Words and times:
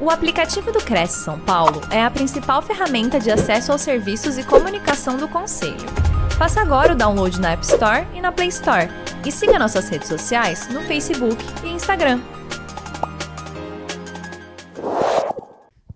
O 0.00 0.10
aplicativo 0.10 0.70
do 0.70 0.78
Cresce 0.78 1.24
São 1.24 1.40
Paulo 1.40 1.80
é 1.90 2.00
a 2.00 2.08
principal 2.08 2.62
ferramenta 2.62 3.18
de 3.18 3.32
acesso 3.32 3.72
aos 3.72 3.80
serviços 3.80 4.38
e 4.38 4.44
comunicação 4.44 5.16
do 5.16 5.26
Conselho. 5.26 5.74
Faça 6.38 6.60
agora 6.60 6.92
o 6.92 6.96
download 6.96 7.40
na 7.40 7.50
App 7.54 7.64
Store 7.64 8.06
e 8.14 8.20
na 8.20 8.30
Play 8.30 8.46
Store. 8.46 8.86
E 9.26 9.32
siga 9.32 9.58
nossas 9.58 9.88
redes 9.88 10.06
sociais 10.06 10.68
no 10.68 10.82
Facebook 10.82 11.36
e 11.64 11.70
Instagram. 11.70 12.20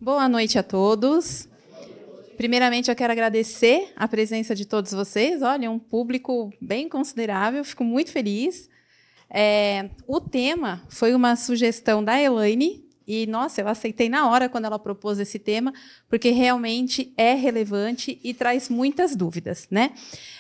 Boa 0.01 0.29
noite 0.29 0.59
a 0.59 0.65
todos. 0.65 1.49
Primeiramente, 2.37 2.91
eu 2.91 2.97
quero 2.97 3.13
agradecer 3.13 3.93
a 3.95 4.09
presença 4.09 4.53
de 4.53 4.67
todos 4.67 4.91
vocês. 4.91 5.43
Olha, 5.43 5.71
um 5.71 5.79
público 5.79 6.53
bem 6.61 6.89
considerável, 6.89 7.63
fico 7.63 7.85
muito 7.85 8.11
feliz. 8.11 8.69
É, 9.31 9.91
o 10.09 10.21
tema 10.21 10.83
foi 10.89 11.15
uma 11.15 11.37
sugestão 11.37 12.03
da 12.03 12.21
Elaine, 12.21 12.82
e, 13.07 13.27
nossa, 13.27 13.61
eu 13.61 13.69
aceitei 13.69 14.09
na 14.09 14.29
hora 14.31 14.49
quando 14.49 14.65
ela 14.65 14.79
propôs 14.79 15.19
esse 15.19 15.39
tema, 15.39 15.73
porque 16.09 16.31
realmente 16.31 17.13
é 17.17 17.35
relevante 17.35 18.21
e 18.23 18.35
traz 18.35 18.69
muitas 18.69 19.17
dúvidas. 19.17 19.67
Né? 19.71 19.93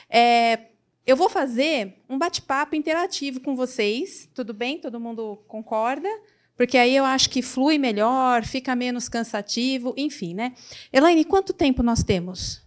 É, 0.08 0.66
eu 1.06 1.16
vou 1.16 1.28
fazer 1.28 1.96
um 2.08 2.18
bate-papo 2.18 2.76
interativo 2.76 3.40
com 3.40 3.56
vocês, 3.56 4.28
tudo 4.34 4.54
bem? 4.54 4.78
Todo 4.78 5.00
mundo 5.00 5.42
concorda? 5.48 6.08
Porque 6.56 6.78
aí 6.78 6.94
eu 6.94 7.04
acho 7.04 7.28
que 7.30 7.42
flui 7.42 7.78
melhor, 7.78 8.44
fica 8.44 8.76
menos 8.76 9.08
cansativo, 9.08 9.94
enfim, 9.96 10.34
né? 10.34 10.54
Elaine, 10.92 11.24
quanto 11.24 11.52
tempo 11.52 11.82
nós 11.82 12.04
temos? 12.04 12.62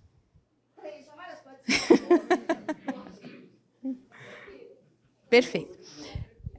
Perfeito. 5.30 5.78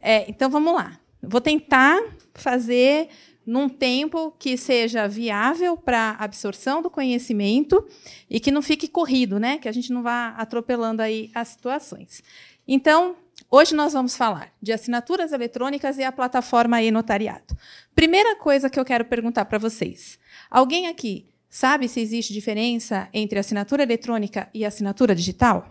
É, 0.00 0.28
então 0.30 0.48
vamos 0.48 0.72
lá. 0.72 0.98
Vou 1.22 1.40
tentar 1.40 2.00
fazer 2.34 3.08
num 3.46 3.68
tempo 3.68 4.34
que 4.38 4.56
seja 4.56 5.06
viável 5.06 5.76
para 5.76 6.16
absorção 6.18 6.82
do 6.82 6.90
conhecimento 6.90 7.86
e 8.28 8.40
que 8.40 8.50
não 8.50 8.60
fique 8.60 8.88
corrido, 8.88 9.38
né? 9.38 9.58
Que 9.58 9.68
a 9.68 9.72
gente 9.72 9.92
não 9.92 10.02
vá 10.02 10.30
atropelando 10.36 11.00
aí 11.00 11.30
as 11.32 11.48
situações. 11.48 12.24
Então, 12.66 13.14
hoje 13.48 13.72
nós 13.72 13.92
vamos 13.92 14.16
falar 14.16 14.52
de 14.60 14.72
assinaturas 14.72 15.32
eletrônicas 15.32 15.96
e 15.96 16.02
a 16.02 16.10
plataforma 16.10 16.82
e-notariado. 16.82 17.56
Primeira 17.94 18.34
coisa 18.34 18.68
que 18.68 18.80
eu 18.80 18.84
quero 18.84 19.04
perguntar 19.04 19.44
para 19.44 19.58
vocês: 19.58 20.18
alguém 20.50 20.88
aqui 20.88 21.28
sabe 21.48 21.88
se 21.88 22.00
existe 22.00 22.32
diferença 22.32 23.08
entre 23.14 23.38
assinatura 23.38 23.84
eletrônica 23.84 24.48
e 24.52 24.64
assinatura 24.64 25.14
digital? 25.14 25.70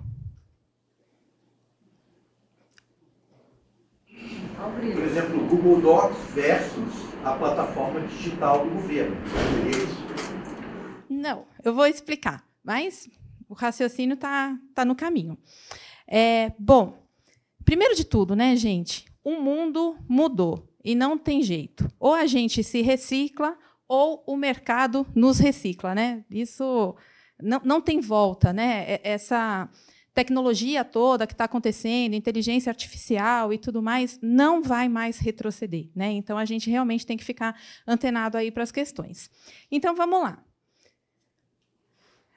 Por 4.57 5.03
exemplo, 5.03 5.45
Google 5.47 5.81
Docs 5.81 6.17
versus 6.33 7.05
a 7.26 7.34
plataforma 7.34 8.02
digital 8.02 8.64
do 8.64 8.72
governo. 8.76 9.18
Não, 11.09 11.48
eu 11.64 11.73
vou 11.73 11.88
explicar, 11.88 12.48
mas 12.64 13.09
o 13.50 13.56
raciocínio 13.56 14.14
está 14.14 14.56
tá 14.76 14.86
no 14.86 14.95
caminho. 14.95 15.36
É, 16.08 16.52
bom, 16.59 17.03
primeiro 17.66 17.96
de 17.96 18.06
tudo, 18.06 18.36
né, 18.36 18.56
gente? 18.56 19.06
O 19.23 19.42
mundo 19.42 19.98
mudou 20.08 20.70
e 20.84 20.94
não 20.94 21.18
tem 21.18 21.42
jeito. 21.42 21.92
Ou 22.00 22.14
a 22.14 22.28
gente 22.28 22.64
se 22.64 22.84
recicla 22.84 23.58
ou 23.88 24.23
o 24.28 24.38
mercado 24.38 25.06
nos 25.16 25.40
recicla, 25.40 25.96
né? 25.96 26.23
Isso 26.30 26.96
não, 27.42 27.59
não 27.64 27.81
tem 27.81 28.00
volta, 28.00 28.53
né? 28.53 28.86
É, 28.88 29.02
essa 29.03 29.68
tecnologia 30.16 30.85
toda 30.85 31.27
que 31.27 31.33
está 31.33 31.44
acontecendo, 31.44 32.13
inteligência 32.13 32.69
artificial 32.69 33.52
e 33.52 33.58
tudo 33.58 33.83
mais, 33.83 34.17
não 34.22 34.63
vai 34.63 34.88
mais 34.88 35.19
retroceder. 35.19 35.89
Né? 35.94 36.13
Então, 36.13 36.38
a 36.38 36.45
gente 36.45 36.69
realmente 36.69 37.05
tem 37.05 37.17
que 37.17 37.23
ficar 37.23 37.59
antenado 37.85 38.38
aí 38.38 38.49
para 38.49 38.63
as 38.63 38.72
questões. 38.72 39.30
Então, 39.69 39.94
vamos 39.94 40.22
lá. 40.22 40.41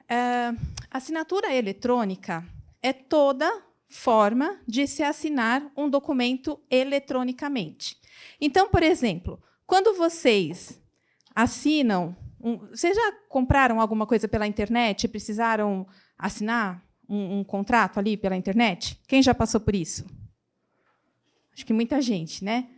É, 0.09 0.53
assinatura 0.91 1.55
eletrônica 1.55 2.45
é 2.81 2.91
toda 2.91 3.49
forma 3.87 4.59
de 4.67 4.85
se 4.85 5.01
assinar 5.01 5.71
um 5.75 5.89
documento 5.89 6.59
eletronicamente. 6.69 7.97
Então, 8.41 8.69
por 8.69 8.83
exemplo, 8.83 9.41
quando 9.65 9.95
vocês 9.95 10.81
assinam, 11.33 12.15
um, 12.41 12.57
vocês 12.57 12.95
já 12.95 13.13
compraram 13.29 13.79
alguma 13.79 14.05
coisa 14.05 14.27
pela 14.27 14.45
internet 14.45 15.05
e 15.05 15.07
precisaram 15.07 15.87
assinar 16.17 16.88
um, 17.09 17.39
um 17.39 17.43
contrato 17.43 17.97
ali 17.97 18.15
pela 18.15 18.37
internet? 18.37 18.99
Quem 19.07 19.21
já 19.23 19.33
passou 19.33 19.59
por 19.59 19.75
isso? 19.75 20.05
Acho 21.53 21.65
que 21.65 21.73
muita 21.73 22.01
gente, 22.01 22.43
né? 22.43 22.69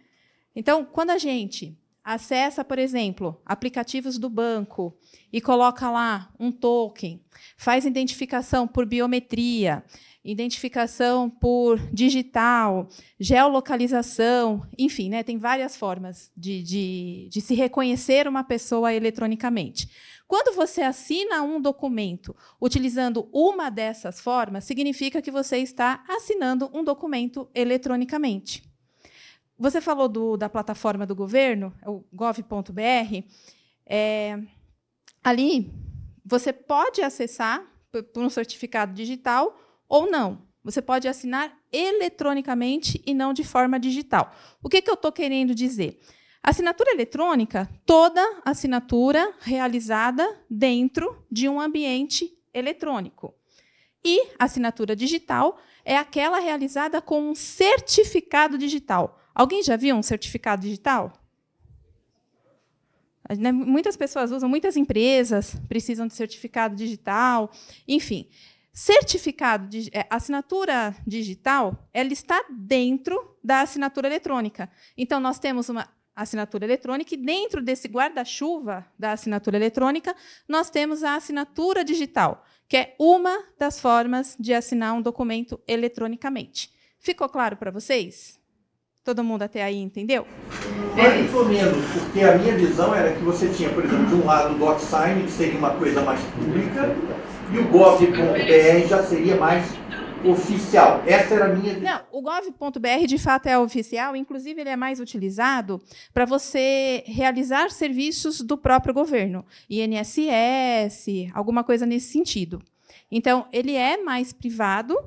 Então, 0.56 0.84
quando 0.84 1.12
a 1.12 1.18
gente 1.18 1.78
acessa, 2.04 2.64
por 2.64 2.80
exemplo, 2.80 3.40
aplicativos 3.46 4.18
do 4.18 4.30
banco 4.30 4.98
e 5.32 5.40
coloca 5.40 5.90
lá 5.90 6.34
um 6.40 6.52
token, 6.52 7.22
faz 7.56 7.86
identificação 7.86 8.68
por 8.68 8.86
biometria, 8.86 9.84
identificação 10.24 11.30
por 11.30 11.80
digital, 11.92 12.88
geolocalização, 13.20 14.68
enfim, 14.78 15.10
né, 15.10 15.24
tem 15.24 15.38
várias 15.38 15.76
formas 15.76 16.32
de, 16.36 16.62
de, 16.64 17.30
de 17.32 17.42
se 17.42 17.56
reconhecer 17.56 18.28
uma 18.28 18.44
pessoa 18.44 18.94
eletronicamente. 18.94 19.90
Quando 20.32 20.56
você 20.56 20.82
assina 20.82 21.42
um 21.42 21.60
documento 21.60 22.34
utilizando 22.62 23.28
uma 23.34 23.70
dessas 23.70 24.22
formas, 24.22 24.64
significa 24.64 25.22
que 25.22 25.30
você 25.30 25.58
está 25.58 26.06
assinando 26.08 26.72
um 26.74 26.86
documento 26.86 27.50
eletronicamente. 27.54 28.64
Você 29.60 29.82
falou 29.82 30.08
do, 30.08 30.38
da 30.38 30.48
plataforma 30.48 31.06
do 31.06 31.14
governo, 31.14 31.76
o 31.86 32.06
gov.br. 32.14 33.26
É, 33.86 34.40
ali, 35.22 35.70
você 36.24 36.54
pode 36.54 37.02
acessar 37.02 37.62
por 38.14 38.24
um 38.24 38.30
certificado 38.30 38.94
digital 38.94 39.60
ou 39.86 40.10
não. 40.10 40.44
Você 40.64 40.82
pode 40.82 41.10
assinar 41.10 41.60
eletronicamente 41.74 43.04
e 43.06 43.14
não 43.14 43.34
de 43.34 43.44
forma 43.44 43.78
digital. 43.78 44.34
O 44.64 44.70
que, 44.70 44.82
que 44.82 44.90
eu 44.90 44.94
estou 44.94 45.12
querendo 45.12 45.54
dizer? 45.54 46.00
Assinatura 46.44 46.92
eletrônica, 46.92 47.70
toda 47.86 48.42
assinatura 48.44 49.32
realizada 49.42 50.28
dentro 50.50 51.24
de 51.32 51.48
um 51.48 51.62
ambiente 51.62 52.36
eletrônico. 52.52 53.36
E 54.04 54.30
assinatura 54.40 54.96
digital 54.96 55.60
é 55.86 55.96
aquela 55.96 56.40
realizada 56.40 57.00
com 57.00 57.30
um 57.30 57.36
certificado 57.36 58.58
digital. 58.58 59.20
Alguém 59.36 59.62
já 59.62 59.76
viu 59.76 59.96
um 59.96 60.02
certificado 60.02 60.64
digital? 60.64 61.14
Né, 63.38 63.52
muitas 63.52 63.96
pessoas 63.96 64.32
usam, 64.32 64.50
muitas 64.50 64.76
empresas 64.76 65.56
precisam 65.70 66.08
de 66.08 66.16
certificado 66.16 66.76
digital, 66.76 67.52
enfim. 67.88 68.28
Certificado 68.74 69.70
é, 69.94 70.08
assinatura 70.10 70.96
digital, 71.06 71.88
ela 71.94 72.12
está 72.12 72.44
dentro 72.50 73.38
da 73.44 73.62
assinatura 73.62 74.08
eletrônica. 74.08 74.70
Então 74.98 75.20
nós 75.20 75.38
temos 75.38 75.70
uma 75.70 75.88
assinatura 76.16 76.66
eletrônica, 76.66 77.14
e 77.14 77.18
dentro 77.18 77.62
desse 77.62 77.88
guarda-chuva 77.88 78.86
da 78.98 79.14
assinatura 79.14 79.58
eletrônica, 79.58 80.16
nós 80.48 80.70
temos 80.70 81.04
a 81.04 81.16
assinatura 81.16 81.84
digital, 81.84 82.46
que 82.68 82.78
é 82.78 82.96
uma 83.00 83.44
das 83.58 83.80
formas 83.80 84.36
de 84.40 84.54
assinar 84.54 84.94
um 84.94 85.02
documento 85.02 85.60
eletronicamente. 85.68 86.72
Ficou 87.00 87.28
claro 87.28 87.58
para 87.58 87.72
vocês? 87.72 88.40
Todo 89.04 89.24
mundo 89.24 89.42
até 89.42 89.64
aí 89.64 89.78
entendeu? 89.78 90.28
Mais 90.96 91.34
ou 91.34 91.46
menos, 91.46 91.84
porque 91.94 92.22
a 92.22 92.38
minha 92.38 92.56
visão 92.56 92.94
era 92.94 93.12
que 93.14 93.24
você 93.24 93.50
tinha, 93.50 93.70
por 93.70 93.84
exemplo, 93.84 94.06
de 94.06 94.16
um 94.16 94.26
lado 94.26 94.54
o 94.54 94.60
DocSign, 94.60 95.24
que 95.24 95.32
seria 95.32 95.58
uma 95.58 95.74
coisa 95.74 96.02
mais 96.02 96.22
pública, 96.26 96.96
e 97.52 97.58
o 97.58 97.68
gov.br 97.70 98.88
já 98.88 99.02
seria 99.04 99.36
mais 99.38 99.66
oficial. 100.26 101.04
Essa 101.06 101.36
era 101.36 101.46
a 101.46 101.56
minha. 101.56 101.80
Não, 101.80 102.02
o 102.12 102.22
gov.br 102.22 103.06
de 103.08 103.18
fato 103.18 103.48
é 103.48 103.58
oficial, 103.58 104.16
inclusive 104.16 104.62
ele 104.62 104.70
é 104.70 104.76
mais 104.76 105.00
utilizado 105.00 105.82
para 106.14 106.26
você 106.26 107.04
realizar 107.06 107.72
serviços 107.72 108.42
do 108.42 108.58
próprio 108.58 108.94
governo, 108.94 109.46
INSS, 109.70 111.30
alguma 111.34 111.64
coisa 111.64 111.86
nesse 111.86 112.12
sentido. 112.12 112.62
Então, 113.12 113.48
ele 113.52 113.76
é 113.76 113.98
mais 113.98 114.32
privado, 114.32 114.98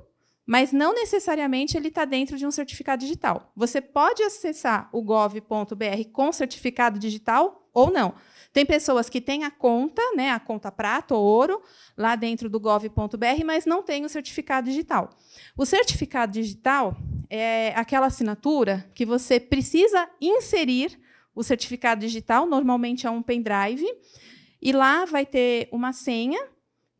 mas 0.46 0.72
não 0.72 0.93
necessariamente 0.93 1.76
ele 1.76 1.88
está 1.88 2.05
dentro 2.05 2.37
de 2.37 2.46
um 2.46 2.50
certificado 2.50 3.00
digital. 3.00 3.50
Você 3.56 3.81
pode 3.81 4.22
acessar 4.22 4.88
o 4.93 5.02
gov.br 5.02 6.11
com 6.12 6.32
certificado 6.32 6.99
digital 6.99 7.69
ou 7.72 7.90
não. 7.90 8.14
Tem 8.54 8.64
pessoas 8.64 9.10
que 9.10 9.20
têm 9.20 9.42
a 9.42 9.50
conta, 9.50 10.00
né, 10.14 10.30
a 10.30 10.38
conta 10.38 10.70
prata 10.70 11.12
ou 11.12 11.24
ouro, 11.24 11.60
lá 11.96 12.14
dentro 12.14 12.48
do 12.48 12.60
gov.br, 12.60 13.44
mas 13.44 13.66
não 13.66 13.82
tem 13.82 14.04
o 14.04 14.08
certificado 14.08 14.68
digital. 14.70 15.10
O 15.56 15.66
certificado 15.66 16.30
digital 16.30 16.96
é 17.28 17.72
aquela 17.74 18.06
assinatura 18.06 18.88
que 18.94 19.04
você 19.04 19.40
precisa 19.40 20.08
inserir 20.20 20.96
o 21.34 21.42
certificado 21.42 22.00
digital, 22.00 22.46
normalmente 22.46 23.08
é 23.08 23.10
um 23.10 23.20
pendrive, 23.20 23.84
e 24.62 24.70
lá 24.70 25.04
vai 25.04 25.26
ter 25.26 25.68
uma 25.72 25.92
senha, 25.92 26.40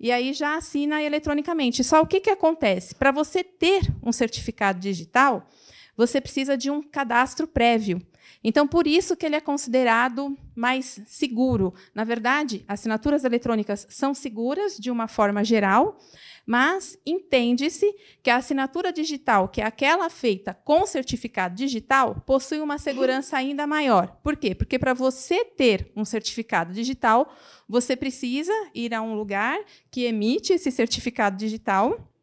e 0.01 0.11
aí 0.11 0.33
já 0.33 0.57
assina 0.57 1.01
eletronicamente. 1.01 1.85
Só 1.85 2.03
o 2.03 2.07
que, 2.07 2.19
que 2.21 2.31
acontece? 2.31 2.97
Para 2.97 3.13
você 3.13 3.45
ter 3.45 3.83
um 4.03 4.11
certificado 4.11 4.81
digital, 4.81 5.49
você 5.97 6.21
precisa 6.21 6.57
de 6.57 6.69
um 6.69 6.83
cadastro 6.83 7.47
prévio. 7.47 8.05
Então, 8.43 8.67
por 8.67 8.87
isso 8.87 9.17
que 9.17 9.25
ele 9.25 9.37
é 9.37 9.41
considerado 9.41 10.37
mais 10.55 11.01
seguro. 11.07 11.75
Na 11.95 12.05
verdade, 12.05 12.65
assinaturas 12.69 13.25
eletrônicas 13.25 13.87
são 13.91 14.15
seguras 14.15 14.77
de 14.77 14.91
uma 14.91 15.09
forma 15.09 15.43
geral, 15.43 15.99
mas 16.47 16.99
entende-se 17.07 17.95
que 18.23 18.31
a 18.31 18.37
assinatura 18.37 18.93
digital, 18.93 19.49
que 19.49 19.61
é 19.61 19.65
aquela 19.65 20.11
feita 20.11 20.53
com 20.53 20.87
certificado 20.87 21.55
digital, 21.55 22.23
possui 22.27 22.61
uma 22.61 22.79
segurança 22.79 23.37
ainda 23.37 23.67
maior. 23.67 24.19
Por 24.23 24.37
quê? 24.37 24.55
Porque 24.55 24.79
para 24.79 24.93
você 24.93 25.45
ter 25.45 25.91
um 25.97 26.05
certificado 26.05 26.73
digital, 26.73 27.35
você 27.69 27.97
precisa 27.97 28.53
ir 28.75 28.95
a 28.95 29.01
um 29.01 29.15
lugar 29.15 29.59
que 29.91 30.05
emite 30.05 30.53
esse 30.53 30.71
certificado 30.71 31.37
digital 31.37 32.14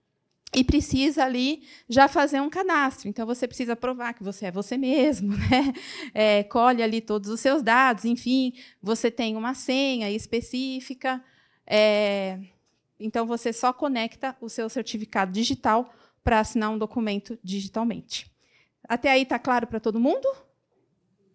e 0.53 0.63
precisa 0.63 1.23
ali 1.23 1.63
já 1.87 2.07
fazer 2.07 2.41
um 2.41 2.49
cadastro. 2.49 3.07
Então, 3.07 3.25
você 3.25 3.47
precisa 3.47 3.75
provar 3.75 4.13
que 4.13 4.23
você 4.23 4.47
é 4.47 4.51
você 4.51 4.77
mesmo, 4.77 5.35
né? 5.49 5.73
É, 6.13 6.43
colhe 6.43 6.83
ali 6.83 6.99
todos 6.99 7.29
os 7.29 7.39
seus 7.39 7.61
dados, 7.61 8.03
enfim, 8.03 8.53
você 8.81 9.09
tem 9.09 9.37
uma 9.37 9.53
senha 9.53 10.11
específica. 10.11 11.23
É, 11.65 12.39
então, 12.99 13.25
você 13.25 13.53
só 13.53 13.71
conecta 13.71 14.35
o 14.41 14.49
seu 14.49 14.67
certificado 14.67 15.31
digital 15.31 15.93
para 16.23 16.39
assinar 16.39 16.69
um 16.69 16.77
documento 16.77 17.39
digitalmente. 17.41 18.29
Até 18.87 19.09
aí 19.09 19.23
está 19.23 19.39
claro 19.39 19.67
para 19.67 19.79
todo 19.79 19.99
mundo? 19.99 20.27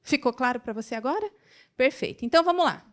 Ficou 0.03 0.33
claro 0.33 0.61
para 0.61 0.75
você 0.75 0.95
agora? 0.95 1.29
Perfeito. 1.75 2.25
Então, 2.25 2.45
vamos 2.45 2.65
lá. 2.65 2.85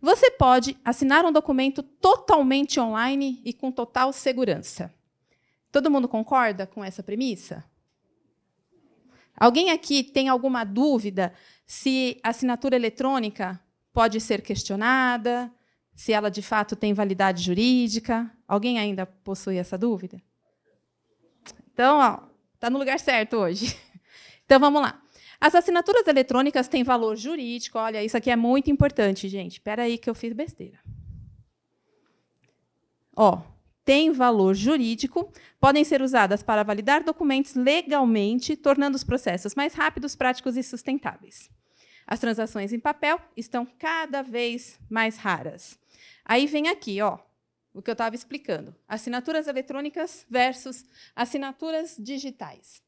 Você 0.00 0.30
pode 0.30 0.78
assinar 0.84 1.24
um 1.24 1.32
documento 1.32 1.82
totalmente 1.82 2.80
online 2.80 3.42
e 3.44 3.52
com 3.52 3.70
total 3.70 4.12
segurança. 4.12 4.94
Todo 5.70 5.90
mundo 5.90 6.08
concorda 6.08 6.66
com 6.66 6.84
essa 6.84 7.02
premissa? 7.02 7.64
Alguém 9.36 9.70
aqui 9.70 10.02
tem 10.02 10.28
alguma 10.28 10.64
dúvida 10.64 11.32
se 11.66 12.18
a 12.22 12.30
assinatura 12.30 12.74
eletrônica 12.74 13.60
pode 13.92 14.20
ser 14.20 14.42
questionada, 14.42 15.52
se 15.94 16.12
ela 16.12 16.30
de 16.30 16.42
fato 16.42 16.74
tem 16.74 16.92
validade 16.92 17.42
jurídica? 17.42 18.30
Alguém 18.46 18.78
ainda 18.78 19.06
possui 19.06 19.56
essa 19.56 19.78
dúvida? 19.78 20.20
Então, 21.72 22.28
está 22.54 22.68
no 22.68 22.78
lugar 22.78 22.98
certo 22.98 23.36
hoje. 23.36 23.76
Então, 24.44 24.58
vamos 24.58 24.80
lá. 24.80 24.98
As 25.38 25.54
assinaturas 25.54 26.06
eletrônicas 26.06 26.68
têm 26.68 26.82
valor 26.82 27.16
jurídico. 27.16 27.78
Olha, 27.78 28.02
isso 28.02 28.16
aqui 28.16 28.30
é 28.30 28.34
muito 28.34 28.70
importante, 28.70 29.28
gente. 29.28 29.52
Espera 29.52 29.82
aí 29.82 29.98
que 29.98 30.08
eu 30.08 30.14
fiz 30.14 30.32
besteira. 30.32 30.78
Ó, 33.14 33.42
têm 33.88 34.12
valor 34.12 34.54
jurídico, 34.54 35.32
podem 35.58 35.82
ser 35.82 36.02
usadas 36.02 36.42
para 36.42 36.62
validar 36.62 37.02
documentos 37.02 37.54
legalmente, 37.54 38.54
tornando 38.54 38.96
os 38.96 39.02
processos 39.02 39.54
mais 39.54 39.72
rápidos, 39.72 40.14
práticos 40.14 40.58
e 40.58 40.62
sustentáveis. 40.62 41.48
As 42.06 42.20
transações 42.20 42.70
em 42.70 42.78
papel 42.78 43.18
estão 43.34 43.66
cada 43.78 44.20
vez 44.20 44.78
mais 44.90 45.16
raras. 45.16 45.78
Aí 46.22 46.46
vem 46.46 46.68
aqui, 46.68 47.00
ó, 47.00 47.18
o 47.72 47.80
que 47.80 47.88
eu 47.88 47.92
estava 47.92 48.14
explicando: 48.14 48.76
assinaturas 48.86 49.48
eletrônicas 49.48 50.26
versus 50.28 50.84
assinaturas 51.16 51.96
digitais. 51.98 52.82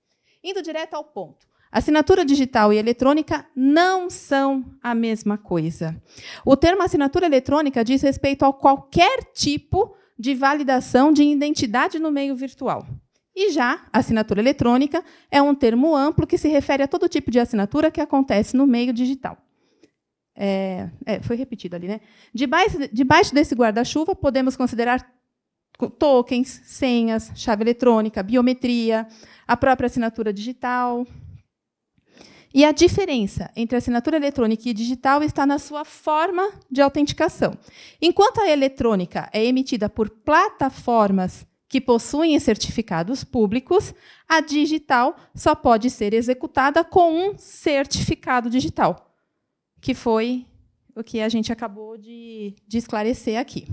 Indo 0.44 0.61
direto 0.61 0.93
ao 0.93 1.05
ponto. 1.05 1.49
Assinatura 1.73 2.26
digital 2.26 2.75
e 2.75 2.76
eletrônica 2.76 3.46
não 3.56 4.11
são 4.11 4.76
a 4.82 4.94
mesma 4.94 5.38
coisa. 5.38 5.99
O 6.44 6.58
termo 6.58 6.82
assinatura 6.82 7.25
eletrônica 7.25 7.82
diz 7.82 8.03
respeito 8.03 8.44
a 8.44 8.53
qualquer 8.53 9.32
tipo 9.32 9.96
de 10.20 10.34
validação 10.34 11.11
de 11.11 11.22
identidade 11.22 11.99
no 11.99 12.11
meio 12.11 12.37
virtual. 12.37 12.87
E 13.34 13.52
já 13.52 13.87
assinatura 13.90 14.38
eletrônica 14.38 15.02
é 15.31 15.40
um 15.40 15.55
termo 15.55 15.96
amplo 15.96 16.26
que 16.26 16.37
se 16.37 16.46
refere 16.46 16.82
a 16.82 16.88
todo 16.88 17.08
tipo 17.08 17.31
de 17.31 17.40
assinatura 17.40 17.90
que 17.90 18.02
acontece 18.02 18.55
no 18.55 18.67
meio 18.67 18.93
digital. 18.93 19.38
É, 20.37 20.90
é, 21.06 21.22
foi 21.22 21.37
repetido 21.37 21.75
ali, 21.75 21.88
né? 21.88 22.00
Debaixo, 22.34 22.76
debaixo 22.93 23.34
desse 23.34 23.55
guarda-chuva, 23.55 24.14
podemos 24.14 24.56
considerar 24.56 25.11
tokens, 25.99 26.61
senhas, 26.64 27.32
chave 27.34 27.62
eletrônica, 27.62 28.22
biometria, 28.22 29.06
a 29.49 29.56
própria 29.56 29.87
assinatura 29.87 30.34
digital, 30.34 31.06
e 32.52 32.64
a 32.64 32.73
diferença 32.73 33.50
entre 33.55 33.76
assinatura 33.76 34.17
eletrônica 34.17 34.69
e 34.69 34.75
digital 34.75 35.23
está 35.23 35.47
na 35.47 35.58
sua 35.58 35.85
forma 35.85 36.50
de 36.70 36.82
autenticação. 36.82 37.56
Enquanto 38.00 38.41
a 38.41 38.49
eletrônica 38.49 39.29
é 39.32 39.44
emitida 39.44 39.88
por 39.88 40.11
plataformas 40.11 41.47
que 41.69 41.81
possuem 41.81 42.38
certificados 42.41 43.23
públicos, 43.23 43.94
a 44.29 44.41
digital 44.41 45.17
só 45.35 45.55
pode 45.55 45.88
ser 45.88 46.12
executada 46.12 46.82
com 46.82 47.12
um 47.12 47.38
certificado 47.38 48.50
digital, 48.50 49.14
que 49.81 49.94
foi 49.94 50.44
o 50.96 51.05
que 51.05 51.20
a 51.20 51.29
gente 51.29 51.53
acabou 51.53 51.96
de, 51.96 52.56
de 52.67 52.79
esclarecer 52.79 53.38
aqui. 53.38 53.69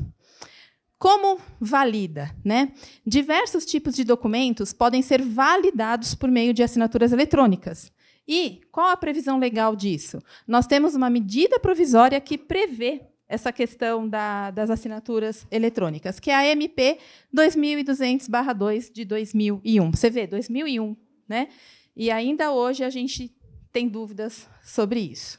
Como 1.00 1.40
valida? 1.60 2.36
Né? 2.44 2.72
Diversos 3.06 3.66
tipos 3.66 3.96
de 3.96 4.04
documentos 4.04 4.74
podem 4.74 5.02
ser 5.02 5.22
validados 5.22 6.14
por 6.14 6.30
meio 6.30 6.54
de 6.54 6.62
assinaturas 6.64 7.12
eletrônicas. 7.12 7.92
E 8.28 8.62
qual 8.72 8.90
a 8.90 8.98
previsão 8.98 9.40
legal 9.40 9.76
disso? 9.76 10.20
Nós 10.46 10.68
temos 10.68 10.96
uma 10.96 11.10
medida 11.10 11.60
provisória 11.60 12.20
que 12.20 12.38
prevê 12.38 13.02
essa 13.30 13.52
questão 13.52 14.08
da, 14.08 14.52
das 14.52 14.70
assinaturas 14.70 15.46
eletrônicas, 15.52 16.20
que 16.20 16.32
é 16.32 16.36
a 16.36 16.48
MP 16.48 16.98
2200/2 17.34 18.92
de 18.92 19.06
2001. 19.06 19.92
Você 19.92 20.10
vê, 20.10 20.28
2001, 20.28 20.96
né? 21.28 21.50
E 21.96 22.10
ainda 22.12 22.52
hoje 22.52 22.84
a 22.84 22.90
gente 22.90 23.34
tem 23.72 23.88
dúvidas 23.88 24.48
sobre 24.64 25.00
isso. 25.00 25.38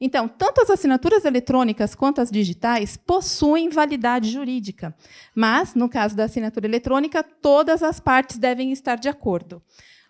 Então, 0.00 0.26
tanto 0.26 0.62
as 0.62 0.70
assinaturas 0.70 1.26
eletrônicas 1.26 1.94
quanto 1.94 2.22
as 2.22 2.30
digitais 2.30 2.96
possuem 2.96 3.68
validade 3.68 4.30
jurídica, 4.30 4.96
mas, 5.34 5.74
no 5.74 5.90
caso 5.90 6.16
da 6.16 6.24
assinatura 6.24 6.66
eletrônica, 6.66 7.22
todas 7.22 7.82
as 7.82 8.00
partes 8.00 8.38
devem 8.38 8.72
estar 8.72 8.96
de 8.96 9.10
acordo. 9.10 9.62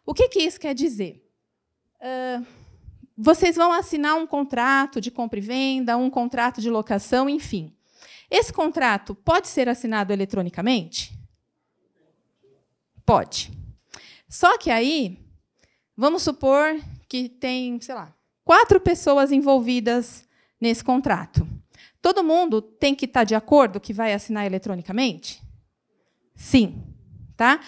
O 0.06 0.14
que, 0.14 0.28
que 0.28 0.40
isso 0.40 0.60
quer 0.60 0.74
dizer? 0.74 1.29
Uh, 2.00 2.46
vocês 3.16 3.56
vão 3.56 3.72
assinar 3.72 4.16
um 4.16 4.26
contrato 4.26 5.00
de 5.00 5.10
compra 5.10 5.38
e 5.38 5.42
venda, 5.42 5.96
um 5.96 6.08
contrato 6.08 6.60
de 6.60 6.70
locação, 6.70 7.28
enfim. 7.28 7.74
Esse 8.30 8.52
contrato 8.52 9.14
pode 9.14 9.48
ser 9.48 9.68
assinado 9.68 10.12
eletronicamente? 10.12 11.12
Pode. 13.04 13.50
Só 14.28 14.56
que 14.56 14.70
aí, 14.70 15.18
vamos 15.96 16.22
supor 16.22 16.80
que 17.08 17.28
tem, 17.28 17.80
sei 17.80 17.94
lá, 17.94 18.14
quatro 18.44 18.80
pessoas 18.80 19.32
envolvidas 19.32 20.26
nesse 20.60 20.82
contrato. 20.82 21.46
Todo 22.00 22.24
mundo 22.24 22.62
tem 22.62 22.94
que 22.94 23.04
estar 23.04 23.24
de 23.24 23.34
acordo 23.34 23.80
que 23.80 23.92
vai 23.92 24.14
assinar 24.14 24.46
eletronicamente? 24.46 25.42
Sim. 26.34 26.82
Tá? 27.36 27.60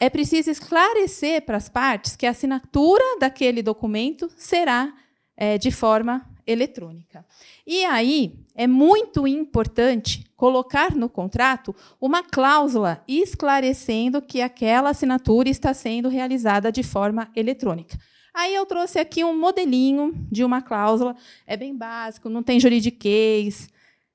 É 0.00 0.08
preciso 0.08 0.50
esclarecer 0.50 1.42
para 1.42 1.56
as 1.56 1.68
partes 1.68 2.14
que 2.14 2.26
a 2.26 2.30
assinatura 2.30 3.02
daquele 3.18 3.62
documento 3.62 4.30
será 4.36 4.92
é, 5.36 5.58
de 5.58 5.70
forma 5.70 6.24
eletrônica. 6.46 7.24
E 7.66 7.84
aí 7.84 8.38
é 8.54 8.66
muito 8.66 9.26
importante 9.26 10.24
colocar 10.34 10.94
no 10.94 11.08
contrato 11.08 11.74
uma 12.00 12.22
cláusula 12.22 13.02
esclarecendo 13.06 14.22
que 14.22 14.40
aquela 14.40 14.90
assinatura 14.90 15.48
está 15.48 15.74
sendo 15.74 16.08
realizada 16.08 16.72
de 16.72 16.82
forma 16.82 17.30
eletrônica. 17.36 17.98
Aí 18.32 18.54
eu 18.54 18.64
trouxe 18.64 18.98
aqui 18.98 19.24
um 19.24 19.38
modelinho 19.38 20.14
de 20.30 20.44
uma 20.44 20.62
cláusula, 20.62 21.16
é 21.46 21.56
bem 21.56 21.76
básico, 21.76 22.28
não 22.28 22.42
tem 22.42 22.60
juridiquês, 22.60 23.68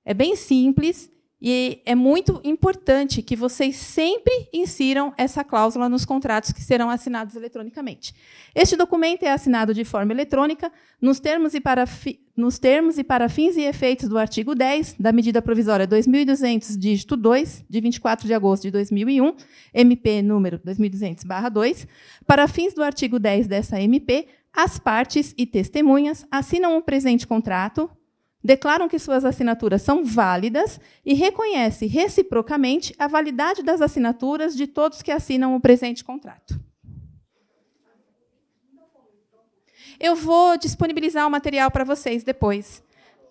é 0.05 0.13
bem 0.13 0.35
simples, 0.35 1.09
e 1.45 1.81
é 1.85 1.93
muito 1.93 2.39
importante 2.41 3.21
que 3.21 3.35
vocês 3.35 3.75
sempre 3.75 4.47
insiram 4.53 5.13
essa 5.17 5.43
cláusula 5.43 5.89
nos 5.89 6.05
contratos 6.05 6.53
que 6.53 6.61
serão 6.61 6.89
assinados 6.89 7.35
eletronicamente. 7.35 8.15
Este 8.55 8.77
documento 8.77 9.23
é 9.23 9.31
assinado 9.31 9.73
de 9.73 9.83
forma 9.83 10.13
eletrônica 10.13 10.71
nos 11.01 11.19
termos 11.19 11.53
e 11.53 11.59
para, 11.59 11.83
nos 12.37 12.57
termos 12.57 12.97
e 12.97 13.03
para 13.03 13.27
fins 13.27 13.57
e 13.57 13.61
efeitos 13.63 14.07
do 14.07 14.17
artigo 14.17 14.55
10 14.55 14.95
da 14.97 15.11
medida 15.11 15.41
provisória 15.41 15.85
2200, 15.85 16.77
dígito 16.77 17.17
2, 17.17 17.65
de 17.69 17.81
24 17.81 18.25
de 18.25 18.33
agosto 18.33 18.63
de 18.63 18.71
2001, 18.71 19.35
MP 19.73 20.21
número 20.21 20.59
2200/2, 20.59 21.85
para 22.25 22.47
fins 22.47 22.73
do 22.73 22.81
artigo 22.81 23.19
10 23.19 23.47
dessa 23.47 23.81
MP, 23.81 24.29
as 24.53 24.79
partes 24.79 25.35
e 25.37 25.45
testemunhas 25.45 26.25
assinam 26.31 26.77
o 26.77 26.81
presente 26.81 27.27
contrato 27.27 27.89
declaram 28.43 28.89
que 28.89 28.99
suas 28.99 29.23
assinaturas 29.23 29.81
são 29.81 30.03
válidas 30.03 30.79
e 31.05 31.13
reconhece 31.13 31.85
reciprocamente 31.87 32.93
a 32.99 33.07
validade 33.07 33.63
das 33.63 33.81
assinaturas 33.81 34.55
de 34.55 34.67
todos 34.67 35.01
que 35.01 35.11
assinam 35.11 35.55
o 35.55 35.61
presente 35.61 36.03
contrato. 36.03 36.59
Eu 39.99 40.15
vou 40.15 40.57
disponibilizar 40.57 41.25
o 41.25 41.31
material 41.31 41.71
para 41.71 41.85
vocês 41.85 42.23
depois, 42.23 42.83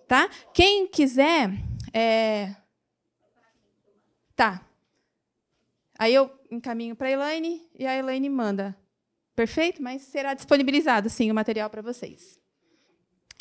tá? 0.07 0.27
Quem 0.53 0.87
quiser, 0.87 1.51
é... 1.93 2.55
tá? 4.35 4.65
Aí 5.99 6.15
eu 6.15 6.31
encaminho 6.49 6.95
para 6.95 7.07
a 7.09 7.11
Elaine 7.11 7.61
e 7.77 7.85
a 7.85 7.95
Elaine 7.95 8.29
manda. 8.29 8.75
Perfeito? 9.35 9.83
Mas 9.83 10.01
será 10.03 10.33
disponibilizado, 10.33 11.09
sim, 11.09 11.29
o 11.29 11.35
material 11.35 11.69
para 11.69 11.81
vocês. 11.81 12.42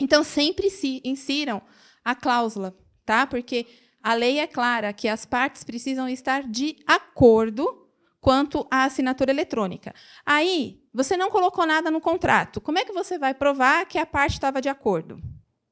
Então, 0.01 0.23
sempre 0.25 0.71
se 0.71 1.01
insiram 1.05 1.63
a 2.05 2.15
cláusula, 2.15 2.77
tá? 3.05 3.27
Porque 3.27 3.67
a 4.03 4.15
lei 4.15 4.39
é 4.39 4.47
clara 4.47 4.93
que 4.93 5.09
as 5.09 5.25
partes 5.25 5.63
precisam 5.63 6.09
estar 6.09 6.43
de 6.43 6.77
acordo 6.87 7.89
quanto 8.21 8.67
à 8.71 8.85
assinatura 8.85 9.31
eletrônica. 9.31 9.95
Aí, 10.25 10.81
você 10.95 11.17
não 11.17 11.31
colocou 11.31 11.67
nada 11.67 11.91
no 11.91 12.01
contrato. 12.01 12.61
Como 12.61 12.79
é 12.79 12.85
que 12.85 12.93
você 12.93 13.19
vai 13.19 13.35
provar 13.35 13.85
que 13.87 13.99
a 13.99 14.07
parte 14.07 14.35
estava 14.35 14.61
de 14.61 14.69
acordo? 14.69 15.21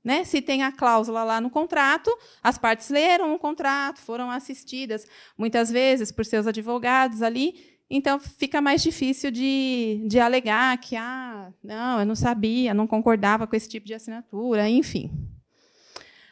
Né? 0.03 0.25
Se 0.25 0.41
tem 0.41 0.63
a 0.63 0.73
cláusula 0.73 1.23
lá 1.23 1.41
no 1.41 1.51
contrato, 1.51 2.11
as 2.43 2.57
partes 2.57 2.89
leram 2.89 3.35
o 3.35 3.39
contrato, 3.39 4.01
foram 4.01 4.31
assistidas 4.31 5.07
muitas 5.37 5.71
vezes 5.71 6.11
por 6.11 6.25
seus 6.25 6.47
advogados 6.47 7.21
ali, 7.23 7.70
então 7.91 8.21
fica 8.21 8.61
mais 8.61 8.83
difícil 8.83 9.33
de, 9.33 10.01
de 10.07 10.21
alegar 10.21 10.79
que 10.79 10.95
ah, 10.95 11.53
não, 11.63 12.01
eu 12.01 12.07
não 12.07 12.15
sabia, 12.15 12.73
não 12.73 12.87
concordava 12.87 13.47
com 13.47 13.57
esse 13.57 13.69
tipo 13.69 13.87
de 13.87 13.95
assinatura, 13.95 14.69
enfim. 14.69 15.11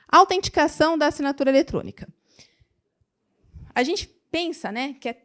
Autenticação 0.09 0.97
da 0.97 1.09
assinatura 1.09 1.51
eletrônica. 1.51 2.09
A 3.75 3.83
gente 3.83 4.09
pensa, 4.31 4.71
né, 4.71 4.95
que 5.01 5.09
é 5.09 5.17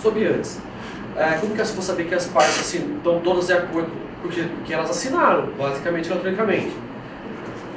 sobre 0.00 0.26
antes. 0.26 0.58
É, 1.16 1.38
como 1.38 1.54
que 1.54 1.60
eu 1.60 1.66
vou 1.66 1.82
saber 1.82 2.08
que 2.08 2.14
as 2.14 2.26
partes 2.26 2.58
assim, 2.58 2.96
estão 2.96 3.20
todas 3.20 3.46
de 3.46 3.52
acordo 3.52 3.92
porque, 4.24 4.42
porque 4.42 4.72
elas 4.72 4.88
assinaram, 4.88 5.52
basicamente, 5.52 6.10
eletronicamente. 6.10 6.74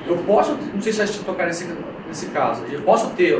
Eu 0.07 0.17
posso, 0.19 0.53
não 0.53 0.81
sei 0.81 0.93
se 0.93 1.01
a 1.01 1.05
gente 1.05 1.19
tocar 1.25 1.45
nesse, 1.45 1.65
nesse 2.07 2.27
caso, 2.27 2.63
eu 2.71 2.81
posso 2.83 3.09
ter 3.11 3.35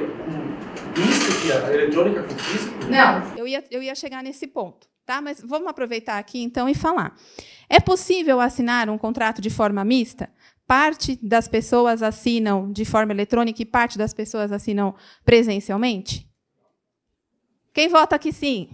a 1.02 1.74
eletrônica 1.74 2.24
com 2.24 2.38
físico? 2.38 2.86
Não, 2.90 3.38
eu 3.38 3.48
ia, 3.48 3.64
eu 3.70 3.82
ia 3.82 3.96
chegar 3.96 4.24
nesse 4.24 4.48
ponto. 4.48 4.88
Tá? 5.06 5.22
Mas 5.22 5.42
vamos 5.42 5.70
aproveitar 5.70 6.18
aqui 6.18 6.44
então 6.44 6.68
e 6.68 6.76
falar. 6.76 7.16
É 7.70 7.80
possível 7.80 8.42
assinar 8.42 8.90
um 8.90 8.98
contrato 8.98 9.42
de 9.42 9.50
forma 9.50 9.84
mista? 9.86 10.30
Parte 10.68 11.18
das 11.24 11.48
pessoas 11.48 12.04
assinam 12.04 12.72
de 12.72 12.84
forma 12.84 13.14
eletrônica 13.14 13.62
e 13.62 13.66
parte 13.66 13.98
das 13.98 14.14
pessoas 14.14 14.52
assinam 14.52 14.94
presencialmente? 15.24 16.30
Quem 17.74 17.88
vota 17.88 18.20
que 18.20 18.34
sim? 18.34 18.70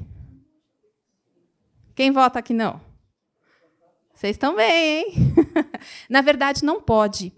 Quem 1.94 2.10
vota 2.12 2.42
que 2.42 2.54
não? 2.54 2.82
Vocês 4.16 4.36
estão 4.36 4.56
bem, 4.56 5.00
hein? 5.00 5.06
Na 6.10 6.22
verdade, 6.22 6.64
não 6.64 6.82
pode. 6.82 7.34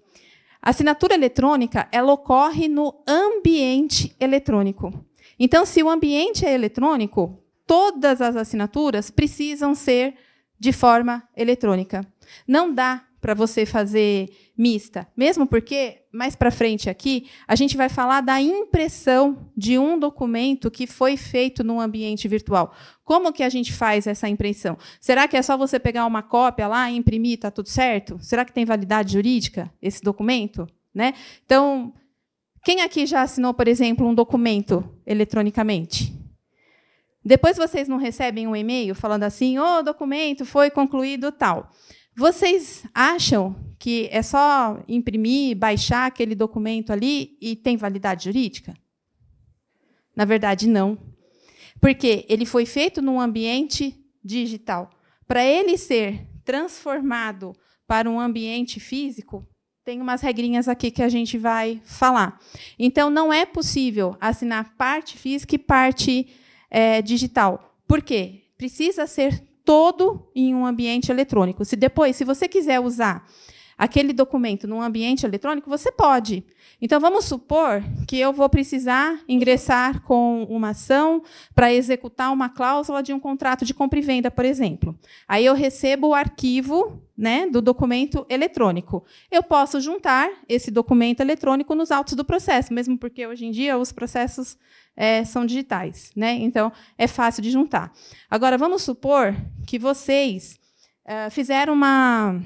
A 0.66 0.72
assinatura 0.72 1.14
eletrônica 1.14 1.88
ela 1.92 2.12
ocorre 2.12 2.68
no 2.68 3.04
ambiente 3.08 4.16
eletrônico. 4.20 5.06
Então, 5.38 5.64
se 5.64 5.84
o 5.84 5.90
ambiente 5.90 6.44
é 6.44 6.56
eletrônico, 6.56 7.40
todas 7.68 8.20
as 8.20 8.36
assinaturas 8.36 9.12
precisam 9.12 9.76
ser 9.76 10.16
de 10.60 10.74
forma 10.74 11.22
eletrônica. 11.38 12.02
Não 12.48 12.74
dá 12.74 13.06
para 13.22 13.36
você 13.36 13.64
fazer 13.64 14.28
mista, 14.58 15.08
mesmo 15.16 15.46
porque 15.46 16.05
mais 16.16 16.36
para 16.36 16.50
frente 16.50 16.90
aqui 16.90 17.30
a 17.48 17.56
gente 17.56 17.76
vai 17.76 17.90
falar 17.90 18.22
da 18.22 18.42
impressão 18.42 19.52
de 19.56 19.78
um 19.78 20.00
documento 20.00 20.72
que 20.72 20.88
foi 20.88 21.18
feito 21.18 21.64
no 21.64 21.80
ambiente 21.80 22.28
virtual. 22.28 22.74
Como 23.04 23.34
que 23.34 23.44
a 23.44 23.50
gente 23.50 23.74
faz 23.74 24.08
essa 24.08 24.28
impressão? 24.28 24.78
Será 25.00 25.28
que 25.28 25.38
é 25.38 25.42
só 25.42 25.58
você 25.58 25.78
pegar 25.78 26.06
uma 26.06 26.24
cópia 26.24 26.68
lá 26.68 26.90
e 26.90 26.96
imprimir, 26.96 27.36
está 27.36 27.52
tudo 27.52 27.70
certo? 27.70 28.18
Será 28.22 28.46
que 28.46 28.54
tem 28.54 28.66
validade 28.66 29.14
jurídica 29.14 29.72
esse 29.82 30.02
documento? 30.02 30.68
Né? 30.94 31.14
Então, 31.46 31.94
quem 32.64 32.82
aqui 32.82 33.06
já 33.06 33.22
assinou, 33.22 33.54
por 33.54 33.68
exemplo, 33.68 34.08
um 34.08 34.16
documento 34.16 34.84
eletronicamente? 35.06 36.14
Depois 37.24 37.58
vocês 37.58 37.88
não 37.88 37.98
recebem 37.98 38.48
um 38.48 38.56
e-mail 38.56 38.94
falando 38.94 39.24
assim: 39.24 39.58
"O 39.58 39.80
oh, 39.80 39.84
documento 39.84 40.46
foi 40.46 40.70
concluído 40.70 41.32
tal". 41.32 41.72
Vocês 42.18 42.86
acham 42.94 43.56
que 43.78 44.08
é 44.10 44.22
só 44.22 44.82
imprimir, 44.88 45.58
baixar 45.58 46.06
aquele 46.06 46.34
documento 46.34 46.94
ali 46.94 47.38
e 47.42 47.56
tem 47.58 47.76
validade 47.76 48.24
jurídica? 48.24 48.74
Na 50.16 50.24
verdade, 50.24 50.68
não. 50.68 50.98
Porque 51.82 52.26
ele 52.30 52.46
foi 52.46 52.66
feito 52.66 53.02
num 53.02 53.20
ambiente 53.20 53.94
digital. 54.24 54.90
Para 55.28 55.44
ele 55.44 55.78
ser 55.78 56.26
transformado 56.46 57.54
para 57.86 58.10
um 58.10 58.20
ambiente 58.20 58.80
físico, 58.80 59.46
tem 59.84 60.02
umas 60.02 60.22
regrinhas 60.22 60.70
aqui 60.70 60.90
que 60.90 61.04
a 61.04 61.10
gente 61.10 61.38
vai 61.38 61.82
falar. 61.84 62.40
Então, 62.80 63.10
não 63.10 63.32
é 63.32 63.46
possível 63.46 64.16
assinar 64.22 64.76
parte 64.78 65.18
física 65.18 65.56
e 65.56 65.60
parte 65.60 66.28
é, 66.72 67.02
digital. 67.02 67.78
Por 67.88 68.02
quê? 68.02 68.46
Precisa 68.58 69.06
ser 69.06 69.44
todo 69.66 70.30
em 70.36 70.54
um 70.54 70.66
ambiente 70.66 71.12
eletrônico. 71.12 71.66
Se 71.66 71.76
depois, 71.76 72.16
se 72.16 72.24
você 72.24 72.48
quiser 72.48 72.80
usar 72.80 73.28
aquele 73.78 74.14
documento 74.14 74.68
num 74.68 74.82
ambiente 74.82 75.26
eletrônico, 75.26 75.70
você 75.70 75.92
pode. 75.92 76.46
Então, 76.82 77.00
vamos 77.00 77.26
supor 77.26 77.84
que 78.08 78.18
eu 78.18 78.34
vou 78.34 78.50
precisar 78.50 79.20
ingressar 79.28 80.02
com 80.04 80.44
uma 80.44 80.70
ação 80.70 81.24
para 81.54 81.74
executar 81.74 82.32
uma 82.32 82.50
cláusula 82.50 83.02
de 83.02 83.14
um 83.14 83.20
contrato 83.20 83.66
de 83.66 83.74
compra 83.74 84.00
e 84.00 84.02
venda, 84.02 84.30
por 84.30 84.46
exemplo. 84.46 84.98
Aí 85.28 85.46
eu 85.46 85.54
recebo 85.54 86.08
o 86.08 86.14
arquivo 86.14 87.02
né, 87.18 87.48
do 87.48 87.62
documento 87.62 88.26
eletrônico. 88.30 89.04
Eu 89.32 89.42
posso 89.42 89.80
juntar 89.80 90.30
esse 90.50 90.70
documento 90.70 91.22
eletrônico 91.22 91.74
nos 91.76 91.92
autos 91.92 92.14
do 92.14 92.26
processo, 92.26 92.74
mesmo 92.74 92.98
porque 92.98 93.26
hoje 93.26 93.46
em 93.46 93.52
dia 93.52 93.78
os 93.78 93.92
processos 93.92 94.58
é, 94.96 95.24
são 95.24 95.46
digitais. 95.46 96.12
Né? 96.16 96.34
Então, 96.34 96.72
é 96.98 97.08
fácil 97.08 97.42
de 97.42 97.52
juntar. 97.52 97.92
Agora, 98.30 98.58
vamos 98.58 98.82
supor 98.82 99.36
que 99.66 99.78
vocês 99.78 100.60
é, 101.06 101.30
fizeram 101.30 101.74
uma, 101.74 102.40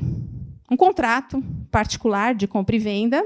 um 0.70 0.77
contrato 0.77 1.44
particular 1.72 2.34
de 2.36 2.48
compra 2.48 2.75
e 2.75 2.79
venda. 2.79 3.24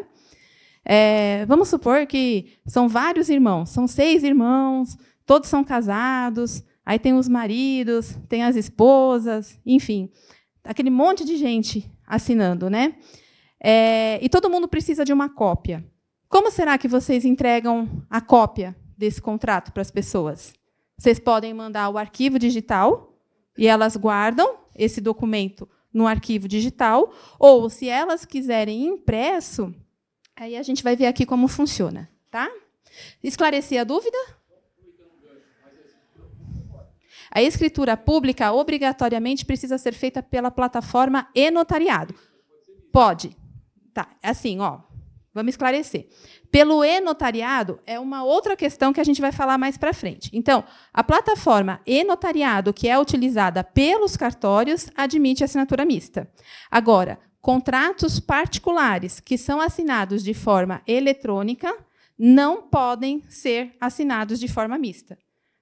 É, 0.86 1.46
vamos 1.46 1.70
supor 1.70 2.06
que 2.06 2.58
são 2.68 2.90
vários 2.90 3.30
irmãos, 3.30 3.70
são 3.70 3.88
seis 3.88 4.22
irmãos, 4.24 4.98
todos 5.26 5.48
são 5.48 5.64
casados, 5.64 6.62
aí 6.86 7.00
tem 7.00 7.14
os 7.14 7.30
maridos, 7.30 8.18
tem 8.28 8.44
as 8.44 8.58
esposas, 8.58 9.58
enfim, 9.66 10.10
aquele 10.62 10.90
monte 10.90 11.24
de 11.24 11.38
gente 11.38 11.90
assinando, 12.06 12.70
né? 12.70 12.96
É, 13.64 14.20
e 14.22 14.28
todo 14.28 14.50
mundo 14.50 14.68
precisa 14.68 15.06
de 15.06 15.14
uma 15.14 15.30
cópia. 15.30 15.86
Como 16.28 16.52
será 16.52 16.78
que 16.78 16.88
vocês 16.88 17.24
entregam 17.24 17.88
a 18.10 18.20
cópia 18.20 18.76
desse 19.04 19.22
contrato 19.22 19.74
para 19.74 19.82
as 19.82 19.92
pessoas? 19.92 20.54
Vocês 20.98 21.20
podem 21.20 21.54
mandar 21.54 21.90
o 21.90 21.98
arquivo 21.98 22.40
digital 22.40 23.14
e 23.58 23.68
elas 23.68 23.98
guardam 23.98 24.60
esse 24.74 25.02
documento 25.02 25.68
no 25.92 26.08
arquivo 26.08 26.48
digital, 26.48 27.14
ou 27.38 27.70
se 27.70 27.88
elas 27.88 28.26
quiserem 28.26 28.86
impresso, 28.86 29.76
aí 30.36 30.56
a 30.56 30.64
gente 30.64 30.82
vai 30.82 30.96
ver 30.96 31.06
aqui 31.06 31.24
como 31.24 31.48
funciona, 31.48 32.10
tá? 32.32 32.50
Esclareci 33.22 33.78
a 33.78 33.84
dúvida? 33.84 34.18
A 37.30 37.42
escritura 37.44 37.98
pública 37.98 38.52
obrigatoriamente 38.54 39.46
precisa 39.46 39.78
ser 39.78 39.94
feita 39.94 40.24
pela 40.24 40.50
plataforma 40.50 41.28
e 41.36 41.52
notariado. 41.52 42.16
Pode. 42.92 43.36
Tá, 43.94 44.10
assim, 44.24 44.60
ó, 44.60 44.80
vamos 45.34 45.52
esclarecer. 45.52 46.08
Pelo 46.54 46.86
e-notariado 46.86 47.80
é 47.84 48.00
uma 48.00 48.24
outra 48.24 48.56
questão 48.56 48.94
que 48.94 49.02
a 49.02 49.04
gente 49.04 49.20
vai 49.20 49.32
falar 49.32 49.58
mais 49.58 49.76
para 49.76 49.92
frente. 49.92 50.30
Então, 50.32 50.64
a 50.94 51.04
plataforma 51.04 51.82
e-notariado 51.84 52.72
que 52.72 52.88
é 52.88 53.00
utilizada 53.00 53.64
pelos 53.64 54.16
cartórios 54.16 54.88
admite 54.96 55.44
assinatura 55.44 55.84
mista. 55.84 56.32
Agora, 56.70 57.18
contratos 57.42 58.20
particulares 58.20 59.20
que 59.20 59.36
são 59.36 59.60
assinados 59.60 60.24
de 60.24 60.36
forma 60.36 60.84
eletrônica 60.86 61.76
não 62.20 62.62
podem 62.62 63.24
ser 63.28 63.76
assinados 63.82 64.40
de 64.40 64.48
forma 64.48 64.78
mista. 64.78 65.18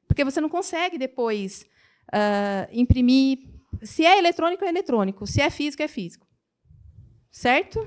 Porque 0.10 0.26
você 0.26 0.42
não 0.42 0.50
consegue 0.50 0.98
depois 0.98 1.66
uh, 2.10 2.68
imprimir. 2.70 3.48
Se 3.82 4.06
é 4.06 4.18
eletrônico, 4.20 4.66
é 4.66 4.68
eletrônico. 4.68 5.26
Se 5.26 5.40
é 5.40 5.50
físico, 5.50 5.84
é 5.84 5.88
físico. 5.88 6.28
Certo? 7.32 7.80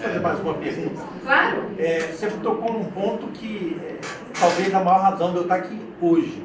Fazer 0.00 0.20
mais 0.20 0.40
uma 0.40 0.54
pergunta? 0.54 1.02
Claro. 1.22 1.70
É, 1.78 2.00
você 2.08 2.30
tocou 2.30 2.72
num 2.72 2.90
ponto 2.90 3.26
que 3.28 3.78
é, 3.84 3.98
talvez 4.38 4.74
a 4.74 4.82
maior 4.82 5.00
razão 5.02 5.30
de 5.32 5.36
eu 5.36 5.42
estar 5.42 5.56
aqui 5.56 5.78
hoje. 6.00 6.42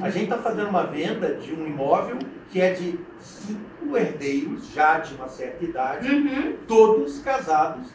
A 0.00 0.08
gente 0.08 0.24
está 0.24 0.38
fazendo 0.38 0.68
uma 0.68 0.84
venda 0.84 1.34
de 1.34 1.52
um 1.52 1.66
imóvel 1.66 2.18
que 2.50 2.60
é 2.60 2.72
de 2.72 2.98
cinco 3.20 3.96
herdeiros, 3.96 4.72
já 4.72 4.98
de 4.98 5.14
uma 5.14 5.28
certa 5.28 5.62
idade, 5.62 6.08
uhum. 6.08 6.56
todos 6.66 7.18
casados. 7.18 7.88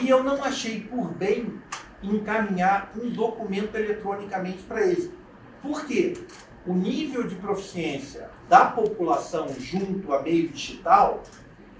E 0.00 0.08
eu 0.08 0.22
não 0.22 0.44
achei 0.44 0.80
por 0.80 1.08
bem 1.14 1.54
encaminhar 2.02 2.92
um 2.96 3.08
documento 3.08 3.74
eletronicamente 3.74 4.62
para 4.64 4.86
eles. 4.86 5.10
Por 5.62 5.86
quê? 5.86 6.14
O 6.66 6.74
nível 6.74 7.26
de 7.26 7.34
proficiência 7.36 8.28
da 8.46 8.66
população 8.66 9.48
junto 9.58 10.12
a 10.12 10.20
meio 10.20 10.48
digital 10.48 11.22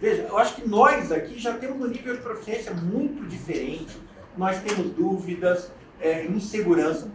Veja, 0.00 0.22
eu 0.22 0.38
acho 0.38 0.54
que 0.54 0.68
nós 0.68 1.10
aqui 1.10 1.38
já 1.38 1.54
temos 1.54 1.84
um 1.84 1.88
nível 1.90 2.16
de 2.16 2.22
proficiência 2.22 2.72
muito 2.72 3.26
diferente. 3.26 3.96
Nós 4.36 4.60
temos 4.62 4.92
dúvidas, 4.92 5.72
é, 6.00 6.24
insegurança. 6.24 7.10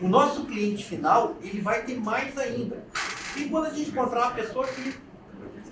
O 0.00 0.08
nosso 0.08 0.46
cliente 0.46 0.84
final, 0.84 1.36
ele 1.42 1.60
vai 1.60 1.82
ter 1.82 2.00
mais 2.00 2.36
ainda. 2.38 2.84
E 3.36 3.44
quando 3.48 3.66
a 3.66 3.70
gente 3.70 3.90
encontrar 3.90 4.28
uma 4.28 4.30
pessoa 4.30 4.66
que 4.66 4.94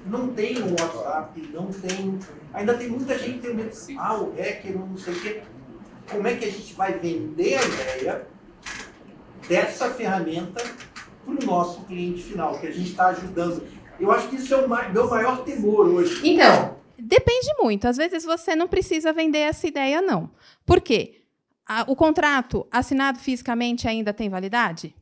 não 0.04 0.28
tem 0.28 0.62
um 0.62 0.70
WhatsApp, 0.72 1.40
não 1.52 1.66
tem. 1.66 2.18
Ainda 2.52 2.74
tem 2.74 2.88
muita 2.88 3.18
gente 3.18 3.38
que 3.38 3.46
tem 3.46 3.54
medo. 3.54 3.76
Ah, 3.98 4.20
o 4.20 4.34
hacker, 4.36 4.78
não 4.78 4.96
sei 4.98 5.14
o 5.14 5.20
quê. 5.20 5.42
Como 6.10 6.26
é 6.26 6.34
que 6.34 6.44
a 6.44 6.50
gente 6.50 6.74
vai 6.74 6.98
vender 6.98 7.54
a 7.54 7.64
ideia 7.64 8.26
dessa 9.48 9.90
ferramenta 9.90 10.62
para 11.24 11.34
o 11.34 11.46
nosso 11.46 11.84
cliente 11.84 12.22
final, 12.22 12.58
que 12.58 12.66
a 12.66 12.72
gente 12.72 12.90
está 12.90 13.08
ajudando? 13.08 13.62
Eu 14.00 14.10
acho 14.10 14.28
que 14.28 14.36
isso 14.36 14.54
é 14.54 14.56
o 14.56 14.68
meu 14.68 15.08
maior 15.08 15.44
temor 15.44 15.86
hoje. 15.86 16.26
Então, 16.26 16.76
depende 16.98 17.48
muito. 17.58 17.86
Às 17.86 17.96
vezes 17.96 18.24
você 18.24 18.56
não 18.56 18.66
precisa 18.66 19.12
vender 19.12 19.38
essa 19.38 19.66
ideia, 19.66 20.00
não. 20.00 20.30
Por 20.64 20.80
quê? 20.80 21.20
o 21.86 21.94
contrato 21.94 22.66
assinado 22.70 23.20
fisicamente 23.20 23.86
ainda 23.86 24.12
tem 24.12 24.28
validade? 24.28 24.94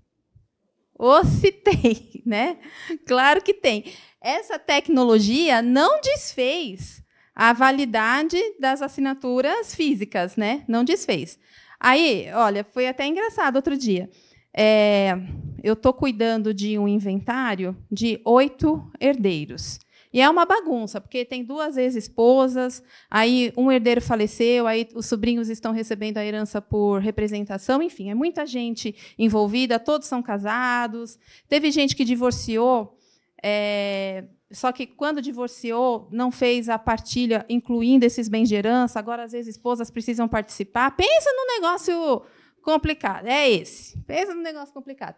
Ou 0.95 1.25
se 1.25 1.51
tem, 1.65 2.23
né? 2.27 2.59
Claro 3.07 3.41
que 3.41 3.55
tem. 3.55 3.85
Essa 4.21 4.59
tecnologia 4.59 5.63
não 5.63 6.01
desfez 6.01 7.03
a 7.35 7.53
validade 7.53 8.39
das 8.59 8.83
assinaturas 8.83 9.75
físicas, 9.75 10.37
né? 10.37 10.65
Não 10.69 10.85
desfez. 10.85 11.39
Aí, 11.81 12.29
olha, 12.35 12.65
foi 12.65 12.89
até 12.89 13.07
engraçado 13.07 13.57
outro 13.57 13.77
dia. 13.77 14.11
É, 14.53 15.17
eu 15.63 15.75
estou 15.75 15.93
cuidando 15.93 16.53
de 16.55 16.79
um 16.79 16.87
inventário 16.87 17.77
de 17.91 18.21
oito 18.25 18.91
herdeiros. 19.01 19.79
E 20.13 20.21
é 20.21 20.31
uma 20.31 20.47
bagunça, 20.47 21.01
porque 21.01 21.25
tem 21.25 21.45
duas 21.45 21.77
ex-esposas, 21.77 22.83
aí 23.11 23.53
um 23.57 23.71
herdeiro 23.71 24.01
faleceu, 24.01 24.67
aí 24.67 24.89
os 24.95 25.07
sobrinhos 25.07 25.51
estão 25.51 25.71
recebendo 25.71 26.17
a 26.17 26.25
herança 26.25 26.63
por 26.63 27.01
representação, 27.01 27.83
enfim, 27.83 28.11
é 28.11 28.15
muita 28.15 28.47
gente 28.47 28.95
envolvida, 29.19 29.79
todos 29.79 30.09
são 30.09 30.23
casados. 30.23 31.19
Teve 31.47 31.71
gente 31.71 31.95
que 31.95 32.05
divorciou, 32.05 32.97
é, 33.43 34.25
só 34.51 34.73
que 34.73 34.87
quando 34.87 35.21
divorciou, 35.21 36.09
não 36.11 36.31
fez 36.31 36.71
a 36.71 36.79
partilha 36.79 37.45
incluindo 37.49 38.07
esses 38.07 38.29
bens 38.29 38.49
de 38.49 38.55
herança, 38.55 38.99
agora 38.99 39.25
as 39.25 39.35
ex-esposas 39.35 39.91
precisam 39.91 40.27
participar. 40.27 40.91
Pensa 40.93 41.31
num 41.35 41.55
negócio 41.61 42.23
complicado. 42.69 43.27
É 43.27 43.51
esse. 43.51 43.97
Pensa 44.01 44.35
num 44.35 44.43
negócio 44.43 44.75
complicado. 44.75 45.17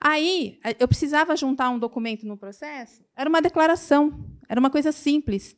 Aí, 0.00 0.58
eu 0.80 0.88
precisava 0.88 1.36
juntar 1.36 1.70
um 1.70 1.78
documento 1.78 2.26
no 2.26 2.36
processo, 2.36 3.04
era 3.16 3.30
uma 3.30 3.40
declaração, 3.40 4.26
era 4.48 4.58
uma 4.58 4.68
coisa 4.68 4.90
simples. 4.90 5.56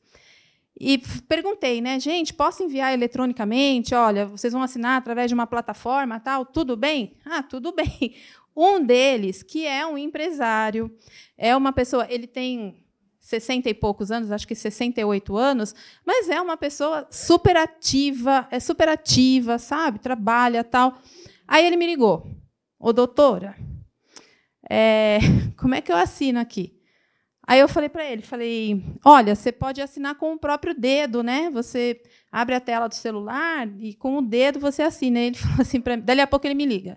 E 0.78 0.99
perguntei, 1.26 1.80
né, 1.80 1.99
gente, 1.99 2.35
posso 2.35 2.62
enviar 2.62 2.92
eletronicamente? 2.92 3.94
Olha, 3.94 4.26
vocês 4.26 4.52
vão 4.52 4.62
assinar 4.62 4.99
através 4.99 5.30
de 5.30 5.35
uma 5.35 5.47
plataforma, 5.47 6.20
tal, 6.20 6.44
tudo 6.44 6.76
bem? 6.76 7.16
Ah, 7.25 7.42
tudo 7.42 7.73
bem. 7.75 8.14
Um 8.54 8.85
deles, 8.85 9.42
que 9.42 9.66
é 9.66 9.87
um 9.87 9.97
empresário, 9.97 10.94
é 11.38 11.56
uma 11.56 11.73
pessoa, 11.73 12.06
ele 12.11 12.26
tem 12.26 12.85
60 13.18 13.70
e 13.70 13.75
poucos 13.75 14.11
anos, 14.11 14.30
acho 14.30 14.47
que 14.47 14.54
68 14.54 15.37
anos, 15.37 15.75
mas 16.04 16.28
é 16.28 16.38
uma 16.40 16.59
pessoa 16.59 17.06
super 17.11 17.56
ativa, 17.56 18.47
é 18.50 18.61
super 18.61 18.88
ativa, 18.88 19.59
sabe? 19.59 20.00
Trabalha, 20.00 20.62
tal. 20.62 20.99
Aí 21.50 21.66
ele 21.66 21.76
me 21.76 21.85
ligou. 21.85 22.30
Ô, 22.78 22.92
doutora, 22.92 23.57
é, 24.71 25.19
como 25.59 25.75
é 25.75 25.80
que 25.80 25.90
eu 25.90 25.97
assino 25.97 26.38
aqui? 26.38 26.78
Aí 27.45 27.59
eu 27.59 27.69
falei 27.69 27.88
para 27.88 28.09
ele, 28.09 28.23
falei, 28.23 28.80
olha, 29.04 29.35
você 29.35 29.50
pode 29.50 29.83
assinar 29.83 30.14
com 30.14 30.33
o 30.33 30.38
próprio 30.38 30.73
dedo, 30.73 31.25
né? 31.25 31.50
Você 31.50 32.00
abre 32.30 32.54
a 32.54 32.61
tela 32.61 32.87
do 32.87 32.95
celular 32.95 33.69
e 33.80 33.95
com 33.95 34.19
o 34.19 34.23
dedo 34.23 34.61
você 34.61 34.85
assina. 34.85 35.19
Ele 35.19 35.35
falou 35.37 35.61
assim 35.61 35.80
para 35.80 35.97
mim, 35.97 36.04
dali 36.04 36.21
a 36.21 36.26
pouco 36.28 36.47
ele 36.47 36.54
me 36.54 36.64
liga. 36.64 36.97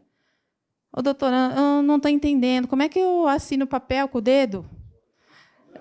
Ô, 0.96 1.02
doutora, 1.02 1.52
eu 1.58 1.82
não 1.82 1.96
estou 1.96 2.12
entendendo. 2.12 2.68
Como 2.68 2.84
é 2.84 2.90
que 2.90 3.00
eu 3.00 3.28
assino 3.28 3.66
papel 3.66 4.08
com 4.08 4.20
o 4.20 4.22
dedo? 4.22 4.70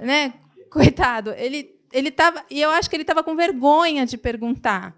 Né? 0.01 0.33
Coitado, 0.71 1.35
ele 1.35 1.79
ele 1.93 2.09
estava 2.09 2.43
e 2.51 2.59
eu 2.59 2.71
acho 2.71 2.89
que 2.89 2.97
ele 2.97 3.03
estava 3.03 3.23
com 3.23 3.37
vergonha 3.37 4.07
de 4.07 4.17
perguntar. 4.17 4.97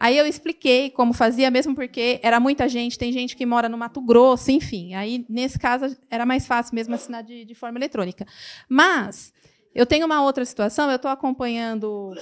Aí 0.00 0.16
eu 0.16 0.26
expliquei 0.26 0.88
como 0.88 1.12
fazia, 1.12 1.50
mesmo 1.50 1.74
porque 1.74 2.18
era 2.22 2.40
muita 2.40 2.66
gente, 2.66 2.98
tem 2.98 3.12
gente 3.12 3.36
que 3.36 3.44
mora 3.44 3.68
no 3.68 3.76
Mato 3.76 4.00
Grosso, 4.00 4.50
enfim. 4.50 4.94
Aí, 4.94 5.26
nesse 5.28 5.58
caso, 5.58 5.94
era 6.10 6.24
mais 6.24 6.46
fácil 6.46 6.74
mesmo 6.74 6.94
assinar 6.94 7.22
de, 7.22 7.44
de 7.44 7.54
forma 7.54 7.78
eletrônica. 7.78 8.26
Mas 8.66 9.30
eu 9.74 9.84
tenho 9.84 10.06
uma 10.06 10.22
outra 10.22 10.42
situação, 10.42 10.88
eu 10.88 10.96
estou 10.96 11.10
acompanhando 11.10 12.14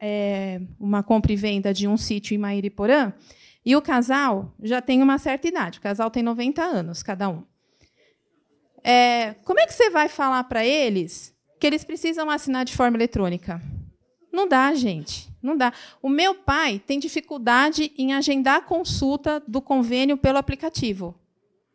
é, 0.00 0.60
uma 0.76 1.04
compra 1.04 1.32
e 1.32 1.36
venda 1.36 1.72
de 1.72 1.86
um 1.86 1.96
sítio 1.96 2.34
em 2.34 2.38
Mairiporã, 2.38 3.12
e 3.64 3.76
o 3.76 3.80
casal 3.80 4.52
já 4.60 4.82
tem 4.82 5.00
uma 5.00 5.16
certa 5.16 5.46
idade, 5.46 5.78
o 5.78 5.82
casal 5.82 6.10
tem 6.10 6.24
90 6.24 6.60
anos, 6.60 7.00
cada 7.00 7.28
um. 7.28 7.44
É, 8.82 9.34
como 9.44 9.60
é 9.60 9.66
que 9.68 9.72
você 9.72 9.88
vai 9.88 10.08
falar 10.08 10.42
para 10.42 10.66
eles 10.66 11.32
que 11.60 11.66
eles 11.68 11.84
precisam 11.84 12.28
assinar 12.28 12.64
de 12.64 12.74
forma 12.74 12.96
eletrônica? 12.96 13.62
Não 14.32 14.46
dá, 14.46 14.72
gente. 14.74 15.30
Não 15.42 15.56
dá. 15.56 15.72
O 16.02 16.08
meu 16.08 16.34
pai 16.34 16.80
tem 16.84 16.98
dificuldade 16.98 17.92
em 17.96 18.12
agendar 18.12 18.56
a 18.56 18.62
consulta 18.62 19.42
do 19.46 19.60
convênio 19.60 20.16
pelo 20.16 20.38
aplicativo. 20.38 21.14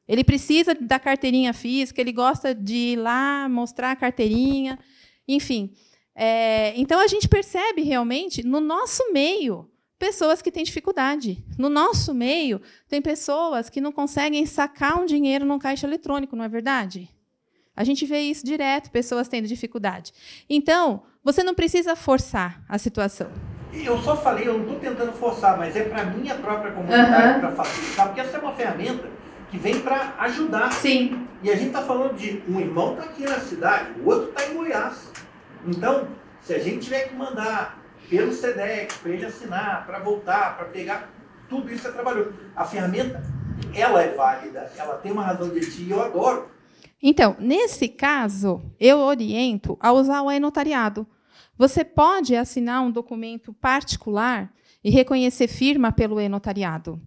Ele 0.08 0.24
precisa 0.24 0.76
da 0.76 1.00
carteirinha 1.00 1.52
física, 1.52 2.00
ele 2.00 2.12
gosta 2.12 2.54
de 2.54 2.76
ir 2.76 2.96
lá 2.98 3.50
mostrar 3.50 3.92
a 3.92 3.96
carteirinha, 3.96 4.78
enfim. 5.28 5.74
É, 6.14 6.74
então 6.80 7.00
a 7.00 7.08
gente 7.08 7.28
percebe 7.28 7.82
realmente 7.82 8.46
no 8.46 8.62
nosso 8.62 9.12
meio 9.12 9.70
pessoas 9.98 10.42
que 10.42 10.52
têm 10.52 10.64
dificuldade. 10.64 11.44
No 11.58 11.70
nosso 11.70 12.14
meio 12.14 12.62
tem 12.88 13.02
pessoas 13.02 13.70
que 13.70 13.82
não 13.82 13.92
conseguem 13.92 14.46
sacar 14.46 15.02
um 15.02 15.06
dinheiro 15.06 15.44
no 15.44 15.58
caixa 15.58 15.88
eletrônico, 15.88 16.36
não 16.36 16.46
é 16.46 16.50
verdade? 16.50 17.10
A 17.76 17.84
gente 17.84 18.06
vê 18.06 18.22
isso 18.22 18.46
direto, 18.46 18.92
pessoas 18.92 19.28
tendo 19.28 19.48
dificuldade. 19.48 20.14
Então, 20.50 21.04
você 21.26 21.44
não 21.44 21.56
precisa 21.56 21.96
forçar 21.96 22.62
a 22.70 22.78
situação. 22.78 23.28
Eu 23.74 23.98
só 23.98 24.16
falei, 24.16 24.48
eu 24.48 24.54
não 24.54 24.62
estou 24.62 24.80
tentando 24.80 25.12
forçar, 25.12 25.58
mas 25.58 25.76
é 25.76 25.84
para 25.84 26.06
minha 26.06 26.36
própria 26.36 26.72
comunidade, 26.72 27.34
uhum. 27.34 27.40
para 27.40 27.52
facilitar, 27.52 28.06
porque 28.06 28.22
essa 28.22 28.38
é 28.38 28.40
uma 28.40 28.54
ferramenta 28.54 29.10
que 29.50 29.58
vem 29.58 29.80
para 29.82 30.14
ajudar. 30.20 30.72
Sim. 30.72 31.28
E 31.42 31.50
a 31.50 31.56
gente 31.56 31.68
está 31.68 31.82
falando 31.82 32.16
de 32.16 32.44
um 32.48 32.60
irmão 32.60 32.94
está 32.94 33.06
aqui 33.06 33.24
na 33.24 33.40
cidade, 33.40 34.00
o 34.00 34.08
outro 34.08 34.30
está 34.30 34.48
em 34.48 34.54
Goiás. 34.54 35.12
Então, 35.68 36.08
se 36.42 36.54
a 36.54 36.60
gente 36.60 36.86
tiver 36.86 37.10
que 37.10 37.16
mandar 37.16 37.80
pelo 38.08 38.32
SEDEX, 38.32 38.98
para 38.98 39.12
ele 39.12 39.26
assinar, 39.26 39.86
para 39.86 39.98
voltar, 40.00 40.56
para 40.56 40.66
pegar, 40.66 41.10
tudo 41.50 41.74
isso 41.74 41.88
é 41.88 41.92
trabalhoso. 41.92 42.34
A 42.56 42.64
ferramenta, 42.64 43.24
ela 43.74 44.02
é 44.02 44.14
válida, 44.14 44.72
ela 44.78 44.98
tem 44.98 45.12
uma 45.12 45.24
razão 45.24 45.50
de 45.50 45.60
ti 45.60 45.84
e 45.84 45.92
eu 45.92 46.04
adoro. 46.04 46.50
Então, 47.02 47.36
nesse 47.40 47.90
caso, 47.90 48.62
eu 48.80 49.00
oriento 49.00 49.76
a 49.82 49.92
usar 49.92 50.22
o 50.22 50.32
e-notariado. 50.32 51.06
Você 51.58 51.86
pode 51.86 52.36
assinar 52.36 52.84
um 52.84 52.92
documento 52.92 53.54
particular 53.54 54.54
e 54.84 54.90
reconhecer 54.90 55.48
firma 55.48 55.92
pelo 55.92 56.20
e-notariado. 56.20 57.02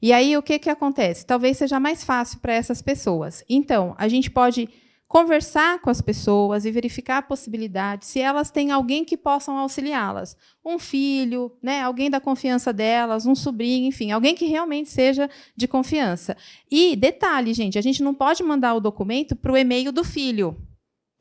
E 0.00 0.12
aí 0.12 0.36
o 0.36 0.42
que, 0.42 0.58
que 0.58 0.68
acontece? 0.68 1.24
Talvez 1.24 1.56
seja 1.56 1.78
mais 1.78 2.04
fácil 2.04 2.40
para 2.40 2.52
essas 2.52 2.82
pessoas. 2.82 3.44
Então, 3.48 3.94
a 3.96 4.08
gente 4.08 4.30
pode 4.30 4.68
conversar 5.12 5.78
com 5.80 5.90
as 5.90 6.00
pessoas 6.00 6.64
e 6.64 6.70
verificar 6.70 7.18
a 7.18 7.22
possibilidade 7.22 8.06
se 8.06 8.18
elas 8.18 8.50
têm 8.50 8.70
alguém 8.70 9.04
que 9.04 9.14
possam 9.14 9.58
auxiliá-las, 9.58 10.34
um 10.64 10.78
filho, 10.78 11.52
né, 11.62 11.82
alguém 11.82 12.08
da 12.08 12.18
confiança 12.18 12.72
delas, 12.72 13.26
um 13.26 13.34
sobrinho, 13.34 13.86
enfim, 13.86 14.10
alguém 14.10 14.34
que 14.34 14.46
realmente 14.46 14.88
seja 14.88 15.28
de 15.54 15.68
confiança. 15.68 16.34
E 16.70 16.96
detalhe, 16.96 17.52
gente, 17.52 17.78
a 17.78 17.82
gente 17.82 18.02
não 18.02 18.14
pode 18.14 18.42
mandar 18.42 18.74
o 18.74 18.80
documento 18.80 19.36
para 19.36 19.52
o 19.52 19.56
e-mail 19.56 19.92
do 19.92 20.02
filho. 20.02 20.56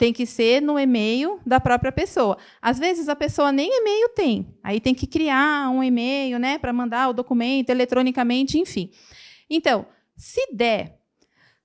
Tem 0.02 0.12
que 0.12 0.26
ser 0.26 0.64
no 0.64 0.80
e-mail 0.80 1.40
da 1.46 1.60
própria 1.60 1.92
pessoa. 1.92 2.36
Às 2.60 2.80
vezes 2.80 3.08
a 3.08 3.16
pessoa 3.16 3.52
nem 3.52 3.70
e-mail 3.72 4.10
tem. 4.16 4.48
Aí 4.64 4.80
tem 4.80 4.96
que 4.96 5.06
criar 5.06 5.70
um 5.70 5.84
e-mail, 5.84 6.40
né, 6.40 6.58
para 6.58 6.74
mandar 6.74 7.10
o 7.10 7.14
documento 7.14 7.70
eletronicamente, 7.70 8.58
enfim. 8.58 8.90
Então, 9.48 9.86
se 10.18 10.56
der 10.56 10.98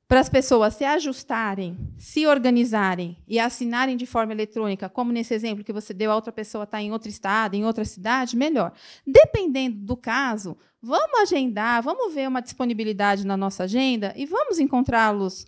para 0.06 0.20
as 0.20 0.28
pessoas 0.28 0.74
se 0.74 0.84
ajustarem, 0.84 1.78
se 1.96 2.26
organizarem 2.26 3.16
e 3.26 3.38
assinarem 3.38 3.96
de 3.96 4.04
forma 4.04 4.34
eletrônica, 4.34 4.86
como 4.86 5.12
nesse 5.12 5.32
exemplo 5.32 5.64
que 5.64 5.72
você 5.72 5.94
deu, 5.94 6.12
a 6.12 6.14
outra 6.14 6.30
pessoa 6.30 6.64
está 6.64 6.78
em 6.82 6.92
outro 6.92 7.08
estado, 7.08 7.54
em 7.54 7.64
outra 7.64 7.86
cidade, 7.86 8.36
melhor. 8.36 8.70
Dependendo 9.06 9.78
do 9.78 9.96
caso, 9.96 10.58
vamos 10.82 11.20
agendar, 11.20 11.82
vamos 11.82 12.12
ver 12.12 12.28
uma 12.28 12.42
disponibilidade 12.42 13.26
na 13.26 13.34
nossa 13.34 13.64
agenda 13.64 14.12
e 14.14 14.26
vamos 14.26 14.58
encontrá-los 14.58 15.46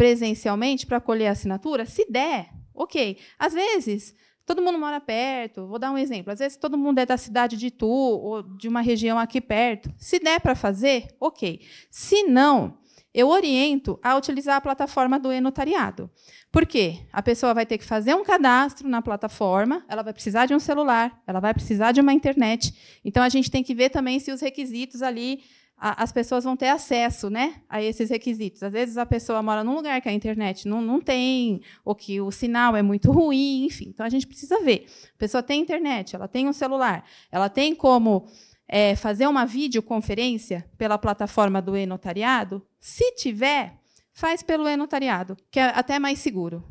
presencialmente 0.00 0.86
para 0.86 0.98
colher 0.98 1.26
a 1.26 1.32
assinatura? 1.32 1.84
Se 1.84 2.10
der, 2.10 2.48
ok. 2.74 3.18
Às 3.38 3.52
vezes, 3.52 4.14
todo 4.46 4.62
mundo 4.62 4.78
mora 4.78 4.98
perto. 4.98 5.66
Vou 5.66 5.78
dar 5.78 5.92
um 5.92 5.98
exemplo. 5.98 6.32
Às 6.32 6.38
vezes, 6.38 6.56
todo 6.56 6.78
mundo 6.78 7.00
é 7.00 7.04
da 7.04 7.18
cidade 7.18 7.54
de 7.54 7.70
Tu 7.70 7.86
ou 7.86 8.42
de 8.42 8.66
uma 8.66 8.80
região 8.80 9.18
aqui 9.18 9.42
perto. 9.42 9.92
Se 9.98 10.18
der 10.18 10.40
para 10.40 10.54
fazer, 10.54 11.14
ok. 11.20 11.60
Se 11.90 12.22
não, 12.22 12.78
eu 13.12 13.28
oriento 13.28 14.00
a 14.02 14.16
utilizar 14.16 14.56
a 14.56 14.60
plataforma 14.62 15.18
do 15.18 15.30
e-notariado. 15.30 16.10
Por 16.50 16.64
quê? 16.64 17.00
A 17.12 17.22
pessoa 17.22 17.52
vai 17.52 17.66
ter 17.66 17.76
que 17.76 17.84
fazer 17.84 18.14
um 18.14 18.24
cadastro 18.24 18.88
na 18.88 19.02
plataforma, 19.02 19.84
ela 19.86 20.02
vai 20.02 20.14
precisar 20.14 20.46
de 20.46 20.54
um 20.54 20.58
celular, 20.58 21.20
ela 21.26 21.40
vai 21.40 21.52
precisar 21.52 21.92
de 21.92 22.00
uma 22.00 22.14
internet. 22.14 22.72
Então, 23.04 23.22
a 23.22 23.28
gente 23.28 23.50
tem 23.50 23.62
que 23.62 23.74
ver 23.74 23.90
também 23.90 24.18
se 24.18 24.32
os 24.32 24.40
requisitos 24.40 25.02
ali, 25.02 25.42
a, 25.80 26.02
as 26.02 26.12
pessoas 26.12 26.44
vão 26.44 26.56
ter 26.56 26.68
acesso 26.68 27.30
né, 27.30 27.54
a 27.68 27.82
esses 27.82 28.10
requisitos. 28.10 28.62
Às 28.62 28.72
vezes, 28.72 28.98
a 28.98 29.06
pessoa 29.06 29.42
mora 29.42 29.64
num 29.64 29.74
lugar 29.74 30.00
que 30.02 30.08
a 30.08 30.12
internet 30.12 30.68
não, 30.68 30.82
não 30.82 31.00
tem, 31.00 31.62
ou 31.82 31.94
que 31.94 32.20
o 32.20 32.30
sinal 32.30 32.76
é 32.76 32.82
muito 32.82 33.10
ruim, 33.10 33.64
enfim. 33.64 33.86
Então, 33.88 34.04
a 34.04 34.08
gente 34.10 34.26
precisa 34.26 34.60
ver. 34.60 34.86
A 35.14 35.18
pessoa 35.18 35.42
tem 35.42 35.62
internet, 35.62 36.14
ela 36.14 36.28
tem 36.28 36.46
um 36.46 36.52
celular, 36.52 37.04
ela 37.32 37.48
tem 37.48 37.74
como 37.74 38.26
é, 38.68 38.94
fazer 38.94 39.26
uma 39.26 39.46
videoconferência 39.46 40.68
pela 40.76 40.98
plataforma 40.98 41.62
do 41.62 41.76
e-notariado? 41.76 42.62
Se 42.78 43.12
tiver, 43.16 43.74
faz 44.12 44.42
pelo 44.42 44.68
e-notariado, 44.68 45.36
que 45.50 45.58
é 45.58 45.64
até 45.64 45.98
mais 45.98 46.18
seguro. 46.18 46.62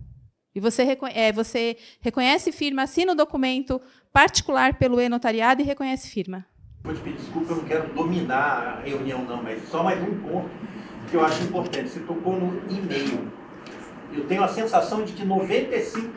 E 0.54 0.60
você, 0.60 0.98
é, 1.14 1.32
você 1.32 1.78
reconhece 2.00 2.52
firma, 2.52 2.84
assina 2.84 3.14
o 3.14 3.16
documento 3.16 3.82
particular 4.14 4.78
pelo 4.78 5.02
e-notariado 5.02 5.62
e 5.62 5.66
reconhece 5.66 6.10
firma. 6.10 6.46
Vou 6.84 6.94
te 6.94 7.02
pedir 7.02 7.18
desculpa, 7.18 7.52
eu 7.52 7.58
não 7.58 7.64
quero 7.66 7.94
dominar 7.94 8.80
a 8.80 8.82
reunião, 8.82 9.24
não, 9.26 9.44
mas 9.44 9.62
só 9.70 9.84
mais 9.84 10.02
um 10.02 10.18
ponto 10.22 10.50
que 11.10 11.16
eu 11.16 11.24
acho 11.24 11.44
importante. 11.44 11.90
Você 11.90 12.00
tocou 12.02 12.40
no 12.40 12.62
e-mail. 12.70 13.28
Eu 14.12 14.26
tenho 14.26 14.44
a 14.44 14.48
sensação 14.48 15.04
de 15.04 15.14
que 15.14 15.26
95% 15.26 16.10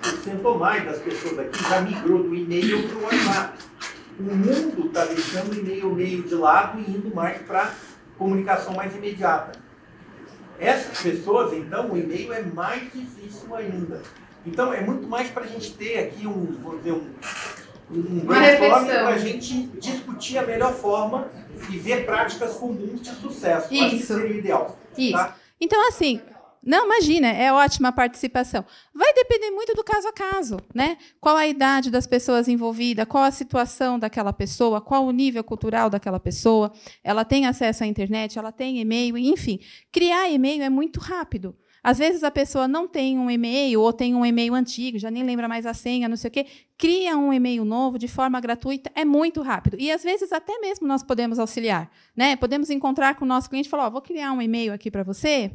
ou 0.44 0.58
mais 0.58 0.84
das 0.84 0.98
pessoas 0.98 1.38
aqui 1.38 1.62
já 1.68 1.80
migrou 1.82 2.22
do 2.22 2.34
e-mail 2.34 2.88
para 2.88 2.96
o 2.96 3.02
WhatsApp 3.02 3.72
o 4.18 4.22
mundo 4.22 4.86
está 4.86 5.04
deixando 5.06 5.52
o 5.52 5.58
e-mail 5.58 5.94
meio 5.94 6.22
de 6.22 6.34
lado 6.34 6.78
e 6.78 6.90
indo 6.90 7.14
mais 7.14 7.40
para 7.42 7.72
comunicação 8.18 8.74
mais 8.74 8.94
imediata. 8.94 9.58
Essas 10.58 11.00
pessoas, 11.00 11.52
então, 11.52 11.90
o 11.90 11.98
e-mail 11.98 12.32
é 12.32 12.42
mais 12.42 12.82
difícil 12.92 13.54
ainda. 13.54 14.02
Então, 14.46 14.72
é 14.72 14.80
muito 14.80 15.08
mais 15.08 15.28
para 15.30 15.44
a 15.44 15.46
gente 15.46 15.72
ter 15.74 15.98
aqui 15.98 16.26
um, 16.26 16.56
vou 16.62 16.78
dizer, 16.78 16.92
um, 16.92 17.08
um 17.92 18.20
brainstorm 18.20 18.86
para 18.86 19.08
a 19.08 19.18
gente 19.18 19.66
discutir 19.78 20.38
a 20.38 20.46
melhor 20.46 20.72
forma 20.74 21.30
e 21.70 21.78
ver 21.78 22.06
práticas 22.06 22.54
comuns 22.54 23.02
de 23.02 23.10
sucesso. 23.10 23.72
Isso. 23.72 24.14
Seria 24.14 24.34
o 24.34 24.38
ideal. 24.38 24.78
Isso. 24.96 25.12
Tá? 25.12 25.36
Então, 25.60 25.86
assim, 25.88 26.20
não, 26.64 26.86
imagina, 26.86 27.28
é 27.28 27.52
ótima 27.52 27.88
a 27.88 27.92
participação. 27.92 28.64
Vai 28.94 29.12
depender 29.12 29.50
muito 29.50 29.74
do 29.74 29.82
caso 29.82 30.06
a 30.06 30.12
caso, 30.12 30.58
né? 30.72 30.96
Qual 31.20 31.36
a 31.36 31.46
idade 31.46 31.90
das 31.90 32.06
pessoas 32.06 32.46
envolvidas, 32.46 33.04
qual 33.06 33.24
a 33.24 33.32
situação 33.32 33.98
daquela 33.98 34.32
pessoa, 34.32 34.80
qual 34.80 35.04
o 35.04 35.10
nível 35.10 35.42
cultural 35.42 35.90
daquela 35.90 36.20
pessoa, 36.20 36.72
ela 37.02 37.24
tem 37.24 37.46
acesso 37.46 37.82
à 37.82 37.86
internet, 37.86 38.38
ela 38.38 38.52
tem 38.52 38.80
e-mail, 38.80 39.18
enfim. 39.18 39.58
Criar 39.90 40.30
e-mail 40.30 40.62
é 40.62 40.70
muito 40.70 41.00
rápido. 41.00 41.54
Às 41.82 41.98
vezes 41.98 42.22
a 42.22 42.30
pessoa 42.30 42.68
não 42.68 42.86
tem 42.86 43.18
um 43.18 43.30
e-mail 43.30 43.80
ou 43.80 43.92
tem 43.92 44.14
um 44.14 44.24
e-mail 44.24 44.54
antigo, 44.54 44.98
já 44.98 45.10
nem 45.10 45.24
lembra 45.24 45.48
mais 45.48 45.66
a 45.66 45.74
senha, 45.74 46.08
não 46.08 46.16
sei 46.16 46.28
o 46.28 46.32
quê. 46.32 46.46
Cria 46.78 47.16
um 47.16 47.32
e-mail 47.32 47.64
novo 47.64 47.98
de 47.98 48.06
forma 48.06 48.40
gratuita, 48.40 48.90
é 48.94 49.04
muito 49.04 49.42
rápido. 49.42 49.76
E 49.80 49.90
às 49.90 50.02
vezes 50.02 50.32
até 50.32 50.58
mesmo 50.58 50.86
nós 50.86 51.02
podemos 51.02 51.38
auxiliar, 51.38 51.90
né? 52.16 52.36
Podemos 52.36 52.70
encontrar 52.70 53.16
com 53.16 53.24
o 53.24 53.28
nosso 53.28 53.50
cliente 53.50 53.66
e 53.66 53.70
falar: 53.70 53.88
oh, 53.88 53.90
vou 53.90 54.02
criar 54.02 54.32
um 54.32 54.40
e-mail 54.40 54.72
aqui 54.72 54.90
para 54.90 55.02
você 55.02 55.50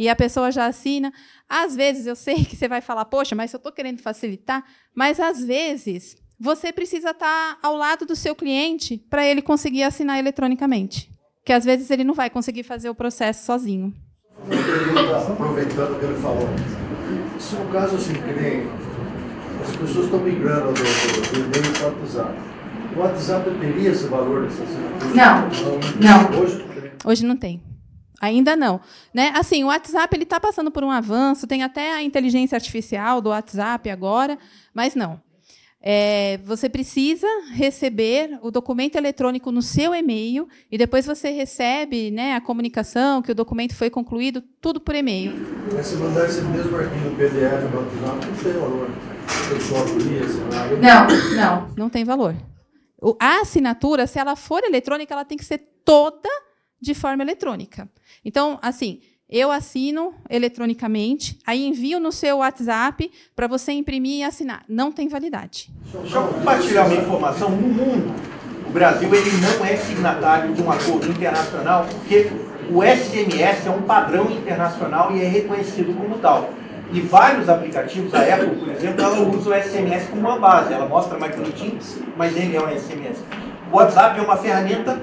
e 0.00 0.08
a 0.08 0.16
pessoa 0.16 0.50
já 0.50 0.64
assina. 0.64 1.12
Às 1.46 1.76
vezes, 1.76 2.06
eu 2.06 2.16
sei 2.16 2.42
que 2.44 2.56
você 2.56 2.66
vai 2.66 2.80
falar, 2.80 3.04
poxa, 3.04 3.34
mas 3.34 3.52
eu 3.52 3.58
estou 3.58 3.70
querendo 3.70 4.00
facilitar, 4.00 4.64
mas 4.94 5.20
às 5.20 5.44
vezes 5.44 6.16
você 6.38 6.72
precisa 6.72 7.10
estar 7.10 7.58
ao 7.62 7.76
lado 7.76 8.06
do 8.06 8.16
seu 8.16 8.34
cliente 8.34 8.96
para 9.10 9.26
ele 9.26 9.42
conseguir 9.42 9.82
assinar 9.82 10.18
eletronicamente. 10.18 11.10
Que 11.44 11.52
às 11.52 11.66
vezes 11.66 11.90
ele 11.90 12.02
não 12.02 12.14
vai 12.14 12.30
conseguir 12.30 12.62
fazer 12.62 12.88
o 12.88 12.94
processo 12.94 13.44
sozinho. 13.44 13.94
Aproveitando 15.32 15.96
o 15.96 15.98
que 15.98 16.04
ele 16.04 16.20
falou. 16.20 16.48
Se 17.38 17.56
no 17.56 17.66
caso 17.72 17.96
assim, 17.96 18.14
que 18.14 18.32
nem 18.40 18.68
as 19.62 19.76
pessoas 19.76 20.06
estão 20.06 20.20
migrando 20.20 20.72
do, 20.72 20.72
do, 20.72 21.38
e-mail 21.38 21.72
para 21.78 21.88
o 21.88 22.00
WhatsApp. 22.00 22.34
O 22.96 23.00
WhatsApp 23.00 23.50
teria 23.60 23.90
esse 23.90 24.06
valor 24.06 24.44
dessa? 24.44 24.62
Não. 25.14 25.48
Não. 26.00 26.40
Hoje, 26.40 26.64
Hoje 27.04 27.24
não 27.24 27.36
tem. 27.36 27.62
Ainda 28.20 28.54
não. 28.54 28.80
Né? 29.14 29.32
Assim, 29.34 29.64
o 29.64 29.68
WhatsApp 29.68 30.16
está 30.20 30.38
passando 30.38 30.70
por 30.70 30.84
um 30.84 30.90
avanço, 30.90 31.46
tem 31.46 31.62
até 31.62 31.94
a 31.94 32.02
inteligência 32.02 32.56
artificial 32.56 33.20
do 33.20 33.30
WhatsApp 33.30 33.88
agora, 33.88 34.38
mas 34.74 34.94
não. 34.94 35.20
É, 35.82 36.38
você 36.44 36.68
precisa 36.68 37.26
receber 37.52 38.38
o 38.42 38.50
documento 38.50 38.96
eletrônico 38.96 39.50
no 39.50 39.62
seu 39.62 39.94
e-mail 39.94 40.46
e 40.70 40.76
depois 40.76 41.06
você 41.06 41.30
recebe 41.30 42.10
né, 42.10 42.34
a 42.34 42.40
comunicação 42.40 43.22
que 43.22 43.32
o 43.32 43.34
documento 43.34 43.74
foi 43.74 43.88
concluído, 43.88 44.42
tudo 44.60 44.78
por 44.78 44.94
e-mail. 44.94 45.32
Mas 45.72 45.86
se 45.86 45.96
mandar 45.96 46.26
esse 46.26 46.42
mesmo 46.42 46.76
arquivo 46.76 47.16
PDF 47.16 47.72
não 47.72 47.86
tem 48.42 48.52
valor. 48.60 48.90
Não, 50.80 51.36
não, 51.36 51.74
não 51.76 51.88
tem 51.88 52.04
valor. 52.04 52.34
A 53.18 53.40
assinatura, 53.40 54.06
se 54.06 54.18
ela 54.18 54.36
for 54.36 54.62
eletrônica, 54.62 55.14
ela 55.14 55.24
tem 55.24 55.38
que 55.38 55.44
ser 55.44 55.66
toda 55.84 56.28
de 56.80 56.92
forma 56.94 57.22
eletrônica. 57.22 57.88
Então, 58.22 58.58
assim, 58.60 59.00
eu 59.30 59.52
assino 59.52 60.12
eletronicamente, 60.28 61.38
aí 61.46 61.64
envio 61.64 62.00
no 62.00 62.10
seu 62.10 62.38
WhatsApp 62.38 63.10
para 63.36 63.46
você 63.46 63.70
imprimir 63.70 64.18
e 64.18 64.22
assinar. 64.24 64.64
Não 64.68 64.90
tem 64.90 65.06
validade. 65.06 65.70
Deixa 65.92 66.16
eu 66.16 66.26
compartilhar 66.26 66.86
uma 66.86 66.96
informação. 66.96 67.50
No 67.50 67.68
mundo, 67.68 68.12
o 68.66 68.70
Brasil 68.70 69.14
ele 69.14 69.30
não 69.36 69.64
é 69.64 69.76
signatário 69.76 70.52
de 70.52 70.60
um 70.60 70.70
acordo 70.70 71.08
internacional, 71.08 71.86
porque 71.86 72.28
o 72.70 72.82
SMS 72.82 73.66
é 73.66 73.70
um 73.70 73.82
padrão 73.82 74.28
internacional 74.32 75.16
e 75.16 75.22
é 75.22 75.28
reconhecido 75.28 75.96
como 75.96 76.18
tal. 76.18 76.50
E 76.92 77.00
vários 77.00 77.48
aplicativos, 77.48 78.12
a 78.12 78.22
Apple, 78.22 78.56
por 78.56 78.68
exemplo, 78.68 79.00
ela 79.00 79.20
usa 79.20 79.50
o 79.50 79.54
SMS 79.54 80.08
como 80.08 80.22
uma 80.22 80.40
base. 80.40 80.72
Ela 80.72 80.88
mostra 80.88 81.16
mais 81.16 81.36
bonitinho, 81.36 81.78
mas 82.16 82.36
ele 82.36 82.56
é 82.56 82.60
um 82.60 82.68
SMS. 82.68 83.22
O 83.70 83.76
WhatsApp 83.76 84.18
é 84.18 84.22
uma 84.22 84.36
ferramenta 84.36 85.00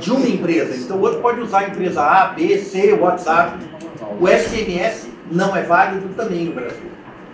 de 0.00 0.10
uma 0.10 0.26
empresa. 0.26 0.76
Então 0.76 0.98
o 0.98 1.00
outro 1.00 1.20
pode 1.20 1.40
usar 1.40 1.60
a 1.60 1.68
empresa 1.68 2.02
A, 2.02 2.26
B, 2.28 2.58
C, 2.58 2.92
WhatsApp. 2.92 3.58
O 4.20 4.28
SMS 4.28 5.08
não 5.30 5.56
é 5.56 5.62
válido 5.62 6.14
também 6.14 6.46
no 6.46 6.52
Brasil. 6.52 6.90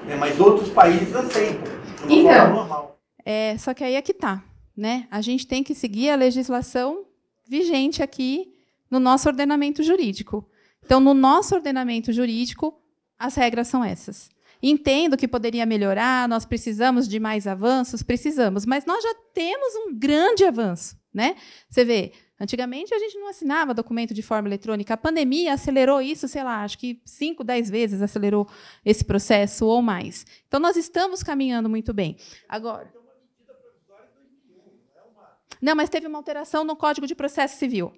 Né? 0.06 0.16
Mas 0.16 0.38
outros 0.38 0.70
países 0.70 1.14
aceitam. 1.14 1.72
Então, 2.08 2.54
normal. 2.54 2.98
É, 3.24 3.56
só 3.58 3.74
que 3.74 3.84
aí 3.84 3.94
é 3.94 4.02
que 4.02 4.12
está. 4.12 4.42
Né? 4.76 5.06
A 5.10 5.20
gente 5.20 5.46
tem 5.46 5.62
que 5.62 5.74
seguir 5.74 6.10
a 6.10 6.16
legislação 6.16 7.04
vigente 7.48 8.02
aqui 8.02 8.54
no 8.90 8.98
nosso 8.98 9.28
ordenamento 9.28 9.82
jurídico. 9.82 10.48
Então, 10.84 11.00
no 11.00 11.14
nosso 11.14 11.54
ordenamento 11.54 12.12
jurídico, 12.12 12.80
as 13.18 13.34
regras 13.34 13.68
são 13.68 13.84
essas. 13.84 14.30
Entendo 14.62 15.16
que 15.16 15.28
poderia 15.28 15.64
melhorar, 15.64 16.28
nós 16.28 16.44
precisamos 16.44 17.08
de 17.08 17.18
mais 17.18 17.46
avanços, 17.46 18.02
precisamos, 18.02 18.66
mas 18.66 18.84
nós 18.84 19.02
já 19.02 19.14
temos 19.32 19.74
um 19.76 19.94
grande 19.94 20.44
avanço. 20.44 20.98
Né? 21.12 21.36
Você 21.68 21.84
vê, 21.84 22.12
Antigamente 22.40 22.94
a 22.94 22.98
gente 22.98 23.18
não 23.18 23.28
assinava 23.28 23.74
documento 23.74 24.14
de 24.14 24.22
forma 24.22 24.48
eletrônica. 24.48 24.94
A 24.94 24.96
pandemia 24.96 25.52
acelerou 25.52 26.00
isso, 26.00 26.26
sei 26.26 26.42
lá, 26.42 26.64
acho 26.64 26.78
que 26.78 26.98
5, 27.04 27.44
10 27.44 27.68
vezes 27.68 28.00
acelerou 28.00 28.48
esse 28.82 29.04
processo 29.04 29.66
ou 29.66 29.82
mais. 29.82 30.24
Então 30.48 30.58
nós 30.58 30.74
estamos 30.74 31.22
caminhando 31.22 31.68
muito 31.68 31.92
bem. 31.92 32.16
Agora. 32.48 32.90
Não, 35.60 35.76
mas 35.76 35.90
teve 35.90 36.06
uma 36.06 36.18
alteração 36.18 36.64
no 36.64 36.74
Código 36.74 37.06
de 37.06 37.14
Processo 37.14 37.58
Civil. 37.58 37.92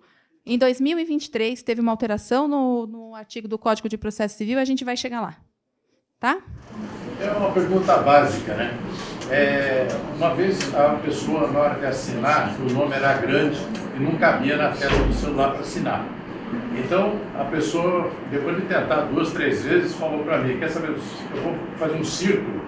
Em 0.44 0.58
2023 0.58 1.62
teve 1.62 1.80
uma 1.80 1.92
alteração 1.92 2.48
no, 2.48 2.84
no 2.88 3.14
artigo 3.14 3.46
do 3.46 3.56
Código 3.56 3.88
de 3.88 3.96
Processo 3.96 4.36
Civil, 4.36 4.58
a 4.58 4.64
gente 4.64 4.84
vai 4.84 4.96
chegar 4.96 5.20
lá. 5.20 5.36
Tá? 6.18 6.42
É 7.20 7.30
uma 7.30 7.52
pergunta 7.52 7.96
básica, 7.98 8.56
né? 8.56 8.76
É, 9.32 9.88
uma 10.18 10.34
vez 10.34 10.74
a 10.74 10.90
pessoa, 11.02 11.50
na 11.50 11.58
hora 11.58 11.74
de 11.76 11.86
assinar, 11.86 12.54
o 12.60 12.70
nome 12.70 12.94
era 12.94 13.14
grande 13.14 13.58
e 13.96 14.00
não 14.00 14.12
cabia 14.12 14.58
na 14.58 14.68
tela 14.68 14.94
do 15.04 15.14
celular 15.14 15.52
para 15.52 15.60
assinar. 15.60 16.04
Então, 16.76 17.14
a 17.40 17.44
pessoa, 17.44 18.10
depois 18.30 18.56
de 18.56 18.62
tentar 18.62 19.06
duas, 19.10 19.32
três 19.32 19.64
vezes, 19.64 19.94
falou 19.94 20.22
para 20.22 20.36
mim, 20.36 20.58
quer 20.58 20.68
saber, 20.68 20.88
eu 21.34 21.42
vou 21.42 21.54
fazer 21.78 21.94
um 21.94 22.04
círculo 22.04 22.60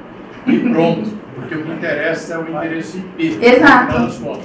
e 0.47 0.59
pronto, 0.59 1.11
porque 1.35 1.55
o 1.55 1.65
que 1.65 1.73
interessa 1.73 2.35
é 2.35 2.39
o 2.39 2.49
endereço 2.49 2.97
IP. 3.19 3.45
Exato. 3.45 4.41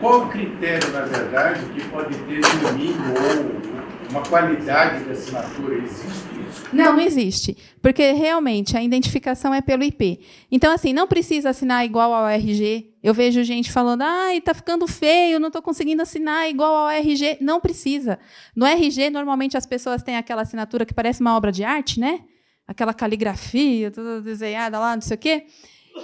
Qual 0.00 0.24
o 0.24 0.26
critério, 0.28 0.90
na 0.92 1.00
verdade, 1.00 1.60
que 1.74 1.82
pode 1.88 2.14
ter 2.14 2.40
domínio 2.60 2.96
ou 3.08 3.71
uma 4.12 4.22
qualidade 4.22 5.04
de 5.04 5.10
assinatura? 5.10 5.74
Existe 5.78 6.06
isso? 6.06 6.64
Não, 6.72 6.92
não 6.96 7.00
existe. 7.00 7.56
Porque 7.80 8.12
realmente 8.12 8.76
a 8.76 8.82
identificação 8.82 9.52
é 9.52 9.60
pelo 9.60 9.82
IP. 9.82 10.20
Então, 10.50 10.72
assim, 10.72 10.92
não 10.92 11.06
precisa 11.06 11.50
assinar 11.50 11.84
igual 11.84 12.12
ao 12.12 12.28
RG. 12.28 12.94
Eu 13.02 13.14
vejo 13.14 13.42
gente 13.42 13.72
falando, 13.72 14.02
ai, 14.02 14.38
está 14.38 14.54
ficando 14.54 14.86
feio, 14.86 15.40
não 15.40 15.48
estou 15.48 15.62
conseguindo 15.62 16.02
assinar 16.02 16.48
igual 16.48 16.74
ao 16.74 16.90
RG. 16.90 17.38
Não 17.40 17.60
precisa. 17.60 18.18
No 18.54 18.66
RG, 18.66 19.10
normalmente 19.10 19.56
as 19.56 19.66
pessoas 19.66 20.02
têm 20.02 20.16
aquela 20.16 20.42
assinatura 20.42 20.84
que 20.84 20.94
parece 20.94 21.20
uma 21.20 21.36
obra 21.36 21.50
de 21.50 21.64
arte, 21.64 21.98
né? 21.98 22.20
Aquela 22.66 22.94
caligrafia 22.94 23.90
toda 23.90 24.20
desenhada 24.20 24.78
lá, 24.78 24.94
não 24.94 25.02
sei 25.02 25.16
o 25.16 25.18
quê. 25.18 25.46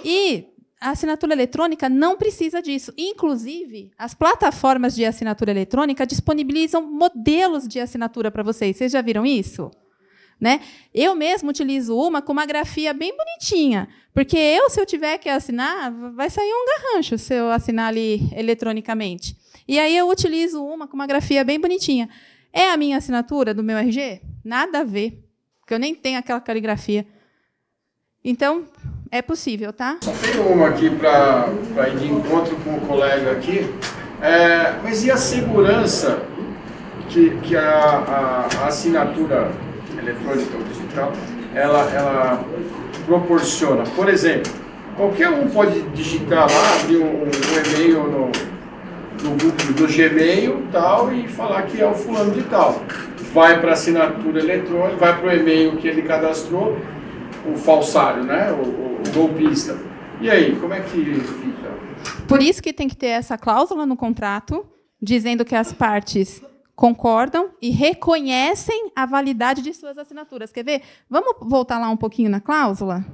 E 0.04 0.46
a 0.80 0.90
assinatura 0.90 1.32
eletrônica 1.32 1.88
não 1.88 2.16
precisa 2.16 2.62
disso. 2.62 2.92
Inclusive, 2.96 3.90
as 3.98 4.14
plataformas 4.14 4.94
de 4.94 5.04
assinatura 5.04 5.50
eletrônica 5.50 6.06
disponibilizam 6.06 6.82
modelos 6.82 7.66
de 7.66 7.80
assinatura 7.80 8.30
para 8.30 8.42
vocês. 8.42 8.76
Vocês 8.76 8.92
já 8.92 9.02
viram 9.02 9.26
isso? 9.26 9.70
Né? 10.40 10.60
Eu 10.94 11.16
mesmo 11.16 11.50
utilizo 11.50 11.96
uma 11.96 12.22
com 12.22 12.32
uma 12.32 12.46
grafia 12.46 12.94
bem 12.94 13.16
bonitinha, 13.16 13.88
porque 14.14 14.36
eu, 14.36 14.70
se 14.70 14.80
eu 14.80 14.86
tiver 14.86 15.18
que 15.18 15.28
assinar, 15.28 15.92
vai 16.12 16.30
sair 16.30 16.52
um 16.52 16.64
garrancho 16.64 17.18
se 17.18 17.34
eu 17.34 17.50
assinar 17.50 17.88
ali 17.88 18.30
eletronicamente. 18.32 19.36
E 19.66 19.80
aí 19.80 19.96
eu 19.96 20.08
utilizo 20.08 20.62
uma 20.62 20.86
com 20.86 20.94
uma 20.94 21.08
grafia 21.08 21.42
bem 21.42 21.60
bonitinha. 21.60 22.08
É 22.52 22.70
a 22.70 22.76
minha 22.76 22.96
assinatura 22.96 23.52
do 23.52 23.64
meu 23.64 23.76
RG? 23.76 24.22
Nada 24.44 24.80
a 24.80 24.84
ver, 24.84 25.24
porque 25.60 25.74
eu 25.74 25.78
nem 25.78 25.92
tenho 25.92 26.20
aquela 26.20 26.40
caligrafia. 26.40 27.04
Então, 28.24 28.66
é 29.10 29.22
possível, 29.22 29.72
tá? 29.72 29.98
Só 30.02 30.12
tem 30.12 30.40
uma 30.40 30.68
aqui 30.68 30.90
para 30.90 31.48
ir 31.88 31.96
de 31.96 32.06
encontro 32.10 32.56
com 32.56 32.76
o 32.76 32.80
colega 32.80 33.32
aqui. 33.32 33.68
É, 34.20 34.74
mas 34.82 35.04
e 35.04 35.10
a 35.10 35.16
segurança 35.16 36.22
que, 37.08 37.30
que 37.42 37.56
a, 37.56 37.62
a, 37.62 38.48
a 38.62 38.66
assinatura 38.66 39.50
eletrônica 39.96 40.56
ou 40.56 40.64
digital 40.64 41.12
ela, 41.54 41.90
ela 41.92 42.44
proporciona? 43.06 43.84
Por 43.94 44.08
exemplo, 44.08 44.52
qualquer 44.96 45.30
um 45.30 45.48
pode 45.48 45.80
digitar 45.90 46.50
lá, 46.50 46.80
abrir 46.80 46.98
um, 46.98 47.22
um 47.22 47.74
e-mail 47.74 48.02
no, 48.04 48.30
no, 49.22 49.36
do 49.36 49.86
Gmail 49.86 50.64
tal, 50.72 51.12
e 51.12 51.28
falar 51.28 51.62
que 51.62 51.80
é 51.80 51.86
o 51.86 51.94
fulano 51.94 52.32
de 52.32 52.42
tal. 52.42 52.82
Vai 53.32 53.60
para 53.60 53.70
a 53.70 53.72
assinatura 53.74 54.40
eletrônica, 54.40 54.96
vai 54.96 55.16
para 55.18 55.28
o 55.28 55.32
e-mail 55.32 55.76
que 55.76 55.86
ele 55.86 56.02
cadastrou, 56.02 56.76
o 57.52 57.56
falsário, 57.56 58.24
né? 58.24 58.52
O, 58.52 59.08
o, 59.08 59.12
golpista. 59.12 59.76
E 60.20 60.30
aí, 60.30 60.56
como 60.56 60.74
é 60.74 60.80
que 60.80 60.88
fica? 60.88 61.78
Por 62.26 62.42
isso 62.42 62.62
que 62.62 62.72
tem 62.72 62.88
que 62.88 62.96
ter 62.96 63.08
essa 63.08 63.38
cláusula 63.38 63.86
no 63.86 63.96
contrato, 63.96 64.66
dizendo 65.00 65.44
que 65.44 65.54
as 65.54 65.72
partes 65.72 66.42
concordam 66.74 67.50
e 67.60 67.70
reconhecem 67.70 68.90
a 68.94 69.06
validade 69.06 69.62
de 69.62 69.72
suas 69.74 69.98
assinaturas. 69.98 70.52
Quer 70.52 70.64
ver? 70.64 70.82
Vamos 71.08 71.36
voltar 71.42 71.78
lá 71.78 71.88
um 71.88 71.96
pouquinho 71.96 72.30
na 72.30 72.40
cláusula? 72.40 73.04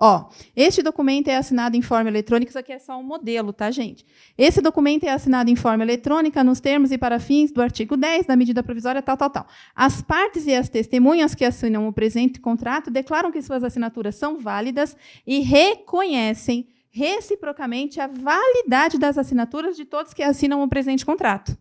Ó, 0.00 0.30
este 0.54 0.80
documento 0.80 1.26
é 1.26 1.34
assinado 1.34 1.76
em 1.76 1.82
forma 1.82 2.08
eletrônica, 2.08 2.50
isso 2.50 2.58
aqui 2.58 2.72
é 2.72 2.78
só 2.78 2.96
um 2.96 3.02
modelo, 3.02 3.52
tá, 3.52 3.68
gente? 3.68 4.06
Esse 4.38 4.60
documento 4.60 5.02
é 5.02 5.10
assinado 5.10 5.50
em 5.50 5.56
forma 5.56 5.82
eletrônica 5.82 6.44
nos 6.44 6.60
termos 6.60 6.92
e 6.92 6.98
para 6.98 7.18
fins 7.18 7.50
do 7.50 7.60
artigo 7.60 7.96
10 7.96 8.24
da 8.24 8.36
medida 8.36 8.62
provisória 8.62 9.02
tal, 9.02 9.16
tal, 9.16 9.28
tal. 9.28 9.46
As 9.74 10.00
partes 10.00 10.46
e 10.46 10.54
as 10.54 10.68
testemunhas 10.68 11.34
que 11.34 11.44
assinam 11.44 11.88
o 11.88 11.92
presente 11.92 12.38
contrato 12.38 12.92
declaram 12.92 13.32
que 13.32 13.42
suas 13.42 13.64
assinaturas 13.64 14.14
são 14.14 14.38
válidas 14.38 14.96
e 15.26 15.40
reconhecem 15.40 16.68
reciprocamente 16.90 18.00
a 18.00 18.06
validade 18.06 18.98
das 18.98 19.18
assinaturas 19.18 19.76
de 19.76 19.84
todos 19.84 20.14
que 20.14 20.22
assinam 20.22 20.62
o 20.62 20.68
presente 20.68 21.04
contrato. 21.04 21.58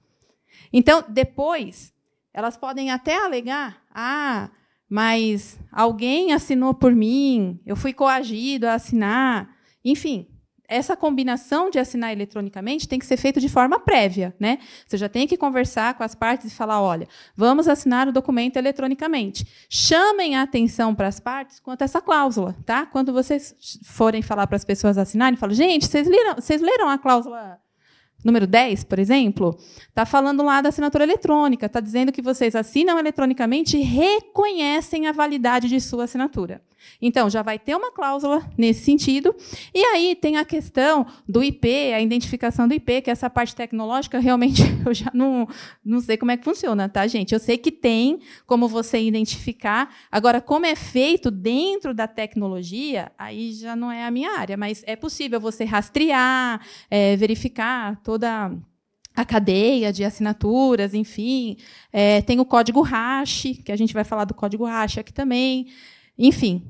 Então, 0.71 1.03
depois, 1.09 1.91
elas 2.31 2.55
podem 2.55 2.91
até 2.91 3.17
alegar: 3.17 3.81
ah, 3.91 4.51
mas 4.89 5.59
alguém 5.71 6.33
assinou 6.33 6.73
por 6.73 6.93
mim, 6.93 7.59
eu 7.65 7.75
fui 7.75 7.93
coagido 7.93 8.67
a 8.67 8.73
assinar. 8.73 9.49
Enfim, 9.83 10.27
essa 10.67 10.97
combinação 10.97 11.69
de 11.69 11.79
assinar 11.79 12.11
eletronicamente 12.11 12.87
tem 12.87 12.99
que 12.99 13.05
ser 13.05 13.17
feita 13.17 13.39
de 13.39 13.47
forma 13.47 13.79
prévia. 13.79 14.35
Né? 14.39 14.59
Você 14.85 14.97
já 14.97 15.07
tem 15.07 15.25
que 15.25 15.37
conversar 15.37 15.93
com 15.93 16.03
as 16.03 16.13
partes 16.13 16.51
e 16.51 16.55
falar: 16.55 16.81
olha, 16.81 17.07
vamos 17.35 17.67
assinar 17.67 18.07
o 18.07 18.11
documento 18.11 18.57
eletronicamente. 18.57 19.47
Chamem 19.69 20.35
a 20.35 20.41
atenção 20.41 20.93
para 20.93 21.07
as 21.07 21.19
partes 21.19 21.59
quanto 21.59 21.81
a 21.81 21.85
essa 21.85 22.01
cláusula. 22.01 22.55
Tá? 22.65 22.85
Quando 22.85 23.13
vocês 23.13 23.55
forem 23.83 24.21
falar 24.21 24.47
para 24.47 24.57
as 24.57 24.65
pessoas 24.65 24.97
assinarem, 24.97 25.37
falam: 25.37 25.55
gente, 25.55 25.85
vocês 25.87 26.07
leram, 26.07 26.35
vocês 26.35 26.61
leram 26.61 26.89
a 26.89 26.97
cláusula 26.97 27.59
número 28.23 28.47
10, 28.47 28.83
por 28.83 28.99
exemplo, 28.99 29.57
está 29.87 30.05
falando 30.05 30.43
lá 30.43 30.61
da 30.61 30.69
assinatura 30.69 31.03
eletrônica, 31.03 31.65
está 31.65 31.79
dizendo 31.79 32.11
que 32.11 32.21
vocês 32.21 32.55
assinam 32.55 32.97
eletronicamente 32.97 33.77
e 33.77 33.81
reconhecem 33.81 35.07
a 35.07 35.11
validade 35.11 35.69
de 35.69 35.79
sua 35.79 36.05
assinatura. 36.05 36.61
Então, 37.01 37.29
já 37.29 37.41
vai 37.41 37.59
ter 37.59 37.75
uma 37.75 37.91
cláusula 37.91 38.47
nesse 38.57 38.83
sentido. 38.83 39.35
E 39.73 39.79
aí 39.79 40.15
tem 40.15 40.37
a 40.37 40.45
questão 40.45 41.05
do 41.27 41.43
IP, 41.43 41.93
a 41.93 42.01
identificação 42.01 42.67
do 42.67 42.73
IP, 42.73 43.01
que 43.01 43.11
essa 43.11 43.29
parte 43.29 43.55
tecnológica 43.55 44.19
realmente 44.19 44.63
eu 44.85 44.93
já 44.93 45.11
não, 45.13 45.47
não 45.83 45.99
sei 45.99 46.17
como 46.17 46.31
é 46.31 46.37
que 46.37 46.43
funciona, 46.43 46.89
tá, 46.89 47.05
gente? 47.07 47.33
Eu 47.33 47.39
sei 47.39 47.57
que 47.57 47.71
tem 47.71 48.19
como 48.45 48.67
você 48.67 48.99
identificar. 48.99 49.93
Agora, 50.11 50.41
como 50.41 50.65
é 50.65 50.75
feito 50.75 51.29
dentro 51.29 51.93
da 51.93 52.07
tecnologia, 52.07 53.11
aí 53.17 53.53
já 53.53 53.75
não 53.75 53.91
é 53.91 54.05
a 54.05 54.11
minha 54.11 54.37
área, 54.37 54.57
mas 54.57 54.83
é 54.85 54.95
possível 54.95 55.39
você 55.39 55.63
rastrear, 55.63 56.61
é, 56.89 57.15
verificar 57.15 57.97
toda 58.07 58.49
a 59.13 59.25
cadeia 59.25 59.91
de 59.91 60.01
assinaturas, 60.05 60.93
enfim. 60.93 61.57
É, 61.91 62.21
tem 62.21 62.39
o 62.39 62.45
código 62.45 62.79
hash, 62.81 63.47
que 63.65 63.69
a 63.69 63.75
gente 63.75 63.93
vai 63.93 64.05
falar 64.05 64.23
do 64.23 64.33
código 64.33 64.63
hash 64.63 64.99
aqui 64.99 65.11
também. 65.11 65.67
Enfim, 66.17 66.65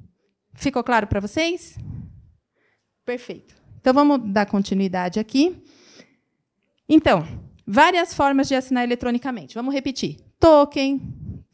ficou 0.55 0.83
claro 0.83 1.05
para 1.05 1.19
vocês? 1.19 1.77
Perfeito. 3.05 3.53
Então 3.79 3.93
vamos 3.93 4.19
dar 4.33 4.47
continuidade 4.47 5.19
aqui. 5.19 5.61
Então, 6.89 7.23
várias 7.67 8.15
formas 8.15 8.47
de 8.47 8.55
assinar 8.55 8.83
eletronicamente. 8.83 9.53
Vamos 9.53 9.75
repetir. 9.75 10.17
Token, 10.39 10.99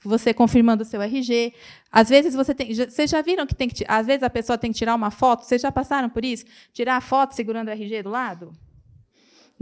você 0.01 0.33
confirmando 0.33 0.83
o 0.83 0.85
seu 0.85 1.01
RG. 1.01 1.53
Às 1.91 2.07
vezes 2.07 2.33
você 2.33 2.55
tem. 2.55 2.73
Vocês 2.73 3.11
já 3.11 3.21
viram 3.21 3.45
que 3.45 3.53
tem 3.53 3.67
que. 3.67 3.83
Às 3.85 4.07
vezes 4.07 4.23
a 4.23 4.29
pessoa 4.29 4.57
tem 4.57 4.71
que 4.71 4.77
tirar 4.77 4.95
uma 4.95 5.11
foto. 5.11 5.43
Vocês 5.43 5.61
já 5.61 5.73
passaram 5.73 6.09
por 6.09 6.23
isso? 6.23 6.45
Tirar 6.71 6.95
a 6.95 7.01
foto 7.01 7.35
segurando 7.35 7.67
o 7.67 7.71
RG 7.71 8.01
do 8.01 8.09
lado? 8.09 8.53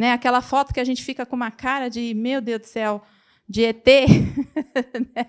Né? 0.02 0.14
Aquela 0.14 0.42
foto 0.42 0.74
que 0.74 0.80
a 0.80 0.84
gente 0.84 1.04
fica 1.04 1.28
com 1.28 1.36
uma 1.36 1.52
cara 1.52 1.88
de, 1.88 2.16
meu 2.16 2.42
Deus 2.42 2.62
do 2.62 2.66
céu, 2.66 3.04
de 3.48 3.66
ET. 3.66 3.86
Né? 5.14 5.28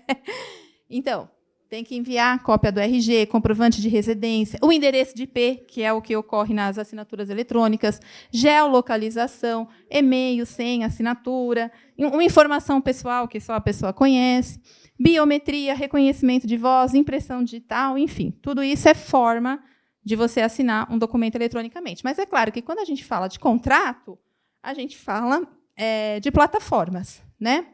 então, 0.89 1.29
tem 1.69 1.83
que 1.83 1.95
enviar 1.95 2.41
cópia 2.41 2.71
do 2.71 2.79
RG, 2.79 3.27
comprovante 3.27 3.79
de 3.79 3.87
residência, 3.87 4.57
o 4.63 4.71
endereço 4.71 5.15
de 5.15 5.23
IP, 5.23 5.65
que 5.67 5.83
é 5.83 5.93
o 5.93 6.01
que 6.01 6.15
ocorre 6.15 6.55
nas 6.55 6.79
assinaturas 6.79 7.29
eletrônicas, 7.29 8.01
geolocalização, 8.31 9.67
e-mail, 9.91 10.43
senha, 10.43 10.87
assinatura, 10.87 11.71
uma 11.95 12.23
informação 12.23 12.81
pessoal 12.81 13.27
que 13.27 13.39
só 13.39 13.53
a 13.53 13.61
pessoa 13.61 13.93
conhece, 13.93 14.59
biometria, 14.99 15.75
reconhecimento 15.75 16.47
de 16.47 16.57
voz, 16.57 16.95
impressão 16.95 17.43
digital, 17.43 17.95
enfim, 17.95 18.31
tudo 18.41 18.63
isso 18.63 18.89
é 18.89 18.95
forma 18.95 19.63
de 20.03 20.15
você 20.15 20.41
assinar 20.41 20.91
um 20.91 20.97
documento 20.97 21.35
eletronicamente. 21.35 22.03
Mas 22.03 22.17
é 22.17 22.25
claro 22.25 22.51
que 22.51 22.61
quando 22.61 22.79
a 22.79 22.85
gente 22.85 23.05
fala 23.05 23.27
de 23.27 23.37
contrato, 23.37 24.17
a 24.63 24.73
gente 24.73 24.97
fala 24.97 25.45
é, 25.75 26.21
de 26.21 26.31
plataformas, 26.31 27.21
né? 27.37 27.67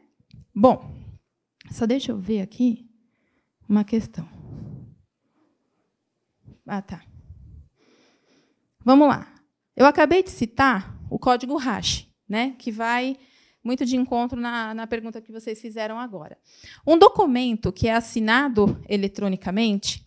Bom, 0.52 0.92
só 1.70 1.86
deixa 1.86 2.10
eu 2.10 2.18
ver 2.18 2.40
aqui 2.40 2.90
uma 3.68 3.84
questão. 3.84 4.28
Ah, 6.66 6.82
tá. 6.82 7.00
Vamos 8.84 9.06
lá. 9.06 9.32
Eu 9.76 9.86
acabei 9.86 10.22
de 10.22 10.30
citar 10.30 10.98
o 11.08 11.18
código 11.18 11.56
hash, 11.56 12.08
né, 12.28 12.54
que 12.58 12.72
vai 12.72 13.16
muito 13.62 13.84
de 13.84 13.96
encontro 13.96 14.40
na, 14.40 14.74
na 14.74 14.86
pergunta 14.86 15.20
que 15.20 15.30
vocês 15.30 15.60
fizeram 15.60 15.98
agora. 15.98 16.38
Um 16.86 16.98
documento 16.98 17.72
que 17.72 17.88
é 17.88 17.94
assinado 17.94 18.80
eletronicamente. 18.88 20.06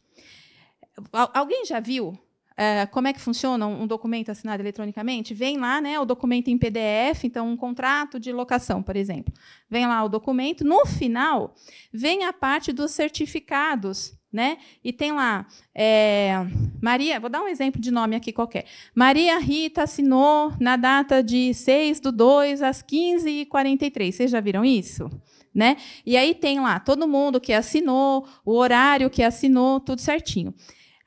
Alguém 1.12 1.66
já 1.66 1.80
viu 1.80 2.18
é, 2.56 2.86
como 2.86 3.08
é 3.08 3.14
que 3.14 3.20
funciona 3.20 3.66
um 3.66 3.88
documento 3.88 4.30
assinado 4.30 4.62
eletronicamente? 4.62 5.34
Vem 5.34 5.58
lá 5.58 5.82
né, 5.82 6.00
o 6.00 6.06
documento 6.06 6.50
em 6.50 6.58
PDF, 6.58 7.24
então 7.24 7.50
um 7.50 7.58
contrato 7.58 8.20
de 8.20 8.32
locação, 8.32 8.84
por 8.84 8.96
exemplo. 8.96 9.34
Vem 9.70 9.88
lá 9.88 10.04
o 10.04 10.10
documento, 10.10 10.64
no 10.64 10.86
final 10.86 11.56
vem 11.92 12.26
a 12.26 12.34
parte 12.34 12.72
dos 12.72 12.92
certificados. 12.92 14.14
Né? 14.32 14.58
E 14.84 14.92
tem 14.92 15.12
lá, 15.12 15.46
é, 15.76 16.34
Maria, 16.82 17.20
vou 17.20 17.30
dar 17.30 17.44
um 17.44 17.48
exemplo 17.48 17.80
de 17.80 17.92
nome 17.92 18.16
aqui 18.16 18.34
qualquer. 18.34 18.66
Maria 18.96 19.38
Rita 19.38 19.84
assinou 19.84 20.52
na 20.60 20.76
data 20.76 21.22
de 21.22 21.54
6 21.54 22.00
do 22.00 22.12
2 22.12 22.64
às 22.64 22.82
15h43. 22.82 24.12
Vocês 24.12 24.32
já 24.32 24.42
viram 24.42 24.66
isso? 24.66 25.08
Né? 25.54 25.78
E 26.04 26.18
aí 26.18 26.34
tem 26.34 26.60
lá 26.60 26.80
todo 26.80 27.08
mundo 27.08 27.40
que 27.40 27.54
assinou, 27.54 28.28
o 28.44 28.54
horário 28.54 29.08
que 29.08 29.22
assinou, 29.22 29.80
tudo 29.80 30.02
certinho. 30.02 30.52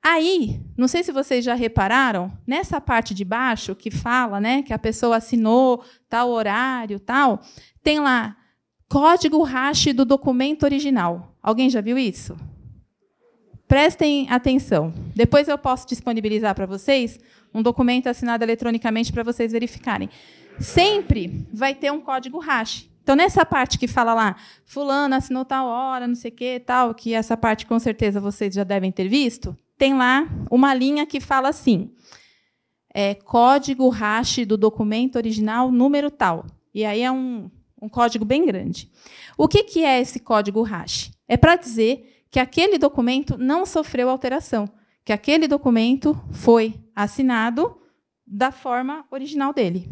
Aí, 0.08 0.60
não 0.76 0.86
sei 0.86 1.02
se 1.02 1.10
vocês 1.10 1.44
já 1.44 1.54
repararam, 1.54 2.30
nessa 2.46 2.80
parte 2.80 3.12
de 3.12 3.24
baixo 3.24 3.74
que 3.74 3.90
fala, 3.90 4.38
né, 4.40 4.62
que 4.62 4.72
a 4.72 4.78
pessoa 4.78 5.16
assinou 5.16 5.82
tal 6.08 6.30
horário, 6.30 7.00
tal, 7.00 7.40
tem 7.82 7.98
lá 7.98 8.36
código 8.88 9.42
hash 9.42 9.86
do 9.86 10.04
documento 10.04 10.62
original. 10.62 11.34
Alguém 11.42 11.68
já 11.68 11.80
viu 11.80 11.98
isso? 11.98 12.36
Prestem 13.66 14.30
atenção. 14.30 14.94
Depois 15.12 15.48
eu 15.48 15.58
posso 15.58 15.88
disponibilizar 15.88 16.54
para 16.54 16.66
vocês 16.66 17.18
um 17.52 17.60
documento 17.60 18.06
assinado 18.06 18.44
eletronicamente 18.44 19.12
para 19.12 19.24
vocês 19.24 19.50
verificarem. 19.50 20.08
Sempre 20.60 21.48
vai 21.52 21.74
ter 21.74 21.90
um 21.90 22.00
código 22.00 22.38
hash. 22.38 22.88
Então, 23.02 23.16
nessa 23.16 23.44
parte 23.44 23.76
que 23.76 23.88
fala 23.88 24.14
lá, 24.14 24.36
fulano 24.64 25.16
assinou 25.16 25.44
tal 25.44 25.66
hora, 25.66 26.06
não 26.06 26.14
sei 26.14 26.30
o 26.30 26.34
quê, 26.34 26.62
tal, 26.64 26.94
que 26.94 27.12
essa 27.12 27.36
parte 27.36 27.66
com 27.66 27.80
certeza 27.80 28.20
vocês 28.20 28.54
já 28.54 28.62
devem 28.62 28.92
ter 28.92 29.08
visto, 29.08 29.56
tem 29.76 29.94
lá 29.94 30.26
uma 30.50 30.74
linha 30.74 31.06
que 31.06 31.20
fala 31.20 31.48
assim: 31.48 31.90
é, 32.94 33.14
código 33.14 33.88
hash 33.88 34.46
do 34.46 34.56
documento 34.56 35.16
original 35.16 35.70
número 35.70 36.10
tal. 36.10 36.46
E 36.74 36.84
aí 36.84 37.02
é 37.02 37.10
um, 37.10 37.50
um 37.80 37.88
código 37.88 38.24
bem 38.24 38.44
grande. 38.44 38.90
O 39.36 39.46
que, 39.48 39.64
que 39.64 39.84
é 39.84 40.00
esse 40.00 40.20
código 40.20 40.62
hash? 40.62 41.10
É 41.28 41.36
para 41.36 41.56
dizer 41.56 42.24
que 42.30 42.38
aquele 42.38 42.78
documento 42.78 43.36
não 43.38 43.64
sofreu 43.64 44.08
alteração, 44.08 44.68
que 45.04 45.12
aquele 45.12 45.46
documento 45.46 46.18
foi 46.32 46.74
assinado 46.94 47.78
da 48.26 48.50
forma 48.50 49.04
original 49.10 49.52
dele. 49.52 49.88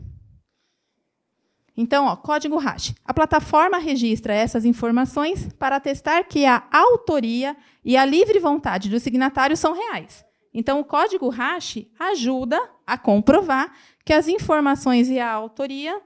Então, 1.76 2.06
ó, 2.06 2.14
código 2.14 2.56
hash. 2.56 2.94
A 3.04 3.12
plataforma 3.12 3.78
registra 3.78 4.32
essas 4.32 4.64
informações 4.64 5.52
para 5.58 5.76
atestar 5.76 6.26
que 6.28 6.46
a 6.46 6.62
autoria 6.70 7.56
e 7.84 7.96
a 7.96 8.04
livre 8.04 8.38
vontade 8.38 8.88
do 8.88 9.00
signatário 9.00 9.56
são 9.56 9.72
reais. 9.72 10.24
Então, 10.52 10.78
o 10.78 10.84
código 10.84 11.28
hash 11.28 11.84
ajuda 11.98 12.60
a 12.86 12.96
comprovar 12.96 13.72
que 14.04 14.12
as 14.12 14.28
informações 14.28 15.08
e 15.08 15.18
a 15.18 15.30
autoria 15.32 16.00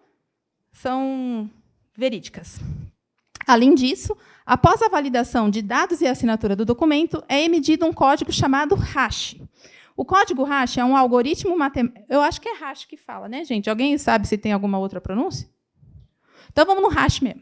são 0.72 1.50
verídicas. 1.94 2.58
Além 3.46 3.74
disso, 3.74 4.16
após 4.46 4.80
a 4.80 4.88
validação 4.88 5.50
de 5.50 5.60
dados 5.60 6.00
e 6.00 6.06
assinatura 6.06 6.56
do 6.56 6.64
documento, 6.64 7.22
é 7.28 7.42
emitido 7.42 7.84
um 7.84 7.92
código 7.92 8.32
chamado 8.32 8.74
hash. 8.74 9.36
O 9.94 10.04
código 10.04 10.44
hash 10.44 10.78
é 10.78 10.84
um 10.84 10.96
algoritmo 10.96 11.58
matemático. 11.58 12.06
Eu 12.08 12.22
acho 12.22 12.40
que 12.40 12.48
é 12.48 12.54
hash 12.54 12.86
que 12.86 12.96
fala, 12.96 13.28
né, 13.28 13.44
gente? 13.44 13.68
Alguém 13.68 13.98
sabe 13.98 14.26
se 14.26 14.38
tem 14.38 14.52
alguma 14.52 14.78
outra 14.78 15.00
pronúncia? 15.00 15.48
Então 16.58 16.66
vamos 16.66 16.82
no 16.82 16.88
hash 16.88 17.20
mesmo. 17.20 17.40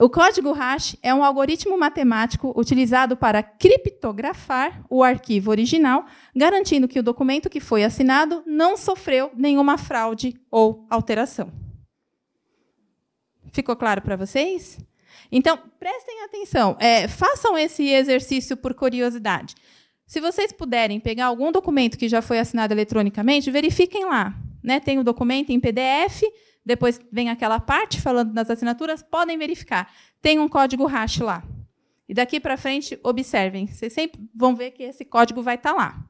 O 0.00 0.08
código 0.08 0.52
hash 0.52 0.96
é 1.02 1.12
um 1.12 1.22
algoritmo 1.22 1.78
matemático 1.78 2.50
utilizado 2.58 3.14
para 3.14 3.42
criptografar 3.42 4.82
o 4.88 5.02
arquivo 5.02 5.50
original, 5.50 6.06
garantindo 6.34 6.88
que 6.88 6.98
o 6.98 7.02
documento 7.02 7.50
que 7.50 7.60
foi 7.60 7.84
assinado 7.84 8.42
não 8.46 8.74
sofreu 8.74 9.30
nenhuma 9.36 9.76
fraude 9.76 10.40
ou 10.50 10.86
alteração. 10.88 11.52
Ficou 13.52 13.76
claro 13.76 14.00
para 14.00 14.16
vocês? 14.16 14.78
Então, 15.30 15.58
prestem 15.78 16.24
atenção, 16.24 16.74
é, 16.80 17.06
façam 17.06 17.58
esse 17.58 17.86
exercício 17.86 18.56
por 18.56 18.72
curiosidade. 18.72 19.54
Se 20.06 20.22
vocês 20.22 20.52
puderem 20.54 20.98
pegar 20.98 21.26
algum 21.26 21.52
documento 21.52 21.98
que 21.98 22.08
já 22.08 22.22
foi 22.22 22.38
assinado 22.38 22.72
eletronicamente, 22.72 23.50
verifiquem 23.50 24.06
lá. 24.06 24.34
Né? 24.62 24.80
Tem 24.80 24.98
o 24.98 25.04
documento 25.04 25.50
em 25.50 25.60
PDF, 25.60 26.22
depois 26.64 27.00
vem 27.10 27.28
aquela 27.28 27.58
parte 27.58 28.00
falando 28.00 28.32
das 28.32 28.48
assinaturas, 28.50 29.02
podem 29.02 29.36
verificar. 29.36 29.92
Tem 30.20 30.38
um 30.38 30.48
código 30.48 30.86
hash 30.86 31.18
lá. 31.18 31.42
E 32.08 32.14
daqui 32.14 32.38
para 32.38 32.56
frente, 32.56 32.98
observem, 33.02 33.66
vocês 33.66 33.92
sempre 33.92 34.20
vão 34.34 34.54
ver 34.54 34.72
que 34.72 34.82
esse 34.82 35.04
código 35.04 35.42
vai 35.42 35.54
estar 35.54 35.72
tá 35.72 35.76
lá. 35.76 36.04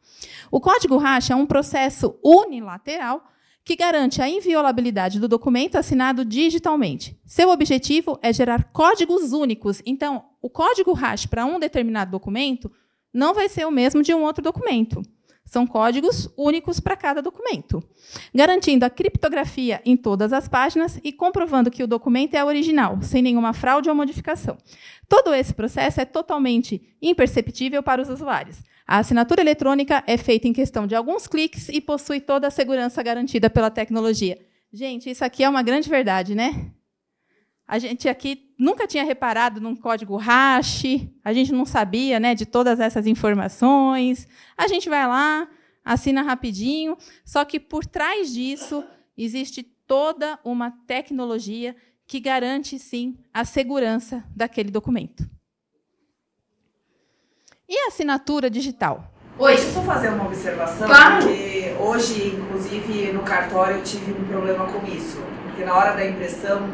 O 0.51 0.61
código 0.61 0.97
hash 0.97 1.31
é 1.31 1.35
um 1.35 1.47
processo 1.47 2.19
unilateral 2.25 3.25
que 3.65 3.77
garante 3.77 4.21
a 4.21 4.29
inviolabilidade 4.29 5.21
do 5.21 5.29
documento 5.29 5.77
assinado 5.77 6.25
digitalmente. 6.25 7.17
Seu 7.25 7.51
objetivo 7.51 8.19
é 8.21 8.33
gerar 8.33 8.73
códigos 8.73 9.33
únicos. 9.33 9.81
Então, 9.87 10.25
o 10.41 10.51
código 10.51 10.93
hash 10.93 11.27
para 11.27 11.47
um 11.47 11.61
determinado 11.61 12.11
documento 12.11 12.71
não 13.13 13.33
vai 13.35 13.49
ser 13.49 13.67
o 13.67 13.71
mesmo 13.71 14.03
de 14.03 14.13
um 14.13 14.23
outro 14.23 14.43
documento. 14.43 15.03
São 15.45 15.67
códigos 15.67 16.31
únicos 16.37 16.81
para 16.81 16.97
cada 16.97 17.21
documento, 17.21 17.83
garantindo 18.35 18.87
a 18.87 18.91
criptografia 18.91 19.83
em 19.85 19.97
todas 19.97 20.33
as 20.33 20.49
páginas 20.49 20.99
e 21.05 21.13
comprovando 21.13 21.71
que 21.71 21.83
o 21.83 21.87
documento 21.87 22.35
é 22.35 22.45
original, 22.45 23.03
sem 23.03 23.21
nenhuma 23.21 23.53
fraude 23.53 23.89
ou 23.89 23.95
modificação. 23.95 24.57
Todo 25.09 25.35
esse 25.35 25.53
processo 25.53 26.01
é 26.01 26.05
totalmente 26.05 26.97
imperceptível 27.03 27.83
para 27.83 28.01
os 28.01 28.09
usuários. 28.09 28.63
A 28.87 28.99
assinatura 28.99 29.41
eletrônica 29.41 30.03
é 30.07 30.17
feita 30.17 30.49
em 30.49 30.53
questão 30.53 30.87
de 30.87 30.95
alguns 30.95 31.27
cliques 31.27 31.69
e 31.69 31.81
possui 31.81 32.21
toda 32.21 32.47
a 32.47 32.51
segurança 32.51 33.03
garantida 33.03 33.49
pela 33.49 33.71
tecnologia. 33.71 34.39
Gente, 34.73 35.11
isso 35.11 35.25
aqui 35.25 35.45
é 35.45 35.49
uma 35.49 35.63
grande 35.63 35.89
verdade, 35.89 36.35
né? 36.35 36.71
A 37.67 37.79
gente 37.79 38.09
aqui 38.09 38.52
nunca 38.63 38.87
tinha 38.87 39.03
reparado 39.03 39.61
num 39.61 39.75
código 39.75 40.17
hash, 40.17 40.85
a 41.25 41.33
gente 41.33 41.51
não 41.53 41.67
sabia 41.67 42.21
né, 42.21 42.33
de 42.33 42.47
todas 42.47 42.79
essas 42.79 43.09
informações. 43.09 44.29
A 44.57 44.69
gente 44.69 44.89
vai 44.89 45.05
lá, 45.05 45.49
assina 45.85 46.23
rapidinho, 46.23 46.97
só 47.25 47.45
que 47.45 47.59
por 47.59 47.85
trás 47.85 48.33
disso 48.33 48.85
existe 49.19 49.65
toda 49.65 50.39
uma 50.45 50.71
tecnologia 50.87 51.75
que 52.07 52.21
garante, 52.21 52.79
sim, 52.79 53.19
a 53.35 53.45
segurança 53.45 54.23
daquele 54.35 54.71
documento. 54.71 55.29
E 57.69 57.77
a 57.85 57.89
assinatura 57.89 58.49
digital? 58.49 59.13
Oi, 59.39 59.55
deixa 59.57 59.69
eu 59.71 59.73
só 59.73 59.83
fazer 59.83 60.11
uma 60.11 60.27
observação, 60.27 60.87
claro. 60.87 61.27
porque 61.27 61.75
hoje, 61.81 62.29
inclusive, 62.29 63.13
no 63.13 63.23
cartório 63.23 63.79
eu 63.79 63.83
tive 63.83 64.13
um 64.13 64.25
problema 64.25 64.67
com 64.67 64.87
isso. 64.87 65.21
Porque 65.47 65.65
na 65.65 65.75
hora 65.75 65.95
da 65.95 66.07
impressão, 66.07 66.69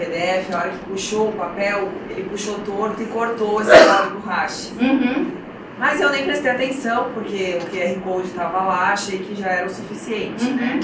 PDF, 0.00 0.54
a 0.54 0.58
hora 0.58 0.70
que 0.70 0.78
puxou 0.86 1.28
o 1.28 1.32
papel, 1.32 1.88
ele 2.08 2.24
puxou 2.24 2.58
torto 2.60 3.02
e 3.02 3.06
cortou 3.06 3.60
esse 3.60 3.70
lado 3.70 4.10
do 4.10 4.20
hash. 4.20 4.72
Uhum. 4.80 5.32
Mas 5.78 6.00
eu 6.00 6.10
nem 6.10 6.24
prestei 6.24 6.50
atenção, 6.50 7.10
porque 7.12 7.58
o 7.60 7.66
QR 7.70 8.00
Code 8.02 8.28
estava 8.28 8.62
lá, 8.64 8.92
achei 8.92 9.18
que 9.18 9.34
já 9.34 9.48
era 9.48 9.66
o 9.66 9.70
suficiente. 9.70 10.44
Uhum. 10.44 10.56
Né? 10.56 10.80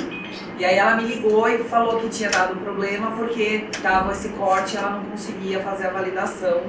E 0.58 0.64
aí 0.64 0.76
ela 0.76 0.96
me 0.96 1.04
ligou 1.04 1.48
e 1.48 1.58
falou 1.64 2.00
que 2.00 2.08
tinha 2.08 2.30
dado 2.30 2.56
problema 2.56 3.10
porque 3.10 3.66
estava 3.70 4.12
esse 4.12 4.30
corte 4.30 4.74
e 4.74 4.78
ela 4.78 4.90
não 4.90 5.04
conseguia 5.04 5.60
fazer 5.60 5.88
a 5.88 5.90
validação. 5.90 6.62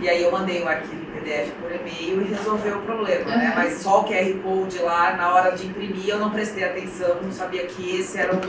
E 0.00 0.08
aí 0.08 0.22
eu 0.22 0.32
mandei 0.32 0.62
o 0.62 0.68
arquivo 0.68 1.02
em 1.02 1.20
PDF 1.20 1.52
por 1.60 1.70
e-mail 1.70 2.22
e 2.22 2.24
resolveu 2.24 2.78
o 2.78 2.82
problema, 2.82 3.30
uhum. 3.30 3.38
né? 3.38 3.52
Mas 3.54 3.74
só 3.74 4.00
o 4.00 4.04
QR 4.04 4.32
Code 4.42 4.78
lá, 4.78 5.14
na 5.16 5.34
hora 5.34 5.50
de 5.52 5.66
imprimir, 5.66 6.08
eu 6.08 6.18
não 6.18 6.30
prestei 6.30 6.64
atenção, 6.64 7.16
não 7.22 7.32
sabia 7.32 7.66
que 7.66 7.98
esse 7.98 8.18
era 8.18 8.34
o 8.34 8.40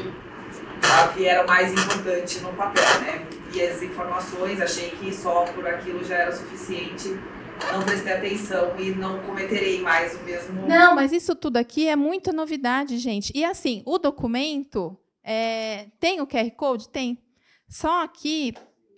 que 1.13 1.25
era 1.25 1.45
mais 1.45 1.71
importante 1.71 2.39
no 2.39 2.53
papel, 2.53 2.83
né? 3.01 3.27
E 3.53 3.61
as 3.61 3.81
informações, 3.81 4.61
achei 4.61 4.91
que 4.91 5.13
só 5.13 5.45
por 5.45 5.67
aquilo 5.67 6.03
já 6.03 6.15
era 6.15 6.31
suficiente. 6.31 7.19
Não 7.71 7.83
prestei 7.83 8.13
atenção 8.13 8.79
e 8.79 8.91
não 8.91 9.19
cometerei 9.19 9.81
mais 9.81 10.15
o 10.15 10.23
mesmo. 10.23 10.67
Não, 10.67 10.95
mas 10.95 11.11
isso 11.11 11.35
tudo 11.35 11.57
aqui 11.57 11.87
é 11.87 11.95
muita 11.95 12.33
novidade, 12.33 12.97
gente. 12.97 13.31
E 13.35 13.45
assim, 13.45 13.83
o 13.85 13.99
documento 13.99 14.97
é, 15.23 15.87
tem 15.99 16.21
o 16.21 16.27
QR 16.27 16.49
Code? 16.51 16.89
Tem. 16.89 17.21
Só 17.67 18.07
que 18.07 18.53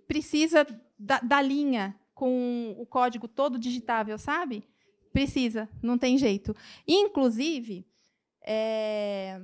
precisa 0.07 0.65
da, 0.97 1.19
da 1.19 1.41
linha 1.41 1.95
com 2.13 2.75
o 2.77 2.85
código 2.85 3.27
todo 3.27 3.59
digitável, 3.59 4.17
sabe? 4.17 4.63
Precisa, 5.11 5.69
não 5.81 5.97
tem 5.97 6.17
jeito. 6.17 6.55
Inclusive, 6.87 7.85
é, 8.41 9.41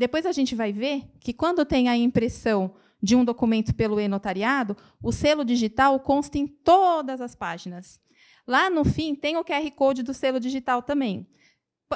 depois 0.00 0.24
a 0.24 0.32
gente 0.32 0.54
vai 0.54 0.72
ver 0.72 1.04
que 1.20 1.30
quando 1.30 1.62
tem 1.62 1.86
a 1.86 1.94
impressão 1.94 2.74
de 3.02 3.14
um 3.14 3.22
documento 3.22 3.74
pelo 3.74 4.00
e-notariado, 4.00 4.74
o 5.02 5.12
selo 5.12 5.44
digital 5.44 6.00
consta 6.00 6.38
em 6.38 6.46
todas 6.46 7.20
as 7.20 7.34
páginas. 7.34 8.00
Lá 8.46 8.70
no 8.70 8.82
fim 8.82 9.14
tem 9.14 9.36
o 9.36 9.44
QR 9.44 9.70
Code 9.72 10.02
do 10.02 10.14
selo 10.14 10.40
digital 10.40 10.80
também. 10.80 11.28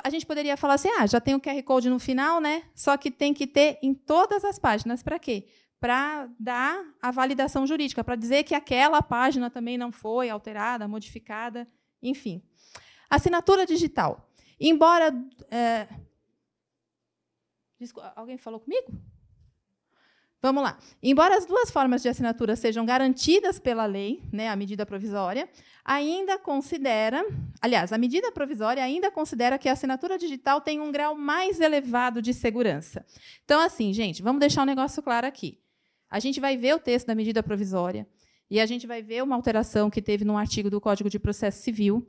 A 0.02 0.10
gente 0.10 0.26
poderia 0.26 0.54
falar 0.54 0.74
assim: 0.74 0.90
ah, 0.98 1.06
já 1.06 1.18
tem 1.18 1.34
o 1.34 1.40
QR 1.40 1.62
Code 1.62 1.88
no 1.88 1.98
final, 1.98 2.42
né? 2.42 2.64
Só 2.74 2.94
que 2.98 3.10
tem 3.10 3.32
que 3.32 3.46
ter 3.46 3.78
em 3.82 3.94
todas 3.94 4.44
as 4.44 4.58
páginas. 4.58 5.02
Para 5.02 5.18
quê? 5.18 5.46
Para 5.80 6.28
dar 6.38 6.84
a 7.00 7.10
validação 7.10 7.66
jurídica, 7.66 8.04
para 8.04 8.16
dizer 8.16 8.44
que 8.44 8.54
aquela 8.54 9.00
página 9.00 9.48
também 9.48 9.78
não 9.78 9.90
foi 9.90 10.28
alterada, 10.28 10.86
modificada, 10.86 11.66
enfim. 12.02 12.42
Assinatura 13.08 13.64
digital. 13.64 14.30
Embora 14.60 15.10
é, 15.50 15.88
Alguém 18.16 18.38
falou 18.38 18.60
comigo? 18.60 18.92
Vamos 20.44 20.62
lá. 20.62 20.78
Embora 21.02 21.38
as 21.38 21.46
duas 21.46 21.70
formas 21.70 22.02
de 22.02 22.08
assinatura 22.10 22.54
sejam 22.54 22.84
garantidas 22.84 23.58
pela 23.58 23.86
lei, 23.86 24.22
né, 24.30 24.50
a 24.50 24.54
medida 24.56 24.84
provisória, 24.84 25.48
ainda 25.82 26.38
considera, 26.38 27.24
aliás, 27.62 27.94
a 27.94 27.96
medida 27.96 28.30
provisória 28.30 28.84
ainda 28.84 29.10
considera 29.10 29.56
que 29.56 29.70
a 29.70 29.72
assinatura 29.72 30.18
digital 30.18 30.60
tem 30.60 30.80
um 30.80 30.92
grau 30.92 31.14
mais 31.14 31.60
elevado 31.60 32.20
de 32.20 32.34
segurança. 32.34 33.06
Então, 33.42 33.58
assim, 33.58 33.90
gente, 33.94 34.22
vamos 34.22 34.38
deixar 34.38 34.64
um 34.64 34.66
negócio 34.66 35.02
claro 35.02 35.26
aqui. 35.26 35.58
A 36.10 36.20
gente 36.20 36.38
vai 36.40 36.58
ver 36.58 36.74
o 36.74 36.78
texto 36.78 37.06
da 37.06 37.14
medida 37.14 37.42
provisória 37.42 38.06
e 38.50 38.60
a 38.60 38.66
gente 38.66 38.86
vai 38.86 39.02
ver 39.02 39.22
uma 39.22 39.34
alteração 39.34 39.88
que 39.88 40.02
teve 40.02 40.26
num 40.26 40.36
artigo 40.36 40.68
do 40.68 40.78
Código 40.78 41.08
de 41.08 41.18
Processo 41.18 41.62
Civil 41.62 42.06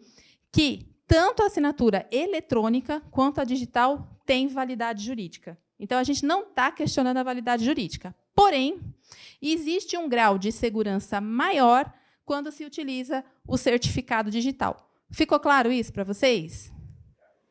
que 0.52 0.94
tanto 1.08 1.42
a 1.42 1.46
assinatura 1.46 2.06
eletrônica 2.12 3.02
quanto 3.12 3.40
a 3.40 3.46
digital 3.46 4.20
tem 4.26 4.48
validade 4.48 5.06
jurídica. 5.06 5.58
Então, 5.80 5.98
a 5.98 6.04
gente 6.04 6.26
não 6.26 6.44
está 6.44 6.72
questionando 6.72 7.18
a 7.18 7.24
validade 7.24 7.66
jurídica. 7.66 8.16
Porém, 8.36 8.80
existe 9.42 9.98
um 9.98 10.10
grau 10.10 10.38
de 10.38 10.52
segurança 10.52 11.22
maior 11.22 11.92
quando 12.26 12.52
se 12.52 12.66
utiliza 12.66 13.24
o 13.48 13.58
certificado 13.58 14.32
digital. 14.32 14.92
Ficou 15.12 15.40
claro 15.40 15.72
isso 15.72 15.94
para 15.94 16.04
vocês? 16.04 16.74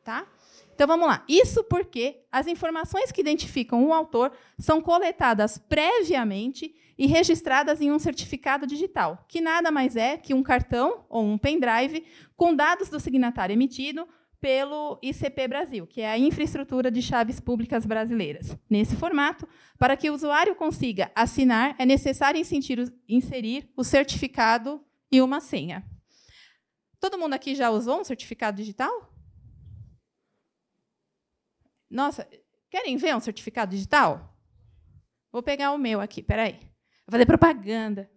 Tá? 0.03 0.27
Então 0.75 0.89
vamos 0.89 1.07
lá. 1.07 1.25
Isso 1.29 1.63
porque 1.65 2.25
as 2.31 2.47
informações 2.49 3.13
que 3.13 3.21
identificam 3.21 3.87
o 3.87 3.95
autor 3.95 4.33
são 4.59 4.81
coletadas 4.81 5.57
previamente 5.57 6.75
e 6.99 7.07
registradas 7.07 7.81
em 7.81 7.93
um 7.93 7.99
certificado 7.99 8.67
digital, 8.67 9.25
que 9.29 9.41
nada 9.41 9.71
mais 9.71 9.97
é 9.97 10.17
que 10.17 10.35
um 10.35 10.43
cartão 10.43 11.05
ou 11.09 11.25
um 11.25 11.39
pendrive 11.39 12.05
com 12.37 12.55
dados 12.55 12.89
do 12.89 13.01
signatário 13.01 13.53
emitido, 13.53 14.07
pelo 14.45 14.99
ICP 15.01 15.49
Brasil, 15.49 15.87
que 15.87 16.03
é 16.03 16.11
a 16.11 16.19
Infraestrutura 16.19 16.91
de 16.91 17.01
Chaves 17.01 17.41
Públicas 17.41 17.87
Brasileiras. 17.87 18.55
Nesse 18.69 18.95
formato, 18.95 19.49
para 19.79 19.97
que 19.97 20.11
o 20.11 20.13
usuário 20.13 20.55
consiga 20.55 21.11
assinar, 21.15 21.75
é 21.79 21.87
necessário 21.87 22.39
inserir 23.09 23.73
o 23.75 23.83
certificado 23.83 24.85
e 25.11 25.23
uma 25.23 25.41
senha. 25.41 25.83
Todo 27.01 27.17
mundo 27.17 27.33
aqui 27.33 27.55
já 27.55 27.71
usou 27.71 28.03
um 28.03 28.05
certificado 28.05 28.59
digital? 28.59 29.11
Nossa, 31.89 32.29
querem 32.69 32.99
ver 32.99 33.17
um 33.17 33.21
certificado 33.21 33.71
digital? 33.71 34.37
Vou 35.33 35.43
pegar 35.43 35.73
o 35.73 35.79
meu 35.79 36.03
aqui, 36.03 36.23
peraí. 36.23 36.59
Vou 37.07 37.13
fazer 37.13 37.25
propaganda. 37.25 38.11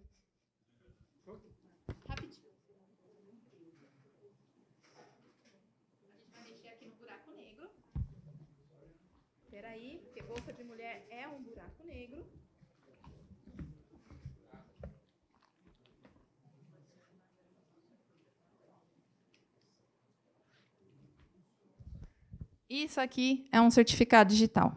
Isso 22.68 23.00
aqui 23.00 23.48
é 23.50 23.60
um 23.60 23.70
certificado 23.70 24.30
digital. 24.30 24.76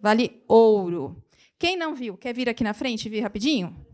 Vale 0.00 0.42
ouro. 0.48 1.22
Quem 1.58 1.76
não 1.76 1.94
viu, 1.94 2.16
quer 2.16 2.32
vir 2.34 2.48
aqui 2.48 2.64
na 2.64 2.72
frente 2.72 3.06
e 3.06 3.08
vir 3.10 3.20
rapidinho? 3.20 3.86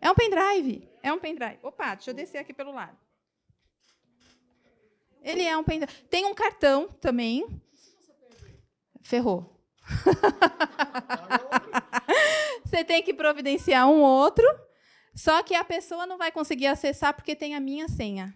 É 0.00 0.10
um 0.10 0.14
pendrive. 0.14 0.88
É 1.02 1.12
um 1.12 1.18
pendrive. 1.18 1.58
Opa, 1.62 1.94
deixa 1.94 2.10
eu 2.10 2.14
descer 2.14 2.38
aqui 2.38 2.52
pelo 2.52 2.72
lado. 2.72 3.01
Ele 5.22 5.42
é 5.42 5.56
um 5.56 5.64
pendrive. 5.64 5.92
Tem 6.04 6.26
um 6.26 6.34
cartão 6.34 6.88
também. 7.00 7.46
Ferrou. 9.02 9.52
Você 12.64 12.84
tem 12.84 13.02
que 13.02 13.12
providenciar 13.12 13.88
um 13.88 14.00
outro, 14.00 14.46
só 15.14 15.42
que 15.42 15.54
a 15.54 15.64
pessoa 15.64 16.06
não 16.06 16.16
vai 16.16 16.32
conseguir 16.32 16.66
acessar 16.66 17.14
porque 17.14 17.36
tem 17.36 17.54
a 17.54 17.60
minha 17.60 17.88
senha. 17.88 18.34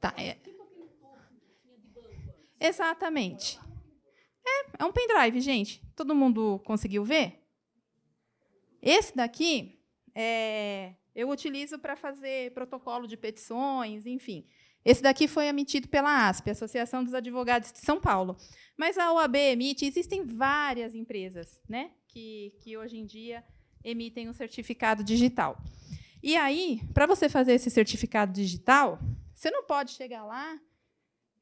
Tá, 0.00 0.14
é, 0.16 0.36
Exatamente. 2.60 3.58
É, 4.44 4.82
é 4.82 4.84
um 4.84 4.92
pendrive, 4.92 5.40
gente. 5.40 5.82
Todo 5.94 6.14
mundo 6.14 6.60
conseguiu 6.64 7.04
ver? 7.04 7.44
Esse 8.80 9.14
daqui 9.14 9.80
é, 10.14 10.94
eu 11.18 11.28
utilizo 11.30 11.80
para 11.80 11.96
fazer 11.96 12.52
protocolo 12.52 13.08
de 13.08 13.16
petições, 13.16 14.06
enfim. 14.06 14.46
Esse 14.84 15.02
daqui 15.02 15.26
foi 15.26 15.46
emitido 15.46 15.88
pela 15.88 16.28
ASP, 16.28 16.50
Associação 16.50 17.02
dos 17.02 17.12
Advogados 17.12 17.72
de 17.72 17.80
São 17.80 18.00
Paulo. 18.00 18.36
Mas 18.76 18.96
a 18.96 19.12
OAB 19.12 19.34
emite, 19.34 19.84
existem 19.84 20.24
várias 20.24 20.94
empresas 20.94 21.60
né, 21.68 21.90
que, 22.06 22.54
que 22.60 22.76
hoje 22.76 22.98
em 22.98 23.04
dia 23.04 23.42
emitem 23.82 24.28
um 24.28 24.32
certificado 24.32 25.02
digital. 25.02 25.60
E 26.22 26.36
aí, 26.36 26.80
para 26.94 27.04
você 27.04 27.28
fazer 27.28 27.54
esse 27.54 27.68
certificado 27.68 28.32
digital, 28.32 29.00
você 29.34 29.50
não 29.50 29.64
pode 29.64 29.90
chegar 29.90 30.24
lá 30.24 30.56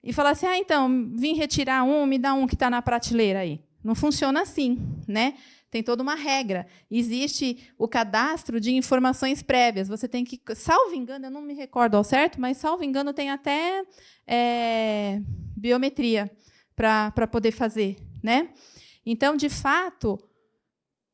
e 0.03 0.11
falar 0.11 0.31
assim: 0.31 0.47
ah, 0.47 0.57
então, 0.57 1.11
vim 1.15 1.35
retirar 1.35 1.85
um, 1.85 2.07
me 2.07 2.19
dá 2.19 2.33
um 2.33 2.47
que 2.47 2.55
está 2.55 2.71
na 2.71 2.81
prateleira 2.81 3.41
aí. 3.41 3.61
Não 3.85 3.95
funciona 3.95 4.41
assim, 4.41 4.79
né? 5.07 5.37
Tem 5.77 5.83
toda 5.83 6.03
uma 6.03 6.15
regra. 6.15 6.67
Existe 6.91 7.69
o 7.77 7.87
cadastro 7.87 8.59
de 8.59 8.75
informações 8.75 9.43
prévias. 9.43 9.89
Você 9.89 10.09
tem 10.09 10.25
que, 10.25 10.41
salvo 10.55 10.95
engano, 10.95 11.27
eu 11.27 11.31
não 11.31 11.43
me 11.43 11.53
recordo 11.53 11.99
ao 11.99 12.03
certo, 12.03 12.41
mas 12.41 12.57
salvo 12.57 12.83
engano 12.83 13.13
tem 13.13 13.29
até 13.29 13.85
é, 14.27 15.21
biometria 15.55 16.31
para 16.75 17.27
poder 17.31 17.53
fazer, 17.53 17.99
né? 18.23 18.49
Então, 19.05 19.37
de 19.37 19.51
fato, 19.51 20.19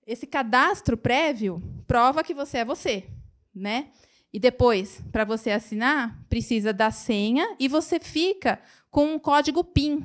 esse 0.06 0.28
cadastro 0.28 0.96
prévio 0.96 1.60
prova 1.84 2.22
que 2.22 2.32
você 2.32 2.58
é 2.58 2.64
você, 2.64 3.08
né? 3.52 3.88
E 4.32 4.38
depois, 4.38 5.02
para 5.10 5.24
você 5.24 5.50
assinar, 5.50 6.24
precisa 6.28 6.72
da 6.72 6.92
senha 6.92 7.56
e 7.58 7.66
você 7.66 7.98
fica 7.98 8.62
com 8.92 9.12
um 9.12 9.18
código 9.18 9.64
PIN. 9.64 10.04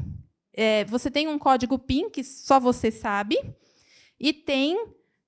É, 0.51 0.83
você 0.85 1.11
tem 1.11 1.27
um 1.27 1.37
código 1.37 1.77
PIN 1.77 2.09
que 2.09 2.23
só 2.23 2.59
você 2.59 2.89
sabe 2.89 3.37
e 4.19 4.33
tem 4.33 4.77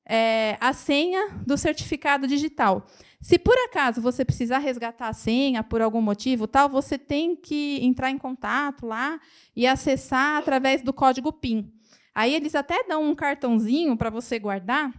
é, 0.05 0.57
a 0.59 0.73
senha 0.73 1.29
do 1.45 1.57
certificado 1.57 2.27
digital. 2.27 2.85
Se 3.21 3.37
por 3.37 3.55
acaso 3.57 4.01
você 4.01 4.23
precisar 4.23 4.59
resgatar 4.59 5.09
a 5.09 5.13
senha 5.13 5.63
por 5.63 5.81
algum 5.81 6.01
motivo, 6.01 6.47
tal, 6.47 6.69
você 6.69 6.97
tem 6.97 7.35
que 7.35 7.79
entrar 7.81 8.09
em 8.09 8.17
contato 8.17 8.85
lá 8.85 9.19
e 9.55 9.67
acessar 9.67 10.37
através 10.37 10.81
do 10.81 10.93
código 10.93 11.31
PIN. 11.31 11.71
Aí 12.15 12.33
eles 12.33 12.55
até 12.55 12.83
dão 12.85 13.03
um 13.03 13.13
cartãozinho 13.13 13.95
para 13.95 14.09
você 14.09 14.39
guardar, 14.39 14.91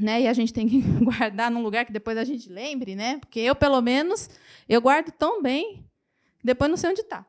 né? 0.00 0.22
E 0.22 0.28
a 0.28 0.32
gente 0.32 0.52
tem 0.52 0.68
que 0.68 0.80
guardar 1.04 1.50
num 1.50 1.62
lugar 1.62 1.84
que 1.84 1.92
depois 1.92 2.16
a 2.16 2.24
gente 2.24 2.48
lembre, 2.48 2.94
né? 2.94 3.18
Porque 3.18 3.40
eu, 3.40 3.54
pelo 3.54 3.80
menos, 3.82 4.30
eu 4.68 4.80
guardo 4.80 5.10
tão 5.10 5.42
bem, 5.42 5.84
depois 6.42 6.70
não 6.70 6.76
sei 6.76 6.90
onde 6.90 7.02
está. 7.02 7.26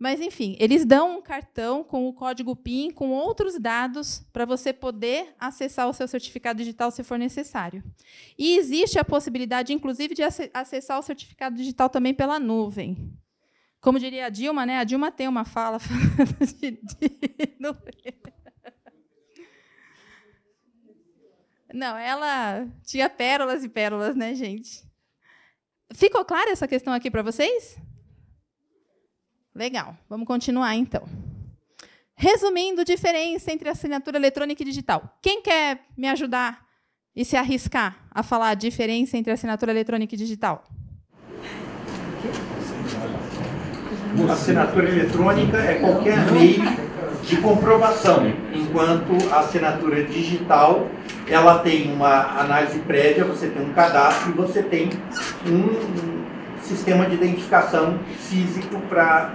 Mas, 0.00 0.18
enfim, 0.18 0.56
eles 0.58 0.86
dão 0.86 1.18
um 1.18 1.20
cartão 1.20 1.84
com 1.84 2.08
o 2.08 2.14
código 2.14 2.56
PIN, 2.56 2.90
com 2.90 3.10
outros 3.10 3.58
dados, 3.58 4.26
para 4.32 4.46
você 4.46 4.72
poder 4.72 5.34
acessar 5.38 5.86
o 5.90 5.92
seu 5.92 6.08
certificado 6.08 6.56
digital 6.56 6.90
se 6.90 7.04
for 7.04 7.18
necessário. 7.18 7.84
E 8.38 8.56
existe 8.56 8.98
a 8.98 9.04
possibilidade, 9.04 9.74
inclusive, 9.74 10.14
de 10.14 10.22
acessar 10.54 10.98
o 10.98 11.02
certificado 11.02 11.54
digital 11.54 11.90
também 11.90 12.14
pela 12.14 12.40
nuvem. 12.40 13.12
Como 13.78 13.98
diria 13.98 14.24
a 14.24 14.28
Dilma, 14.30 14.64
né? 14.64 14.78
A 14.78 14.84
Dilma 14.84 15.12
tem 15.12 15.28
uma 15.28 15.44
fala 15.44 15.76
de, 16.58 16.70
de 16.70 17.56
nuvem. 17.60 18.14
Não, 21.74 21.98
ela 21.98 22.66
tinha 22.86 23.10
pérolas 23.10 23.62
e 23.64 23.68
pérolas, 23.68 24.16
né, 24.16 24.34
gente? 24.34 24.82
Ficou 25.92 26.24
clara 26.24 26.50
essa 26.50 26.66
questão 26.66 26.94
aqui 26.94 27.10
para 27.10 27.22
vocês? 27.22 27.78
Legal, 29.60 29.94
vamos 30.08 30.26
continuar 30.26 30.74
então. 30.74 31.02
Resumindo, 32.16 32.82
diferença 32.82 33.52
entre 33.52 33.68
assinatura 33.68 34.16
eletrônica 34.16 34.62
e 34.62 34.64
digital. 34.64 35.18
Quem 35.20 35.42
quer 35.42 35.80
me 35.98 36.08
ajudar 36.08 36.62
e 37.14 37.26
se 37.26 37.36
arriscar 37.36 37.98
a 38.10 38.22
falar 38.22 38.48
a 38.48 38.54
diferença 38.54 39.18
entre 39.18 39.30
assinatura 39.30 39.70
eletrônica 39.70 40.14
e 40.14 40.16
digital? 40.16 40.64
Assinatura 44.32 44.88
eletrônica 44.88 45.58
é 45.58 45.74
qualquer 45.74 46.32
meio 46.32 46.62
de 47.22 47.36
comprovação, 47.42 48.32
enquanto 48.54 49.30
a 49.30 49.40
assinatura 49.40 50.04
digital 50.04 50.88
ela 51.28 51.58
tem 51.58 51.92
uma 51.92 52.40
análise 52.40 52.78
prévia, 52.78 53.26
você 53.26 53.48
tem 53.48 53.62
um 53.62 53.74
cadastro 53.74 54.30
e 54.30 54.32
você 54.32 54.62
tem 54.62 54.88
um 55.46 56.24
sistema 56.62 57.04
de 57.04 57.16
identificação 57.16 57.98
físico 58.16 58.80
para 58.88 59.34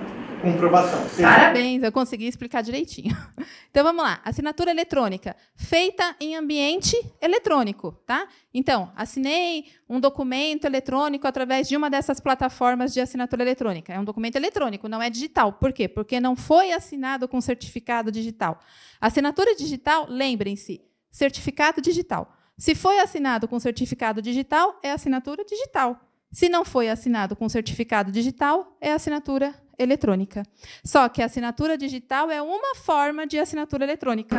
comprovação. 0.51 1.05
Parabéns, 1.21 1.83
eu 1.83 1.91
consegui 1.91 2.27
explicar 2.27 2.61
direitinho. 2.61 3.15
Então 3.69 3.83
vamos 3.83 4.05
lá. 4.05 4.21
Assinatura 4.23 4.71
eletrônica, 4.71 5.35
feita 5.53 6.15
em 6.17 6.37
ambiente 6.37 6.95
eletrônico, 7.21 7.91
tá? 8.05 8.25
Então, 8.53 8.89
assinei 8.95 9.65
um 9.89 9.99
documento 9.99 10.63
eletrônico 10.63 11.27
através 11.27 11.67
de 11.67 11.75
uma 11.75 11.89
dessas 11.89 12.21
plataformas 12.21 12.93
de 12.93 13.01
assinatura 13.01 13.43
eletrônica. 13.43 13.91
É 13.91 13.99
um 13.99 14.05
documento 14.05 14.37
eletrônico, 14.37 14.87
não 14.87 15.01
é 15.01 15.09
digital. 15.09 15.51
Por 15.51 15.73
quê? 15.73 15.89
Porque 15.89 16.21
não 16.21 16.37
foi 16.37 16.71
assinado 16.71 17.27
com 17.27 17.41
certificado 17.41 18.13
digital. 18.13 18.61
Assinatura 19.01 19.53
digital, 19.57 20.07
lembrem-se, 20.09 20.81
certificado 21.11 21.81
digital. 21.81 22.33
Se 22.57 22.75
foi 22.75 22.99
assinado 22.99 23.45
com 23.45 23.59
certificado 23.59 24.21
digital, 24.21 24.79
é 24.81 24.93
assinatura 24.93 25.43
digital. 25.43 25.99
Se 26.31 26.49
não 26.49 26.65
foi 26.65 26.89
assinado 26.89 27.35
com 27.35 27.47
certificado 27.47 28.11
digital, 28.11 28.75
é 28.81 28.91
assinatura 28.91 29.53
eletrônica. 29.77 30.43
Só 30.83 31.07
que 31.09 31.21
a 31.21 31.25
assinatura 31.25 31.77
digital 31.77 32.29
é 32.31 32.41
uma 32.41 32.75
forma 32.75 33.25
de 33.27 33.39
assinatura 33.39 33.83
eletrônica. 33.83 34.37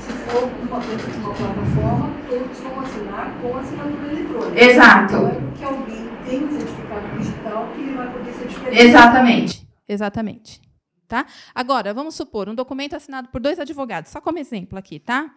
Se 0.00 0.12
for 0.30 0.44
uma, 0.44 0.78
uma 0.78 1.34
plataforma, 1.34 2.10
todos 2.28 2.58
vão 2.58 2.80
assinar 2.80 3.34
com 3.40 3.56
assinatura 3.56 4.12
eletrônica. 4.12 4.64
Exato. 4.64 5.12
Não 5.14 5.28
é 5.28 5.34
porque 5.34 5.64
alguém 5.64 6.08
tem 6.24 6.44
um 6.44 6.50
certificado 6.50 7.18
digital 7.18 7.68
que 7.74 7.80
ele 7.80 7.94
vai 7.94 8.12
poder 8.12 8.32
ser 8.32 8.48
diferente. 8.48 8.82
Exatamente. 8.82 9.68
Exatamente. 9.88 10.60
Tá? 11.06 11.26
Agora, 11.54 11.92
vamos 11.92 12.14
supor 12.14 12.48
um 12.48 12.54
documento 12.54 12.96
assinado 12.96 13.28
por 13.28 13.40
dois 13.40 13.58
advogados, 13.58 14.10
só 14.10 14.20
como 14.20 14.38
exemplo 14.38 14.78
aqui, 14.78 14.98
tá? 14.98 15.34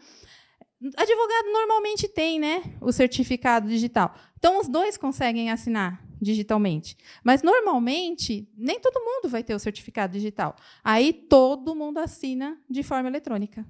Advogado 0.96 1.52
normalmente 1.52 2.08
tem, 2.08 2.40
né, 2.40 2.64
o 2.80 2.92
certificado 2.92 3.68
digital. 3.68 4.16
Então 4.38 4.60
os 4.60 4.68
dois 4.68 4.96
conseguem 4.96 5.52
assinar 5.52 6.02
digitalmente. 6.22 6.98
Mas 7.24 7.42
normalmente 7.42 8.48
nem 8.58 8.80
todo 8.80 9.04
mundo 9.04 9.30
vai 9.30 9.44
ter 9.44 9.56
o 9.56 9.60
certificado 9.60 10.14
digital. 10.14 10.56
Aí 10.84 11.14
todo 11.14 11.76
mundo 11.76 11.98
assina 11.98 12.58
de 12.70 12.84
forma 12.84 13.10
eletrônica. 13.10 13.66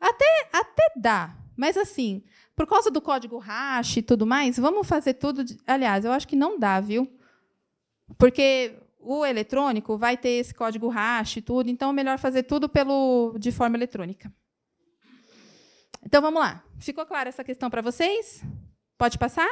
Até, 0.00 0.48
até 0.52 0.92
dá, 0.96 1.36
Mas 1.56 1.76
assim, 1.76 2.24
por 2.56 2.66
causa 2.66 2.90
do 2.90 3.00
código 3.00 3.38
hash 3.38 3.98
e 3.98 4.02
tudo 4.02 4.26
mais, 4.26 4.58
vamos 4.58 4.86
fazer 4.86 5.14
tudo. 5.14 5.44
De... 5.44 5.56
Aliás, 5.64 6.04
eu 6.04 6.10
acho 6.10 6.26
que 6.26 6.34
não 6.34 6.58
dá, 6.58 6.80
viu? 6.80 7.08
Porque 8.18 8.74
o 8.98 9.24
eletrônico 9.24 9.96
vai 9.96 10.16
ter 10.16 10.30
esse 10.30 10.54
código 10.54 10.88
hash 10.88 11.36
e 11.36 11.42
tudo, 11.42 11.70
então 11.70 11.90
é 11.90 11.92
melhor 11.92 12.18
fazer 12.18 12.42
tudo 12.44 12.68
pelo 12.68 13.36
de 13.38 13.52
forma 13.52 13.76
eletrônica. 13.76 14.32
Então 16.04 16.20
vamos 16.20 16.40
lá. 16.40 16.62
Ficou 16.78 17.06
clara 17.06 17.28
essa 17.28 17.44
questão 17.44 17.70
para 17.70 17.82
vocês? 17.82 18.42
Pode 18.98 19.18
passar? 19.18 19.48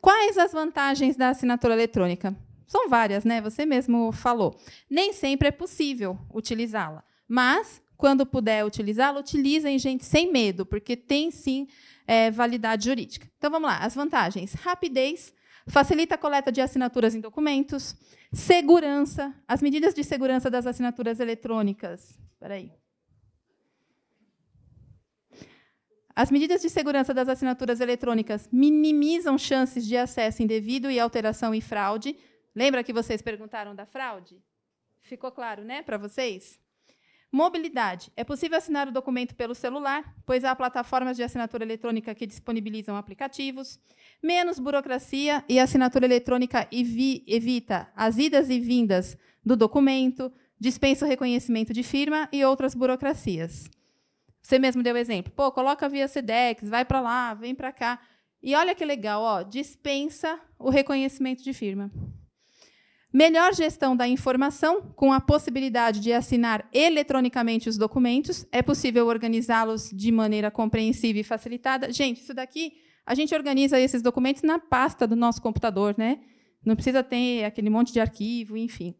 Quais 0.00 0.38
as 0.38 0.52
vantagens 0.52 1.16
da 1.16 1.28
assinatura 1.28 1.74
eletrônica? 1.74 2.34
São 2.66 2.88
várias, 2.88 3.24
né? 3.24 3.40
Você 3.40 3.66
mesmo 3.66 4.12
falou. 4.12 4.56
Nem 4.88 5.12
sempre 5.12 5.48
é 5.48 5.50
possível 5.50 6.18
utilizá-la, 6.32 7.04
mas 7.28 7.82
quando 7.96 8.24
puder 8.24 8.64
utilizá-la, 8.64 9.20
utilizem, 9.20 9.78
gente, 9.78 10.04
sem 10.04 10.32
medo, 10.32 10.64
porque 10.64 10.96
tem 10.96 11.30
sim 11.30 11.68
é, 12.06 12.30
validade 12.30 12.86
jurídica. 12.86 13.28
Então 13.36 13.50
vamos 13.50 13.68
lá. 13.68 13.78
As 13.78 13.94
vantagens: 13.94 14.54
rapidez, 14.54 15.34
facilita 15.66 16.14
a 16.14 16.18
coleta 16.18 16.50
de 16.50 16.60
assinaturas 16.60 17.14
em 17.14 17.20
documentos, 17.20 17.94
segurança, 18.32 19.34
as 19.46 19.60
medidas 19.60 19.92
de 19.92 20.02
segurança 20.02 20.48
das 20.48 20.66
assinaturas 20.66 21.20
eletrônicas. 21.20 22.18
Espera 22.32 22.54
aí. 22.54 22.72
As 26.14 26.30
medidas 26.30 26.60
de 26.60 26.68
segurança 26.68 27.14
das 27.14 27.28
assinaturas 27.28 27.80
eletrônicas 27.80 28.48
minimizam 28.52 29.38
chances 29.38 29.86
de 29.86 29.96
acesso 29.96 30.42
indevido 30.42 30.90
e 30.90 30.98
alteração 30.98 31.54
e 31.54 31.60
fraude. 31.60 32.16
Lembra 32.54 32.82
que 32.82 32.92
vocês 32.92 33.22
perguntaram 33.22 33.74
da 33.74 33.86
fraude? 33.86 34.42
Ficou 35.00 35.30
claro, 35.30 35.64
né, 35.64 35.82
para 35.82 35.96
vocês? 35.96 36.58
Mobilidade. 37.32 38.10
É 38.16 38.24
possível 38.24 38.58
assinar 38.58 38.88
o 38.88 38.92
documento 38.92 39.36
pelo 39.36 39.54
celular, 39.54 40.16
pois 40.26 40.44
há 40.44 40.54
plataformas 40.54 41.16
de 41.16 41.22
assinatura 41.22 41.64
eletrônica 41.64 42.12
que 42.12 42.26
disponibilizam 42.26 42.96
aplicativos. 42.96 43.78
Menos 44.20 44.58
burocracia 44.58 45.44
e 45.48 45.60
assinatura 45.60 46.06
eletrônica 46.06 46.66
evita 46.72 47.88
as 47.94 48.18
idas 48.18 48.50
e 48.50 48.58
vindas 48.58 49.16
do 49.46 49.56
documento, 49.56 50.32
dispensa 50.58 51.06
o 51.06 51.08
reconhecimento 51.08 51.72
de 51.72 51.84
firma 51.84 52.28
e 52.32 52.44
outras 52.44 52.74
burocracias. 52.74 53.70
Você 54.42 54.58
mesmo 54.58 54.82
deu 54.82 54.96
exemplo. 54.96 55.32
Pô, 55.34 55.50
coloca 55.52 55.88
via 55.88 56.08
SEDEX, 56.08 56.68
vai 56.68 56.84
para 56.84 57.00
lá, 57.00 57.34
vem 57.34 57.54
para 57.54 57.72
cá. 57.72 58.00
E 58.42 58.54
olha 58.54 58.74
que 58.74 58.84
legal, 58.84 59.22
ó, 59.22 59.42
dispensa 59.42 60.40
o 60.58 60.70
reconhecimento 60.70 61.42
de 61.42 61.52
firma. 61.52 61.90
Melhor 63.12 63.52
gestão 63.52 63.96
da 63.96 64.06
informação, 64.06 64.82
com 64.94 65.12
a 65.12 65.20
possibilidade 65.20 65.98
de 65.98 66.12
assinar 66.12 66.68
eletronicamente 66.72 67.68
os 67.68 67.76
documentos. 67.76 68.46
É 68.52 68.62
possível 68.62 69.06
organizá-los 69.08 69.90
de 69.90 70.12
maneira 70.12 70.48
compreensível 70.48 71.20
e 71.20 71.24
facilitada. 71.24 71.92
Gente, 71.92 72.20
isso 72.20 72.32
daqui, 72.32 72.72
a 73.04 73.14
gente 73.14 73.34
organiza 73.34 73.80
esses 73.80 74.00
documentos 74.00 74.42
na 74.42 74.60
pasta 74.60 75.08
do 75.08 75.16
nosso 75.16 75.42
computador, 75.42 75.96
né? 75.98 76.20
Não 76.64 76.76
precisa 76.76 77.02
ter 77.02 77.44
aquele 77.44 77.68
monte 77.68 77.92
de 77.92 77.98
arquivo, 77.98 78.56
enfim. 78.56 78.94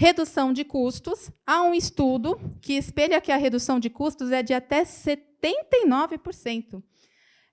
Redução 0.00 0.52
de 0.52 0.62
custos. 0.64 1.28
Há 1.44 1.62
um 1.62 1.74
estudo 1.74 2.40
que 2.62 2.74
espelha 2.74 3.20
que 3.20 3.32
a 3.32 3.36
redução 3.36 3.80
de 3.80 3.90
custos 3.90 4.30
é 4.30 4.44
de 4.44 4.54
até 4.54 4.84
79%. 4.84 6.80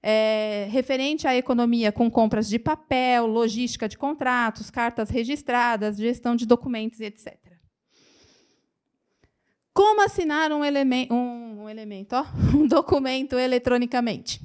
É, 0.03 0.67
referente 0.69 1.27
à 1.27 1.35
economia 1.35 1.91
com 1.91 2.07
compras 2.11 2.47
de 2.47 2.59
papel, 2.59 3.25
logística 3.25 3.89
de 3.89 3.97
contratos, 3.97 4.69
cartas 4.69 5.09
registradas, 5.09 5.97
gestão 5.97 6.35
de 6.35 6.45
documentos, 6.45 6.99
etc. 6.99 7.35
Como 9.73 10.03
assinar 10.03 10.51
um, 10.51 10.61
um, 11.11 11.63
um 11.63 11.67
elemento, 11.67 12.15
ó, 12.15 12.27
um 12.55 12.67
documento 12.67 13.39
eletronicamente? 13.39 14.39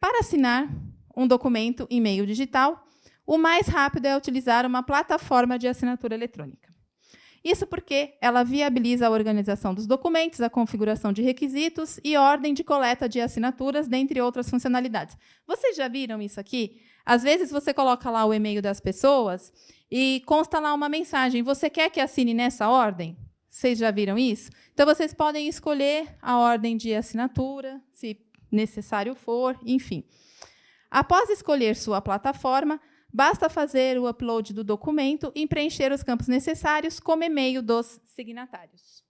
Para 0.00 0.18
assinar 0.18 0.68
um 1.16 1.28
documento 1.28 1.86
em 1.88 2.00
meio 2.00 2.26
digital, 2.26 2.84
o 3.24 3.38
mais 3.38 3.68
rápido 3.68 4.06
é 4.06 4.16
utilizar 4.16 4.66
uma 4.66 4.82
plataforma 4.82 5.56
de 5.56 5.68
assinatura 5.68 6.16
eletrônica. 6.16 6.74
Isso 7.46 7.64
porque 7.64 8.14
ela 8.20 8.42
viabiliza 8.42 9.06
a 9.06 9.10
organização 9.10 9.72
dos 9.72 9.86
documentos, 9.86 10.40
a 10.40 10.50
configuração 10.50 11.12
de 11.12 11.22
requisitos 11.22 12.00
e 12.02 12.16
ordem 12.16 12.52
de 12.52 12.64
coleta 12.64 13.08
de 13.08 13.20
assinaturas, 13.20 13.86
dentre 13.86 14.20
outras 14.20 14.50
funcionalidades. 14.50 15.16
Vocês 15.46 15.76
já 15.76 15.86
viram 15.86 16.20
isso 16.20 16.40
aqui? 16.40 16.80
Às 17.04 17.22
vezes 17.22 17.52
você 17.52 17.72
coloca 17.72 18.10
lá 18.10 18.24
o 18.24 18.34
e-mail 18.34 18.60
das 18.60 18.80
pessoas 18.80 19.52
e 19.88 20.24
consta 20.26 20.58
lá 20.58 20.74
uma 20.74 20.88
mensagem. 20.88 21.40
Você 21.44 21.70
quer 21.70 21.88
que 21.88 22.00
assine 22.00 22.34
nessa 22.34 22.68
ordem? 22.68 23.16
Vocês 23.48 23.78
já 23.78 23.92
viram 23.92 24.18
isso? 24.18 24.50
Então 24.74 24.84
vocês 24.84 25.14
podem 25.14 25.46
escolher 25.46 26.16
a 26.20 26.38
ordem 26.38 26.76
de 26.76 26.92
assinatura, 26.92 27.80
se 27.92 28.18
necessário 28.50 29.14
for, 29.14 29.56
enfim. 29.64 30.02
Após 30.90 31.30
escolher 31.30 31.76
sua 31.76 32.00
plataforma, 32.00 32.80
Basta 33.16 33.48
fazer 33.48 33.98
o 33.98 34.06
upload 34.06 34.52
do 34.52 34.62
documento 34.62 35.32
e 35.34 35.46
preencher 35.46 35.90
os 35.90 36.02
campos 36.02 36.28
necessários 36.28 37.00
como 37.00 37.24
e-mail 37.24 37.62
dos 37.62 37.98
signatários. 38.04 39.02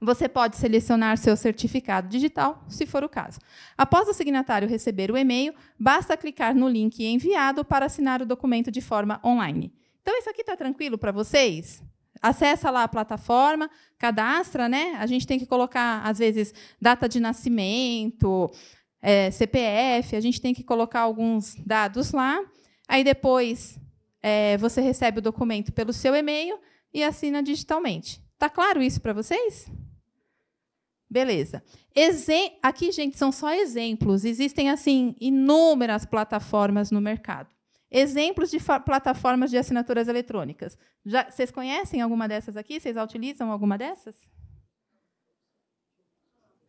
Você 0.00 0.28
pode 0.28 0.56
selecionar 0.56 1.16
seu 1.16 1.36
certificado 1.36 2.08
digital, 2.08 2.64
se 2.68 2.86
for 2.86 3.04
o 3.04 3.08
caso. 3.08 3.38
Após 3.76 4.08
o 4.08 4.12
signatário 4.12 4.68
receber 4.68 5.12
o 5.12 5.16
e-mail, 5.16 5.54
basta 5.78 6.16
clicar 6.16 6.56
no 6.56 6.68
link 6.68 7.04
enviado 7.04 7.64
para 7.64 7.86
assinar 7.86 8.20
o 8.20 8.26
documento 8.26 8.68
de 8.68 8.80
forma 8.80 9.20
online. 9.24 9.72
Então, 10.02 10.18
isso 10.18 10.28
aqui 10.28 10.40
está 10.40 10.56
tranquilo 10.56 10.98
para 10.98 11.12
vocês? 11.12 11.80
Acessa 12.20 12.68
lá 12.68 12.82
a 12.82 12.88
plataforma, 12.88 13.70
cadastra, 13.96 14.68
né? 14.68 14.96
A 14.98 15.06
gente 15.06 15.24
tem 15.24 15.38
que 15.38 15.46
colocar, 15.46 16.02
às 16.04 16.18
vezes, 16.18 16.52
data 16.82 17.08
de 17.08 17.20
nascimento, 17.20 18.50
é, 19.00 19.30
CPF, 19.30 20.16
a 20.16 20.20
gente 20.20 20.40
tem 20.40 20.52
que 20.52 20.64
colocar 20.64 21.02
alguns 21.02 21.54
dados 21.64 22.10
lá. 22.10 22.44
Aí 22.88 23.04
depois 23.04 23.78
é, 24.22 24.56
você 24.56 24.80
recebe 24.80 25.18
o 25.18 25.22
documento 25.22 25.72
pelo 25.72 25.92
seu 25.92 26.16
e-mail 26.16 26.58
e 26.92 27.04
assina 27.04 27.42
digitalmente. 27.42 28.22
Tá 28.38 28.48
claro 28.48 28.82
isso 28.82 29.00
para 29.00 29.12
vocês? 29.12 29.70
Beleza. 31.10 31.62
Exe 31.94 32.52
Aqui, 32.62 32.90
gente, 32.92 33.16
são 33.18 33.30
só 33.30 33.52
exemplos. 33.52 34.24
Existem 34.24 34.70
assim 34.70 35.14
inúmeras 35.20 36.04
plataformas 36.04 36.90
no 36.90 37.00
mercado. 37.00 37.54
Exemplos 37.90 38.50
de 38.50 38.58
plataformas 38.84 39.50
de 39.50 39.56
assinaturas 39.56 40.08
eletrônicas. 40.08 40.76
Já, 41.04 41.30
vocês 41.30 41.50
conhecem 41.50 42.02
alguma 42.02 42.28
dessas 42.28 42.56
aqui? 42.56 42.78
Vocês 42.78 42.96
utilizam 42.96 43.50
alguma 43.50 43.78
dessas? 43.78 44.14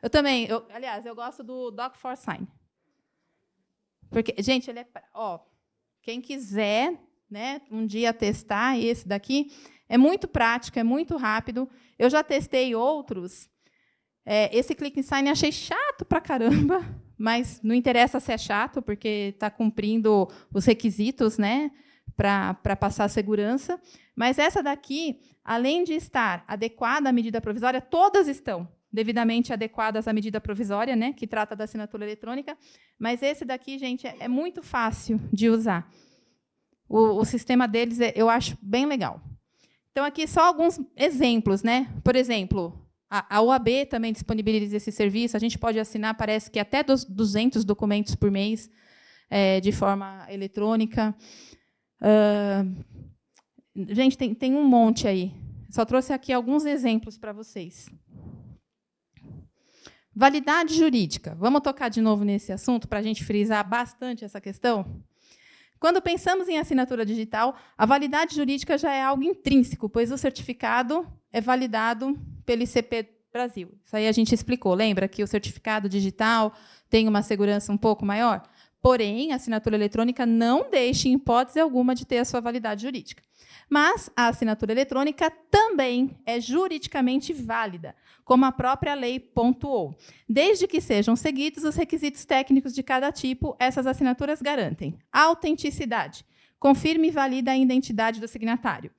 Eu 0.01 0.09
também. 0.09 0.45
Eu, 0.45 0.65
aliás, 0.69 1.05
eu 1.05 1.13
gosto 1.13 1.43
do 1.43 1.71
Doc4Sign. 1.73 2.47
Porque, 4.09 4.41
gente, 4.41 4.69
ele 4.69 4.79
é. 4.79 4.87
Ó, 5.13 5.39
quem 6.01 6.21
quiser 6.21 6.93
né, 7.29 7.61
um 7.71 7.85
dia 7.85 8.13
testar 8.13 8.77
esse 8.79 9.07
daqui, 9.07 9.51
é 9.87 9.97
muito 9.97 10.27
prático, 10.27 10.79
é 10.79 10.83
muito 10.83 11.17
rápido. 11.17 11.69
Eu 11.97 12.09
já 12.09 12.23
testei 12.23 12.73
outros. 12.75 13.49
É, 14.25 14.55
esse 14.55 14.75
Click 14.75 15.01
Sign 15.01 15.29
achei 15.29 15.51
chato 15.51 16.05
pra 16.05 16.21
caramba, 16.21 16.83
mas 17.17 17.61
não 17.61 17.75
interessa 17.75 18.19
se 18.19 18.31
é 18.31 18.37
chato, 18.37 18.81
porque 18.81 19.31
está 19.33 19.49
cumprindo 19.49 20.27
os 20.53 20.65
requisitos 20.65 21.37
né, 21.37 21.71
para 22.15 22.75
passar 22.79 23.05
a 23.05 23.09
segurança. 23.09 23.79
Mas 24.15 24.37
essa 24.37 24.61
daqui, 24.61 25.19
além 25.43 25.83
de 25.83 25.93
estar 25.93 26.43
adequada 26.47 27.09
à 27.09 27.11
medida 27.11 27.41
provisória, 27.41 27.81
todas 27.81 28.27
estão 28.27 28.67
devidamente 28.91 29.53
adequadas 29.53 30.07
à 30.07 30.13
medida 30.13 30.41
provisória, 30.41 30.95
né, 30.95 31.13
que 31.13 31.27
trata 31.27 31.55
da 31.55 31.63
assinatura 31.63 32.05
eletrônica, 32.05 32.57
mas 32.97 33.21
esse 33.21 33.45
daqui, 33.45 33.77
gente, 33.77 34.07
é, 34.07 34.15
é 34.21 34.27
muito 34.27 34.63
fácil 34.63 35.19
de 35.31 35.49
usar. 35.49 35.89
O, 36.87 37.19
o 37.19 37.25
sistema 37.25 37.67
deles 37.67 37.99
é, 37.99 38.13
eu 38.15 38.29
acho 38.29 38.57
bem 38.61 38.85
legal. 38.85 39.21
Então, 39.91 40.03
aqui 40.03 40.27
só 40.27 40.45
alguns 40.45 40.79
exemplos. 40.95 41.61
Né? 41.61 41.87
Por 42.03 42.15
exemplo, 42.15 42.73
a, 43.09 43.37
a 43.37 43.41
OAB 43.41 43.85
também 43.89 44.13
disponibiliza 44.13 44.77
esse 44.77 44.91
serviço. 44.91 45.35
A 45.35 45.39
gente 45.39 45.57
pode 45.57 45.79
assinar, 45.79 46.15
parece 46.15 46.49
que 46.49 46.59
até 46.59 46.83
dos 46.83 47.03
200 47.05 47.63
documentos 47.65 48.15
por 48.15 48.31
mês, 48.31 48.69
é, 49.29 49.59
de 49.59 49.71
forma 49.71 50.25
eletrônica. 50.29 51.15
Uh, 52.01 52.83
gente, 53.93 54.17
tem, 54.17 54.33
tem 54.33 54.55
um 54.55 54.65
monte 54.65 55.07
aí. 55.07 55.33
Só 55.69 55.85
trouxe 55.85 56.13
aqui 56.13 56.33
alguns 56.33 56.65
exemplos 56.65 57.17
para 57.17 57.33
vocês. 57.33 57.89
Validade 60.15 60.75
jurídica. 60.75 61.35
Vamos 61.39 61.61
tocar 61.61 61.89
de 61.89 62.01
novo 62.01 62.23
nesse 62.23 62.51
assunto 62.51 62.87
para 62.87 62.99
a 62.99 63.01
gente 63.01 63.23
frisar 63.23 63.67
bastante 63.67 64.25
essa 64.25 64.41
questão? 64.41 65.03
Quando 65.79 66.01
pensamos 66.01 66.49
em 66.49 66.57
assinatura 66.57 67.05
digital, 67.05 67.55
a 67.77 67.85
validade 67.85 68.35
jurídica 68.35 68.77
já 68.77 68.93
é 68.93 69.01
algo 69.01 69.23
intrínseco, 69.23 69.87
pois 69.87 70.11
o 70.11 70.17
certificado 70.17 71.07
é 71.31 71.39
validado 71.39 72.19
pelo 72.45 72.63
ICP 72.63 73.07
Brasil. 73.31 73.71
Isso 73.85 73.95
aí 73.95 74.07
a 74.07 74.11
gente 74.11 74.33
explicou. 74.33 74.73
Lembra 74.73 75.07
que 75.07 75.23
o 75.23 75.27
certificado 75.27 75.87
digital 75.87 76.53
tem 76.89 77.07
uma 77.07 77.21
segurança 77.21 77.71
um 77.71 77.77
pouco 77.77 78.05
maior? 78.05 78.41
Porém, 78.81 79.31
a 79.31 79.35
assinatura 79.35 79.75
eletrônica 79.75 80.25
não 80.25 80.69
deixa, 80.69 81.07
em 81.07 81.13
hipótese 81.13 81.59
alguma, 81.59 81.93
de 81.93 82.05
ter 82.05 82.19
a 82.19 82.25
sua 82.25 82.39
validade 82.39 82.83
jurídica. 82.83 83.21
Mas 83.69 84.09
a 84.15 84.27
assinatura 84.27 84.71
eletrônica 84.71 85.29
também 85.51 86.17
é 86.25 86.39
juridicamente 86.39 87.33
válida, 87.33 87.95
como 88.23 88.45
a 88.45 88.51
própria 88.51 88.95
lei 88.95 89.19
pontuou. 89.19 89.95
Desde 90.27 90.67
que 90.67 90.81
sejam 90.81 91.15
seguidos 91.15 91.63
os 91.63 91.75
requisitos 91.75 92.25
técnicos 92.25 92.73
de 92.73 92.81
cada 92.81 93.11
tipo, 93.11 93.55
essas 93.59 93.85
assinaturas 93.85 94.41
garantem 94.41 94.97
autenticidade, 95.11 96.25
confirme 96.59 97.09
e 97.09 97.11
valida 97.11 97.51
a 97.51 97.57
identidade 97.57 98.19
do 98.19 98.27
signatário. 98.27 98.91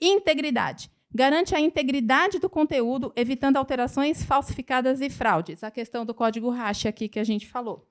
Integridade, 0.00 0.90
garante 1.12 1.54
a 1.54 1.60
integridade 1.60 2.38
do 2.38 2.50
conteúdo, 2.50 3.12
evitando 3.16 3.56
alterações 3.56 4.22
falsificadas 4.22 5.00
e 5.00 5.08
fraudes. 5.08 5.64
A 5.64 5.70
questão 5.70 6.04
do 6.04 6.12
código 6.12 6.50
hash 6.50 6.86
aqui 6.86 7.08
que 7.08 7.18
a 7.18 7.24
gente 7.24 7.46
falou. 7.46 7.87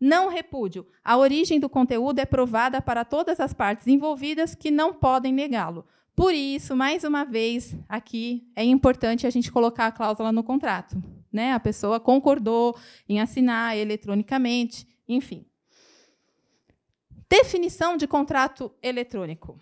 Não 0.00 0.30
repúdio. 0.30 0.86
A 1.04 1.18
origem 1.18 1.60
do 1.60 1.68
conteúdo 1.68 2.20
é 2.20 2.24
provada 2.24 2.80
para 2.80 3.04
todas 3.04 3.38
as 3.38 3.52
partes 3.52 3.86
envolvidas 3.86 4.54
que 4.54 4.70
não 4.70 4.94
podem 4.94 5.30
negá-lo. 5.30 5.84
Por 6.16 6.32
isso, 6.32 6.74
mais 6.74 7.04
uma 7.04 7.22
vez, 7.24 7.76
aqui 7.86 8.50
é 8.56 8.64
importante 8.64 9.26
a 9.26 9.30
gente 9.30 9.52
colocar 9.52 9.86
a 9.86 9.92
cláusula 9.92 10.32
no 10.32 10.42
contrato. 10.42 10.96
Né? 11.30 11.52
A 11.52 11.60
pessoa 11.60 12.00
concordou 12.00 12.74
em 13.06 13.20
assinar 13.20 13.76
eletronicamente, 13.76 14.88
enfim. 15.06 15.44
Definição 17.28 17.96
de 17.96 18.06
contrato 18.06 18.72
eletrônico. 18.82 19.60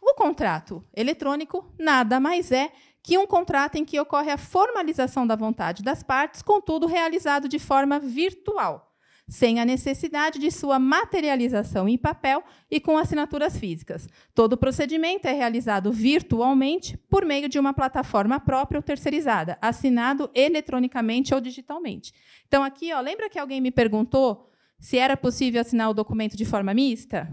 O 0.00 0.14
contrato 0.14 0.84
eletrônico 0.94 1.68
nada 1.78 2.20
mais 2.20 2.52
é 2.52 2.70
que 3.02 3.18
um 3.18 3.26
contrato 3.26 3.74
em 3.76 3.84
que 3.84 3.98
ocorre 3.98 4.30
a 4.30 4.38
formalização 4.38 5.26
da 5.26 5.36
vontade 5.36 5.82
das 5.82 6.02
partes, 6.02 6.42
contudo 6.42 6.86
realizado 6.86 7.48
de 7.48 7.58
forma 7.58 7.98
virtual 7.98 8.93
sem 9.28 9.58
a 9.58 9.64
necessidade 9.64 10.38
de 10.38 10.50
sua 10.50 10.78
materialização 10.78 11.88
em 11.88 11.96
papel 11.96 12.42
e 12.70 12.78
com 12.78 12.98
assinaturas 12.98 13.58
físicas. 13.58 14.08
Todo 14.34 14.54
o 14.54 14.56
procedimento 14.56 15.26
é 15.26 15.32
realizado 15.32 15.90
virtualmente 15.90 16.96
por 17.08 17.24
meio 17.24 17.48
de 17.48 17.58
uma 17.58 17.72
plataforma 17.72 18.38
própria 18.38 18.78
ou 18.78 18.82
terceirizada, 18.82 19.58
assinado 19.60 20.30
eletronicamente 20.34 21.34
ou 21.34 21.40
digitalmente. 21.40 22.12
Então, 22.46 22.62
aqui, 22.62 22.92
ó, 22.92 23.00
lembra 23.00 23.30
que 23.30 23.38
alguém 23.38 23.60
me 23.60 23.70
perguntou 23.70 24.50
se 24.78 24.98
era 24.98 25.16
possível 25.16 25.60
assinar 25.60 25.90
o 25.90 25.94
documento 25.94 26.36
de 26.36 26.44
forma 26.44 26.74
mista? 26.74 27.32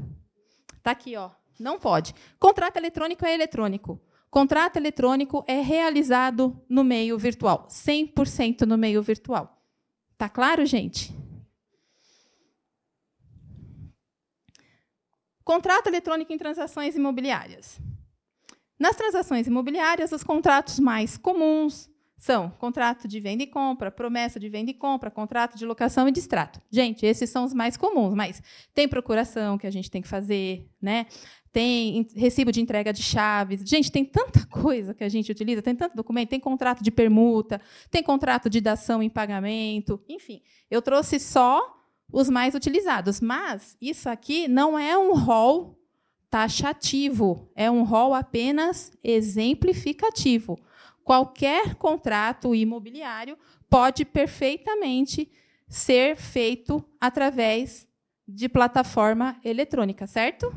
Está 0.77 0.91
aqui, 0.91 1.15
ó. 1.17 1.31
Não 1.59 1.77
pode. 1.77 2.15
Contrato 2.39 2.77
eletrônico 2.77 3.25
é 3.25 3.33
eletrônico. 3.33 4.01
Contrato 4.31 4.77
eletrônico 4.77 5.43
é 5.45 5.59
realizado 5.59 6.59
no 6.69 6.85
meio 6.85 7.17
virtual, 7.17 7.67
100% 7.69 8.61
no 8.61 8.77
meio 8.77 9.03
virtual. 9.03 9.61
Tá 10.17 10.29
claro, 10.29 10.65
gente? 10.65 11.13
Contrato 15.51 15.87
eletrônico 15.87 16.31
em 16.31 16.37
transações 16.37 16.95
imobiliárias. 16.95 17.77
Nas 18.79 18.95
transações 18.95 19.47
imobiliárias, 19.47 20.13
os 20.13 20.23
contratos 20.23 20.79
mais 20.79 21.17
comuns 21.17 21.89
são 22.17 22.49
contrato 22.51 23.05
de 23.05 23.19
venda 23.19 23.43
e 23.43 23.47
compra, 23.47 23.91
promessa 23.91 24.39
de 24.39 24.47
venda 24.47 24.71
e 24.71 24.73
compra, 24.73 25.11
contrato 25.11 25.57
de 25.57 25.65
locação 25.65 26.07
e 26.07 26.11
distrato. 26.13 26.61
Gente, 26.71 27.05
esses 27.05 27.29
são 27.29 27.43
os 27.43 27.53
mais 27.53 27.75
comuns, 27.75 28.13
mas 28.13 28.41
tem 28.73 28.87
procuração 28.87 29.57
que 29.57 29.67
a 29.67 29.71
gente 29.71 29.91
tem 29.91 30.01
que 30.01 30.07
fazer, 30.07 30.69
né? 30.81 31.05
Tem 31.51 32.07
recibo 32.15 32.49
de 32.49 32.61
entrega 32.61 32.93
de 32.93 33.03
chaves. 33.03 33.61
Gente, 33.65 33.91
tem 33.91 34.05
tanta 34.05 34.45
coisa 34.47 34.93
que 34.93 35.03
a 35.03 35.09
gente 35.09 35.29
utiliza, 35.33 35.61
tem 35.61 35.75
tanto 35.75 35.97
documento, 35.97 36.29
tem 36.29 36.39
contrato 36.39 36.81
de 36.81 36.91
permuta, 36.91 37.59
tem 37.89 38.01
contrato 38.01 38.49
de 38.49 38.61
dação 38.61 39.03
em 39.03 39.09
pagamento, 39.09 40.01
enfim. 40.07 40.41
Eu 40.69 40.81
trouxe 40.81 41.19
só 41.19 41.80
os 42.11 42.29
mais 42.29 42.53
utilizados. 42.55 43.21
Mas 43.21 43.77
isso 43.81 44.09
aqui 44.09 44.47
não 44.47 44.77
é 44.77 44.97
um 44.97 45.13
rol 45.13 45.77
taxativo, 46.29 47.49
é 47.55 47.69
um 47.69 47.83
rol 47.83 48.13
apenas 48.13 48.91
exemplificativo. 49.03 50.59
Qualquer 51.03 51.75
contrato 51.75 52.55
imobiliário 52.55 53.37
pode 53.69 54.05
perfeitamente 54.05 55.31
ser 55.67 56.15
feito 56.15 56.83
através 56.99 57.87
de 58.27 58.47
plataforma 58.47 59.39
eletrônica, 59.43 60.07
certo? 60.07 60.53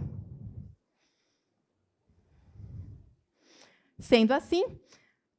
Sendo 3.98 4.32
assim, 4.32 4.64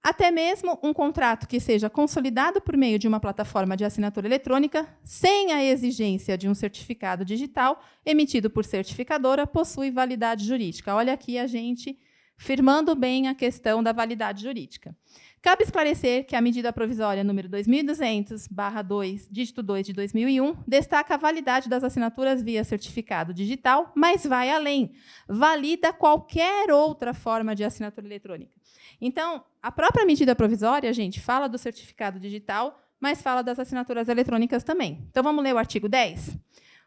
até 0.06 0.30
mesmo 0.30 0.78
um 0.84 0.94
contrato 0.94 1.48
que 1.48 1.60
seja 1.60 1.90
consolidado 1.90 2.62
por 2.62 2.78
meio 2.78 3.00
de 3.00 3.08
uma 3.08 3.20
plataforma 3.20 3.76
de 3.76 3.84
assinatura 3.84 4.28
eletrônica, 4.28 4.88
sem 5.04 5.52
a 5.52 5.64
exigência 5.64 6.38
de 6.38 6.48
um 6.48 6.54
certificado 6.54 7.26
digital 7.26 7.84
emitido 8.06 8.48
por 8.48 8.64
certificadora, 8.64 9.48
possui 9.48 9.90
validade 9.90 10.46
jurídica. 10.46 10.94
Olha 10.94 11.12
aqui 11.12 11.40
a 11.40 11.48
gente 11.48 11.98
firmando 12.38 12.94
bem 12.94 13.28
a 13.28 13.34
questão 13.34 13.82
da 13.82 13.92
validade 13.92 14.44
jurídica. 14.44 14.96
Cabe 15.42 15.64
esclarecer 15.64 16.28
que 16.28 16.36
a 16.36 16.42
medida 16.42 16.72
provisória 16.72 17.24
número 17.24 17.50
2200/2, 17.50 19.28
dígito 19.32 19.64
2 19.64 19.88
de 19.88 19.94
2001, 19.94 20.56
destaca 20.68 21.16
a 21.16 21.18
validade 21.18 21.68
das 21.68 21.84
assinaturas 21.84 22.44
via 22.44 22.64
certificado 22.64 23.34
digital, 23.34 23.92
mas 23.96 24.24
vai 24.24 24.52
além. 24.52 24.92
Valida 25.28 25.92
qualquer 25.92 26.72
outra 26.72 27.12
forma 27.12 27.56
de 27.56 27.64
assinatura 27.64 28.06
eletrônica. 28.06 28.54
Então, 29.00 29.44
a 29.62 29.72
própria 29.72 30.06
medida 30.06 30.36
provisória, 30.36 30.92
gente, 30.94 31.20
fala 31.20 31.48
do 31.48 31.58
certificado 31.58 32.20
digital, 32.20 32.82
mas 33.00 33.22
fala 33.22 33.42
das 33.42 33.60
assinaturas 33.60 34.08
eletrônicas 34.08 34.64
também. 34.64 35.06
Então, 35.10 35.24
vamos 35.24 35.44
ler 35.44 35.54
o 35.54 35.58
artigo 35.58 35.88
10? 35.88 36.38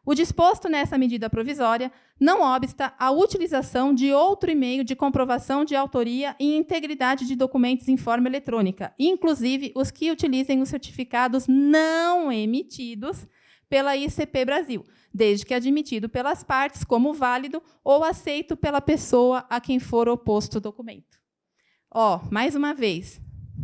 O 0.04 0.14
disposto 0.14 0.70
nessa 0.70 0.96
medida 0.96 1.28
provisória 1.28 1.92
não 2.18 2.40
obsta 2.40 2.94
a 2.98 3.10
utilização 3.10 3.92
de 3.92 4.10
outro 4.10 4.50
e-mail 4.50 4.82
de 4.82 4.96
comprovação 4.96 5.66
de 5.66 5.76
autoria 5.76 6.34
e 6.40 6.56
integridade 6.56 7.26
de 7.26 7.36
documentos 7.36 7.88
em 7.88 7.96
forma 7.98 8.26
eletrônica, 8.26 8.94
inclusive 8.98 9.70
os 9.74 9.90
que 9.90 10.10
utilizem 10.10 10.62
os 10.62 10.70
certificados 10.70 11.46
não 11.46 12.32
emitidos 12.32 13.26
pela 13.68 13.98
ICP 13.98 14.46
Brasil, 14.46 14.82
desde 15.12 15.44
que 15.44 15.52
admitido 15.52 16.08
pelas 16.08 16.42
partes 16.42 16.84
como 16.84 17.12
válido 17.12 17.62
ou 17.84 18.02
aceito 18.02 18.56
pela 18.56 18.80
pessoa 18.80 19.44
a 19.50 19.60
quem 19.60 19.78
for 19.78 20.08
oposto 20.08 20.56
o 20.56 20.60
documento. 20.60 21.17
Ó, 21.90 22.20
mais 22.30 22.54
uma 22.54 22.74
vez, 22.74 23.20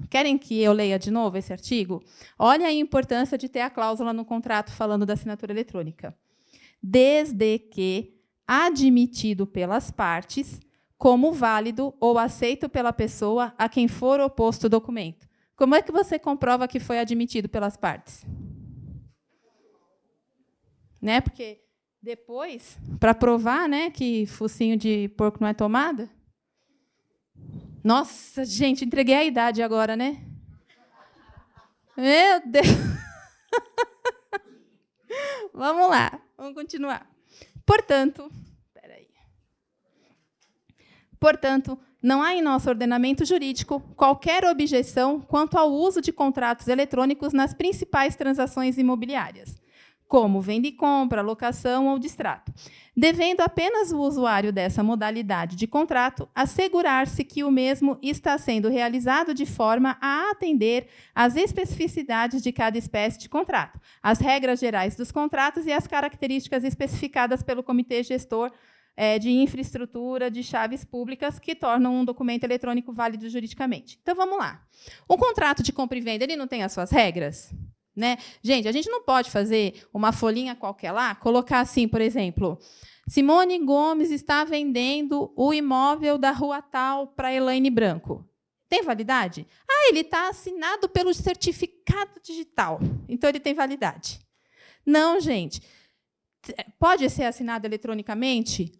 querem 0.08 0.38
que 0.38 0.60
eu 0.60 0.72
leia 0.72 0.98
de 0.98 1.10
novo 1.10 1.36
esse 1.36 1.52
artigo? 1.52 2.02
Olha 2.38 2.66
a 2.66 2.72
importância 2.72 3.36
de 3.36 3.48
ter 3.48 3.60
a 3.60 3.70
cláusula 3.70 4.12
no 4.12 4.24
contrato 4.24 4.72
falando 4.72 5.04
da 5.04 5.12
assinatura 5.12 5.52
eletrônica. 5.52 6.16
Desde 6.82 7.58
que 7.58 8.14
admitido 8.46 9.46
pelas 9.46 9.90
partes 9.90 10.60
como 10.96 11.32
válido 11.32 11.94
ou 12.00 12.18
aceito 12.18 12.68
pela 12.68 12.92
pessoa 12.92 13.54
a 13.58 13.68
quem 13.68 13.88
for 13.88 14.20
oposto 14.20 14.64
o 14.64 14.70
documento. 14.70 15.28
Como 15.56 15.74
é 15.74 15.82
que 15.82 15.92
você 15.92 16.18
comprova 16.18 16.66
que 16.66 16.80
foi 16.80 16.98
admitido 16.98 17.48
pelas 17.48 17.76
partes? 17.76 18.24
Né? 21.00 21.20
Porque 21.20 21.60
depois, 22.02 22.78
para 22.98 23.14
provar, 23.14 23.68
né, 23.68 23.90
que 23.90 24.26
focinho 24.26 24.76
de 24.76 25.08
porco 25.10 25.38
não 25.40 25.48
é 25.48 25.54
tomada, 25.54 26.10
nossa, 27.84 28.46
gente, 28.46 28.82
entreguei 28.82 29.14
a 29.14 29.24
idade 29.24 29.62
agora, 29.62 29.94
né? 29.94 30.24
Meu 31.94 32.40
Deus. 32.46 32.66
vamos 35.52 35.90
lá, 35.90 36.18
vamos 36.34 36.54
continuar. 36.54 37.06
Portanto, 37.66 38.32
peraí. 38.72 39.06
Portanto, 41.20 41.78
não 42.02 42.22
há 42.22 42.34
em 42.34 42.40
nosso 42.40 42.70
ordenamento 42.70 43.22
jurídico 43.22 43.80
qualquer 43.94 44.46
objeção 44.46 45.20
quanto 45.20 45.58
ao 45.58 45.70
uso 45.70 46.00
de 46.00 46.10
contratos 46.10 46.68
eletrônicos 46.68 47.34
nas 47.34 47.52
principais 47.52 48.16
transações 48.16 48.78
imobiliárias 48.78 49.62
como 50.14 50.40
venda 50.40 50.68
e 50.68 50.70
compra, 50.70 51.22
locação 51.22 51.88
ou 51.88 51.98
distrato, 51.98 52.54
devendo 52.96 53.40
apenas 53.40 53.90
o 53.90 53.98
usuário 53.98 54.52
dessa 54.52 54.80
modalidade 54.80 55.56
de 55.56 55.66
contrato 55.66 56.28
assegurar-se 56.32 57.24
que 57.24 57.42
o 57.42 57.50
mesmo 57.50 57.98
está 58.00 58.38
sendo 58.38 58.68
realizado 58.68 59.34
de 59.34 59.44
forma 59.44 59.98
a 60.00 60.30
atender 60.30 60.86
às 61.12 61.34
especificidades 61.34 62.44
de 62.44 62.52
cada 62.52 62.78
espécie 62.78 63.18
de 63.18 63.28
contrato, 63.28 63.80
as 64.00 64.20
regras 64.20 64.60
gerais 64.60 64.94
dos 64.94 65.10
contratos 65.10 65.66
e 65.66 65.72
as 65.72 65.88
características 65.88 66.62
especificadas 66.62 67.42
pelo 67.42 67.64
comitê 67.64 68.00
gestor 68.04 68.52
é, 68.96 69.18
de 69.18 69.32
infraestrutura 69.32 70.30
de 70.30 70.44
chaves 70.44 70.84
públicas 70.84 71.40
que 71.40 71.56
tornam 71.56 71.92
um 71.92 72.04
documento 72.04 72.44
eletrônico 72.44 72.92
válido 72.92 73.28
juridicamente. 73.28 73.98
Então 74.00 74.14
vamos 74.14 74.38
lá. 74.38 74.64
Um 75.10 75.16
contrato 75.16 75.60
de 75.60 75.72
compra 75.72 75.98
e 75.98 76.00
venda 76.00 76.22
ele 76.22 76.36
não 76.36 76.46
tem 76.46 76.62
as 76.62 76.70
suas 76.70 76.92
regras? 76.92 77.52
Né? 77.96 78.18
Gente, 78.42 78.66
a 78.66 78.72
gente 78.72 78.88
não 78.90 79.02
pode 79.02 79.30
fazer 79.30 79.86
uma 79.92 80.12
folhinha 80.12 80.56
qualquer 80.56 80.90
lá, 80.90 81.14
colocar 81.14 81.60
assim, 81.60 81.86
por 81.86 82.00
exemplo, 82.00 82.58
Simone 83.06 83.58
Gomes 83.60 84.10
está 84.10 84.44
vendendo 84.44 85.32
o 85.36 85.52
imóvel 85.52 86.18
da 86.18 86.32
rua 86.32 86.60
tal 86.60 87.08
para 87.08 87.32
Elaine 87.32 87.70
Branco. 87.70 88.28
Tem 88.68 88.82
validade? 88.82 89.46
Ah, 89.68 89.88
ele 89.88 90.00
está 90.00 90.28
assinado 90.28 90.88
pelo 90.88 91.12
certificado 91.14 92.20
digital. 92.22 92.80
Então 93.08 93.28
ele 93.28 93.38
tem 93.38 93.54
validade. 93.54 94.20
Não, 94.84 95.20
gente. 95.20 95.62
pode 96.78 97.08
ser 97.08 97.24
assinado 97.24 97.66
eletronicamente, 97.66 98.72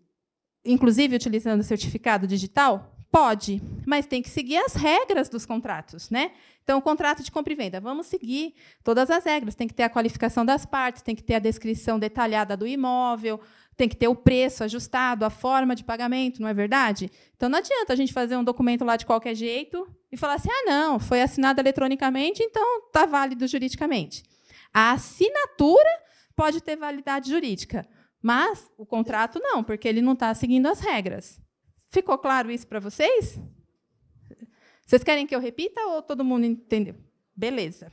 inclusive 0.64 1.16
utilizando 1.16 1.62
certificado 1.62 2.26
digital? 2.26 2.93
Pode, 3.14 3.62
mas 3.86 4.06
tem 4.06 4.20
que 4.20 4.28
seguir 4.28 4.56
as 4.56 4.74
regras 4.74 5.28
dos 5.28 5.46
contratos, 5.46 6.10
né? 6.10 6.32
Então, 6.64 6.80
o 6.80 6.82
contrato 6.82 7.22
de 7.22 7.30
compra 7.30 7.52
e 7.52 7.54
venda, 7.56 7.80
vamos 7.80 8.08
seguir 8.08 8.56
todas 8.82 9.08
as 9.08 9.24
regras. 9.24 9.54
Tem 9.54 9.68
que 9.68 9.74
ter 9.74 9.84
a 9.84 9.88
qualificação 9.88 10.44
das 10.44 10.66
partes, 10.66 11.00
tem 11.00 11.14
que 11.14 11.22
ter 11.22 11.36
a 11.36 11.38
descrição 11.38 11.96
detalhada 11.96 12.56
do 12.56 12.66
imóvel, 12.66 13.40
tem 13.76 13.88
que 13.88 13.94
ter 13.94 14.08
o 14.08 14.16
preço 14.16 14.64
ajustado, 14.64 15.24
a 15.24 15.30
forma 15.30 15.76
de 15.76 15.84
pagamento, 15.84 16.42
não 16.42 16.48
é 16.48 16.52
verdade? 16.52 17.08
Então, 17.36 17.48
não 17.48 17.60
adianta 17.60 17.92
a 17.92 17.96
gente 17.96 18.12
fazer 18.12 18.36
um 18.36 18.42
documento 18.42 18.84
lá 18.84 18.96
de 18.96 19.06
qualquer 19.06 19.36
jeito 19.36 19.86
e 20.10 20.16
falar 20.16 20.34
assim: 20.34 20.50
ah, 20.50 20.64
não, 20.66 20.98
foi 20.98 21.22
assinado 21.22 21.60
eletronicamente, 21.60 22.42
então 22.42 22.78
está 22.88 23.06
válido 23.06 23.46
juridicamente. 23.46 24.24
A 24.72 24.90
assinatura 24.90 26.02
pode 26.34 26.60
ter 26.60 26.74
validade 26.74 27.30
jurídica, 27.30 27.86
mas 28.20 28.68
o 28.76 28.84
contrato 28.84 29.38
não, 29.40 29.62
porque 29.62 29.86
ele 29.86 30.02
não 30.02 30.14
está 30.14 30.34
seguindo 30.34 30.66
as 30.66 30.80
regras. 30.80 31.43
Ficou 31.94 32.18
claro 32.18 32.50
isso 32.50 32.66
para 32.66 32.80
vocês? 32.80 33.38
Vocês 34.84 35.04
querem 35.04 35.28
que 35.28 35.34
eu 35.34 35.38
repita 35.38 35.80
ou 35.80 36.02
todo 36.02 36.24
mundo 36.24 36.44
entendeu? 36.44 36.96
Beleza. 37.36 37.92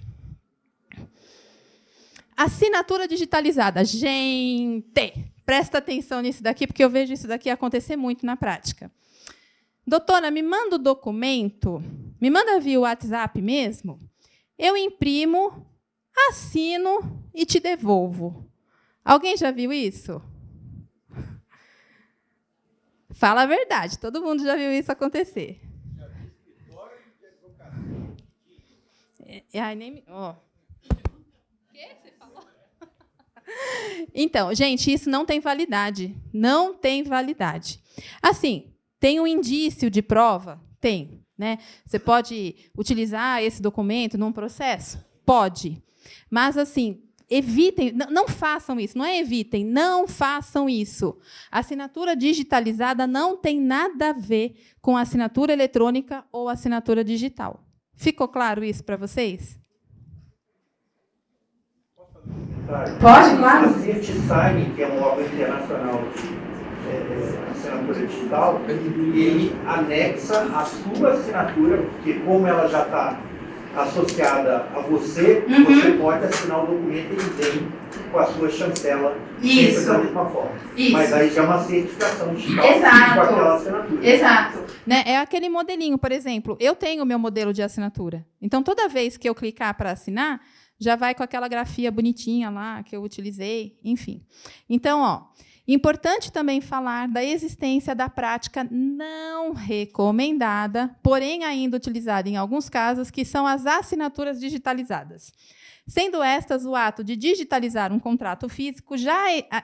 Assinatura 2.35 3.07
digitalizada. 3.07 3.85
Gente, 3.85 5.13
presta 5.45 5.77
atenção 5.77 6.19
nisso 6.19 6.41
daqui, 6.41 6.65
porque 6.65 6.83
eu 6.83 6.89
vejo 6.89 7.13
isso 7.13 7.27
daqui 7.27 7.47
acontecer 7.47 7.95
muito 7.95 8.25
na 8.25 8.35
prática. 8.35 8.91
Doutora, 9.85 10.31
me 10.31 10.41
manda 10.41 10.77
o 10.77 10.79
documento, 10.79 11.79
me 12.19 12.31
manda 12.31 12.59
via 12.59 12.79
WhatsApp 12.79 13.39
mesmo, 13.39 13.99
eu 14.57 14.75
imprimo, 14.75 15.63
assino 16.29 17.23
e 17.35 17.45
te 17.45 17.59
devolvo. 17.59 18.49
Alguém 19.05 19.37
já 19.37 19.51
viu 19.51 19.71
isso? 19.71 20.19
Fala 23.22 23.43
a 23.43 23.45
verdade, 23.45 23.99
todo 23.99 24.19
mundo 24.19 24.43
já 24.43 24.55
viu 24.55 24.74
isso 24.74 24.91
acontecer. 24.91 25.61
É, 29.53 29.59
ai, 29.59 29.76
nem. 29.76 30.03
Oh. 30.09 30.34
Então, 34.15 34.51
gente, 34.55 34.91
isso 34.91 35.07
não 35.07 35.24
tem 35.24 35.39
validade. 35.39 36.17
Não 36.34 36.74
tem 36.74 37.03
validade. 37.03 37.80
Assim, 38.24 38.74
tem 38.99 39.19
um 39.19 39.28
indício 39.28 39.91
de 39.91 40.01
prova? 40.01 40.59
Tem. 40.80 41.24
Né? 41.38 41.59
Você 41.86 41.99
pode 41.99 42.55
utilizar 42.76 43.43
esse 43.43 43.61
documento 43.61 44.17
num 44.17 44.34
processo? 44.34 44.97
Pode. 45.24 45.80
Mas, 46.28 46.57
assim, 46.57 47.03
evitem, 47.32 47.93
não 47.93 48.27
façam 48.27 48.77
isso, 48.77 48.97
não 48.97 49.05
é 49.05 49.17
evitem, 49.17 49.63
não 49.63 50.05
façam 50.05 50.67
isso. 50.67 51.17
A 51.49 51.59
assinatura 51.59 52.15
digitalizada 52.15 53.07
não 53.07 53.38
tem 53.38 53.59
nada 53.59 54.09
a 54.09 54.13
ver 54.13 54.55
com 54.82 54.97
assinatura 54.97 55.53
eletrônica 55.53 56.25
ou 56.32 56.49
assinatura 56.49 57.03
digital. 57.03 57.63
Ficou 57.95 58.27
claro 58.27 58.63
isso 58.63 58.84
para 58.84 58.97
vocês? 58.97 59.57
Pode, 62.99 63.38
claro. 63.38 63.69
A 63.69 63.73
CertiSign, 63.73 64.73
que 64.75 64.84
é 64.84 64.88
um 64.88 65.01
órgão 65.01 65.25
internacional 65.25 66.03
de 66.15 66.41
é, 66.89 66.95
é, 66.95 67.51
assinatura 67.51 68.07
digital, 68.07 68.61
ele 68.67 69.55
anexa 69.65 70.41
a 70.43 70.65
sua 70.65 71.13
assinatura, 71.13 71.77
porque 71.77 72.13
como 72.19 72.47
ela 72.47 72.67
já 72.67 72.84
está 72.84 73.19
associada 73.76 74.67
a 74.76 74.80
você, 74.82 75.45
uhum. 75.47 75.63
você 75.65 75.91
pode 75.93 76.26
assinar 76.26 76.63
o 76.63 76.67
documento 76.67 77.11
e 77.11 77.13
ele 77.13 77.30
vem 77.38 77.82
com 78.11 78.19
a 78.19 78.26
sua 78.26 78.49
chancela 78.49 79.17
Isso. 79.41 79.88
da 79.88 79.97
mesma 79.97 80.26
forma. 80.26 80.51
Isso. 80.76 80.91
Mas 80.91 81.13
aí 81.13 81.30
já 81.32 81.41
é 81.41 81.45
uma 81.45 81.63
certificação 81.63 82.34
digital 82.34 82.65
Exato. 82.65 83.13
com 83.13 83.22
aquela 83.22 83.55
assinatura. 83.55 84.07
Exato. 84.07 84.63
Né? 84.86 85.03
É 85.05 85.17
aquele 85.17 85.49
modelinho, 85.49 85.97
por 85.97 86.11
exemplo, 86.11 86.57
eu 86.59 86.76
tenho 86.76 87.03
o 87.03 87.05
meu 87.05 87.19
modelo 87.19 87.53
de 87.53 87.61
assinatura. 87.61 88.26
Então, 88.41 88.61
toda 88.63 88.88
vez 88.88 89.17
que 89.17 89.30
eu 89.30 89.36
clicar 89.36 89.76
para 89.76 89.91
assinar, 89.91 90.41
já 90.80 90.95
vai 90.95 91.13
com 91.13 91.24
aquela 91.24 91.47
grafia 91.47 91.91
bonitinha 91.91 92.49
lá 92.49 92.82
que 92.84 92.95
eu 92.95 93.03
utilizei, 93.03 93.78
enfim. 93.84 94.26
Então, 94.67 94.99
ó, 94.99 95.22
Importante 95.74 96.34
também 96.34 96.59
falar 96.59 97.07
da 97.07 97.24
existência 97.24 97.95
da 97.95 98.09
prática 98.09 98.67
não 98.69 99.53
recomendada, 99.53 100.93
porém 101.01 101.45
ainda 101.45 101.78
utilizada 101.78 102.28
em 102.28 102.36
alguns 102.36 102.67
casos, 102.67 103.09
que 103.09 103.24
são 103.24 103.47
as 103.47 103.65
assinaturas 103.65 104.38
digitalizadas. 104.38 105.32
Sendo 105.88 106.22
estas 106.22 106.65
o 106.65 106.76
ato 106.76 107.05
de 107.05 107.15
digitalizar 107.15 107.93
um 107.93 107.99
contrato 107.99 108.49
físico 108.49 108.97
já 108.97 109.17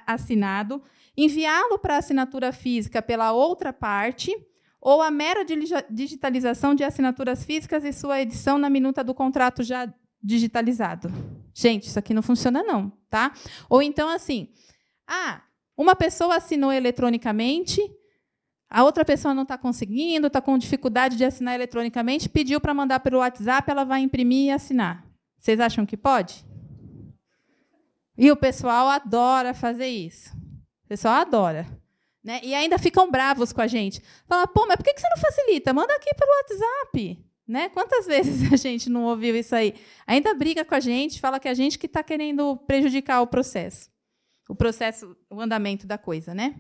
assinado, 0.06 0.82
enviá-lo 1.18 1.78
para 1.78 1.98
assinatura 1.98 2.54
física 2.54 3.02
pela 3.02 3.34
outra 3.34 3.74
parte, 3.74 4.34
ou 4.80 5.02
a 5.02 5.12
mera 5.12 5.44
digitalização 5.90 6.74
de 6.74 6.86
assinaturas 6.86 7.44
físicas 7.44 7.84
e 7.84 7.92
sua 7.92 8.22
edição 8.22 8.58
na 8.58 8.70
minuta 8.70 9.04
do 9.04 9.14
contrato 9.14 9.62
já 9.62 9.94
digitalizado. 10.24 11.12
Gente, 11.54 11.88
isso 11.88 12.00
aqui 12.00 12.14
não 12.14 12.22
funciona 12.22 12.64
não, 12.64 12.94
tá? 13.10 13.34
Ou 13.70 13.82
então 13.82 14.08
assim, 14.08 14.48
ah, 15.06 15.42
uma 15.78 15.96
pessoa 15.96 16.38
assinou 16.38 16.72
eletronicamente, 16.72 17.80
a 18.68 18.84
outra 18.84 19.06
pessoa 19.06 19.34
não 19.34 19.44
está 19.44 19.58
conseguindo, 19.58 20.28
está 20.28 20.42
com 20.42 20.58
dificuldade 20.58 21.16
de 21.16 21.24
assinar 21.24 21.54
eletronicamente, 21.54 22.28
pediu 22.28 22.60
para 22.60 22.74
mandar 22.74 23.00
pelo 23.00 23.20
WhatsApp, 23.20 23.70
ela 23.70 23.84
vai 23.84 24.02
imprimir 24.02 24.48
e 24.48 24.52
assinar. 24.52 25.06
Vocês 25.38 25.60
acham 25.60 25.86
que 25.86 25.96
pode? 25.96 26.44
E 28.18 28.32
o 28.32 28.36
pessoal 28.36 28.90
adora 28.90 29.54
fazer 29.54 29.88
isso. 29.88 30.36
O 30.86 30.88
pessoal 30.90 31.14
adora. 31.16 31.68
Né? 32.24 32.42
E 32.44 32.56
ainda 32.56 32.80
ficam 32.80 33.12
bravos 33.12 33.54
com 33.54 33.62
a 33.62 33.68
gente. 33.68 34.02
Fala, 34.28 34.48
pô, 34.48 34.66
mas 34.66 34.78
por 34.78 34.84
que 34.84 35.00
você 35.00 35.08
não 35.08 35.18
facilita? 35.18 35.72
Manda 35.74 35.94
aqui 35.96 36.10
pelo 36.16 36.32
WhatsApp. 36.32 37.24
Né? 37.48 37.70
Quantas 37.70 38.08
vezes 38.08 38.52
a 38.52 38.56
gente 38.56 38.90
não 38.90 39.04
ouviu 39.04 39.36
isso 39.36 39.56
aí? 39.56 39.76
Ainda 40.08 40.34
briga 40.34 40.66
com 40.66 40.74
a 40.74 40.80
gente, 40.80 41.22
fala 41.22 41.40
que 41.40 41.48
é 41.48 41.52
a 41.52 41.54
gente 41.54 41.78
que 41.78 41.86
está 41.86 42.02
querendo 42.02 42.58
prejudicar 42.66 43.22
o 43.22 43.28
processo 43.28 43.96
o 44.48 44.56
processo, 44.56 45.16
o 45.30 45.42
andamento 45.42 45.86
da 45.86 45.98
coisa, 45.98 46.34
né? 46.34 46.56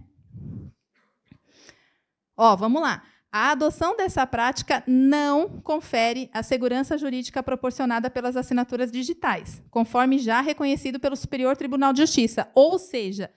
Ó, 2.35 2.55
vamos 2.55 2.81
lá. 2.81 3.03
A 3.31 3.51
adoção 3.51 3.95
dessa 3.95 4.25
prática 4.25 4.83
não 4.87 5.59
confere 5.61 6.29
a 6.33 6.41
segurança 6.41 6.97
jurídica 6.97 7.43
proporcionada 7.43 8.09
pelas 8.09 8.37
assinaturas 8.37 8.91
digitais, 8.91 9.61
conforme 9.69 10.17
já 10.17 10.39
reconhecido 10.41 10.99
pelo 10.99 11.15
Superior 11.15 11.57
Tribunal 11.57 11.93
de 11.93 12.01
Justiça. 12.01 12.49
Ou 12.55 12.79
seja, 12.79 13.29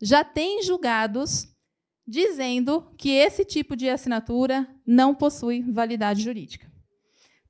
já 0.00 0.22
tem 0.22 0.62
julgados 0.62 1.48
dizendo 2.06 2.92
que 2.98 3.10
esse 3.10 3.44
tipo 3.44 3.76
de 3.76 3.88
assinatura 3.88 4.68
não 4.86 5.14
possui 5.14 5.62
validade 5.62 6.22
jurídica, 6.22 6.70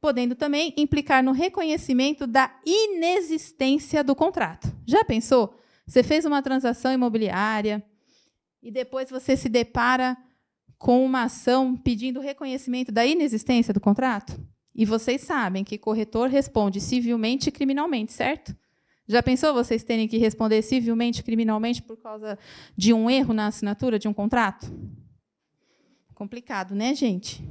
podendo 0.01 0.35
também 0.35 0.75
implicar 0.77 1.25
no 1.25 1.33
reconhecimento 1.33 2.27
da 2.27 2.55
inexistência 2.65 4.05
do 4.05 4.15
contrato. 4.15 4.71
Já 4.87 5.05
pensou? 5.05 5.60
Você 5.91 6.05
fez 6.05 6.25
uma 6.25 6.41
transação 6.41 6.93
imobiliária 6.93 7.85
e 8.63 8.71
depois 8.71 9.11
você 9.11 9.37
se 9.37 9.49
depara 9.49 10.17
com 10.79 11.05
uma 11.05 11.25
ação 11.25 11.77
pedindo 11.77 12.21
reconhecimento 12.21 12.93
da 12.93 13.05
inexistência 13.05 13.75
do 13.75 13.81
contrato? 13.81 14.41
E 14.73 14.85
vocês 14.85 15.23
sabem 15.23 15.65
que 15.65 15.77
corretor 15.77 16.29
responde 16.29 16.81
civilmente 16.81 17.49
e 17.49 17.53
criminalmente, 17.53 18.13
certo? 18.13 18.55
Já 19.09 19.21
pensou 19.21 19.53
vocês 19.53 19.83
terem 19.83 20.07
que 20.07 20.17
responder 20.17 20.63
civilmente 20.63 21.23
e 21.23 21.23
criminalmente 21.25 21.83
por 21.83 21.97
causa 21.97 22.39
de 22.77 22.95
um 22.95 23.11
erro 23.11 23.35
na 23.35 23.49
assinatura 23.49 23.99
de 23.99 24.07
um 24.07 24.15
contrato? 24.15 24.73
Complicado, 26.15 26.73
né, 26.73 26.95
gente? 26.95 27.43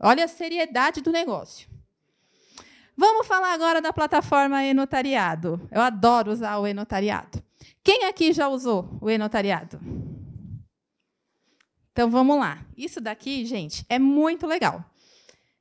Olha 0.00 0.24
a 0.24 0.28
seriedade 0.28 1.00
do 1.00 1.12
negócio. 1.12 1.68
Vamos 2.96 3.24
falar 3.28 3.52
agora 3.52 3.80
da 3.80 3.92
plataforma 3.92 4.64
e-notariado. 4.64 5.60
Eu 5.70 5.80
adoro 5.80 6.32
usar 6.32 6.58
o 6.58 6.66
e-notariado. 6.66 7.43
Quem 7.84 8.06
aqui 8.06 8.32
já 8.32 8.48
usou 8.48 8.96
o 8.98 9.10
e-notariado? 9.10 9.78
Então 11.92 12.10
vamos 12.10 12.38
lá. 12.38 12.64
Isso 12.74 12.98
daqui, 12.98 13.44
gente, 13.44 13.84
é 13.90 13.98
muito 13.98 14.46
legal. 14.46 14.82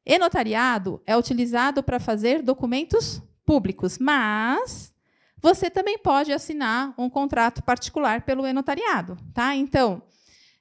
E-notariado 0.06 1.02
é 1.06 1.18
utilizado 1.18 1.84
para 1.84 2.00
fazer 2.00 2.42
documentos 2.42 3.22
públicos, 3.46 3.98
mas 3.98 4.94
você 5.38 5.70
também 5.70 5.98
pode 5.98 6.32
assinar 6.32 6.94
um 6.98 7.10
contrato 7.10 7.62
particular 7.62 8.22
pelo 8.22 8.48
e-notariado, 8.48 9.18
tá? 9.34 9.54
Então, 9.54 10.02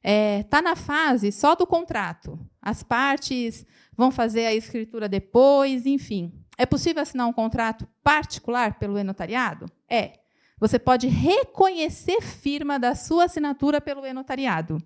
é, 0.02 0.42
tá 0.42 0.60
na 0.60 0.74
fase 0.74 1.30
só 1.30 1.54
do 1.54 1.64
contrato. 1.64 2.38
As 2.60 2.82
partes 2.82 3.64
vão 3.96 4.10
fazer 4.10 4.46
a 4.46 4.54
escritura 4.54 5.08
depois, 5.08 5.86
enfim. 5.86 6.32
É 6.58 6.66
possível 6.66 7.02
assinar 7.02 7.28
um 7.28 7.32
contrato 7.32 7.86
particular 8.02 8.80
pelo 8.80 8.98
e-notariado? 8.98 9.66
É. 9.88 10.21
Você 10.62 10.78
pode 10.78 11.08
reconhecer 11.08 12.20
firma 12.22 12.78
da 12.78 12.94
sua 12.94 13.24
assinatura 13.24 13.80
pelo 13.80 14.06
e-notariado. 14.06 14.80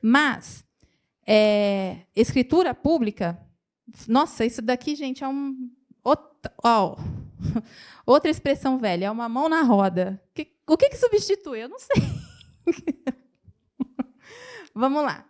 Mas, 0.00 0.64
é, 1.26 1.98
escritura 2.16 2.72
pública, 2.72 3.38
nossa, 4.08 4.46
isso 4.46 4.62
daqui, 4.62 4.96
gente, 4.96 5.22
é 5.22 5.28
um. 5.28 5.70
Outra, 6.02 6.50
oh, 6.64 6.96
outra 8.06 8.30
expressão 8.30 8.78
velha, 8.78 9.04
é 9.04 9.10
uma 9.10 9.28
mão 9.28 9.50
na 9.50 9.60
roda. 9.60 10.18
Que, 10.32 10.50
o 10.66 10.78
que, 10.78 10.88
que 10.88 10.96
substitui? 10.96 11.62
Eu 11.64 11.68
não 11.68 11.78
sei. 11.78 12.02
Vamos 14.74 15.02
lá. 15.02 15.26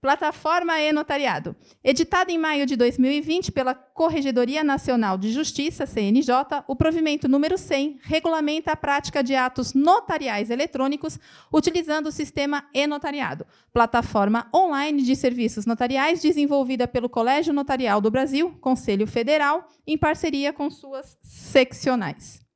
Plataforma 0.00 0.80
e-notariado. 0.80 1.56
Editada 1.82 2.30
em 2.30 2.38
maio 2.38 2.64
de 2.64 2.76
2020 2.76 3.50
pela 3.50 3.74
Corregedoria 3.74 4.62
Nacional 4.62 5.18
de 5.18 5.32
Justiça, 5.32 5.86
CNJ, 5.86 6.62
o 6.68 6.76
provimento 6.76 7.26
número 7.26 7.58
100 7.58 7.98
regulamenta 8.02 8.72
a 8.72 8.76
prática 8.76 9.24
de 9.24 9.34
atos 9.34 9.74
notariais 9.74 10.50
eletrônicos 10.50 11.18
utilizando 11.52 12.06
o 12.06 12.12
sistema 12.12 12.68
e-notariado, 12.72 13.44
plataforma 13.72 14.48
online 14.54 15.02
de 15.02 15.16
serviços 15.16 15.66
notariais 15.66 16.22
desenvolvida 16.22 16.86
pelo 16.86 17.08
Colégio 17.08 17.52
Notarial 17.52 18.00
do 18.00 18.10
Brasil, 18.10 18.56
Conselho 18.60 19.06
Federal, 19.06 19.68
em 19.84 19.98
parceria 19.98 20.52
com 20.52 20.70
suas 20.70 21.18
seccionais. 21.22 22.47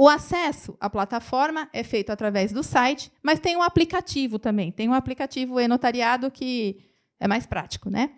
O 0.00 0.08
acesso 0.08 0.78
à 0.80 0.88
plataforma 0.88 1.68
é 1.74 1.84
feito 1.84 2.08
através 2.08 2.52
do 2.52 2.62
site, 2.62 3.12
mas 3.22 3.38
tem 3.38 3.54
um 3.54 3.62
aplicativo 3.62 4.38
também. 4.38 4.72
Tem 4.72 4.88
um 4.88 4.94
aplicativo 4.94 5.60
e-notariado 5.60 6.30
que 6.30 6.80
é 7.20 7.28
mais 7.28 7.44
prático, 7.44 7.90
né? 7.90 8.12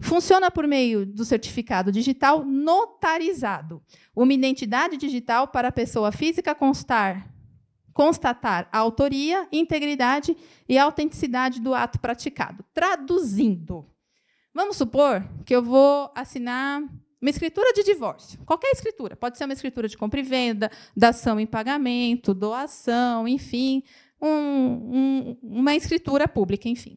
Funciona 0.00 0.50
por 0.50 0.66
meio 0.66 1.04
do 1.04 1.26
certificado 1.26 1.92
digital 1.92 2.42
notarizado, 2.42 3.82
uma 4.14 4.32
identidade 4.32 4.96
digital 4.96 5.48
para 5.48 5.68
a 5.68 5.72
pessoa 5.72 6.10
física 6.10 6.54
constar, 6.54 7.30
constatar 7.92 8.66
a 8.72 8.78
autoria, 8.78 9.46
integridade 9.52 10.34
e 10.66 10.78
autenticidade 10.78 11.60
do 11.60 11.74
ato 11.74 12.00
praticado. 12.00 12.64
Traduzindo, 12.72 13.84
vamos 14.54 14.78
supor 14.78 15.22
que 15.44 15.54
eu 15.54 15.62
vou 15.62 16.10
assinar 16.14 16.82
uma 17.26 17.30
escritura 17.30 17.72
de 17.72 17.82
divórcio, 17.82 18.38
qualquer 18.46 18.70
escritura, 18.70 19.16
pode 19.16 19.36
ser 19.36 19.46
uma 19.46 19.52
escritura 19.52 19.88
de 19.88 19.98
compra 19.98 20.20
e 20.20 20.22
venda, 20.22 20.70
dação 20.96 21.40
em 21.40 21.46
pagamento, 21.46 22.32
doação, 22.32 23.26
enfim, 23.26 23.82
um, 24.22 24.28
um, 24.28 25.38
uma 25.42 25.74
escritura 25.74 26.28
pública, 26.28 26.68
enfim. 26.68 26.96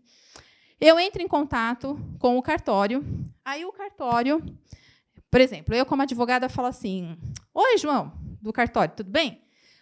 Eu 0.80 1.00
entro 1.00 1.20
em 1.24 1.28
contato 1.28 2.00
com 2.20 2.38
o 2.38 2.44
cartório, 2.44 3.04
aí 3.44 3.66
o 3.66 3.72
cartório, 3.72 4.44
por 5.32 5.42
exemplo, 5.42 5.74
eu 5.74 5.84
como 5.84 6.04
advogada 6.04 6.48
falo 6.48 6.68
assim: 6.68 7.18
Oi, 7.52 7.80
João, 7.80 8.14
do 8.40 8.54
cartório, 8.54 8.94
tudo 8.96 9.10
bem? 9.10 9.42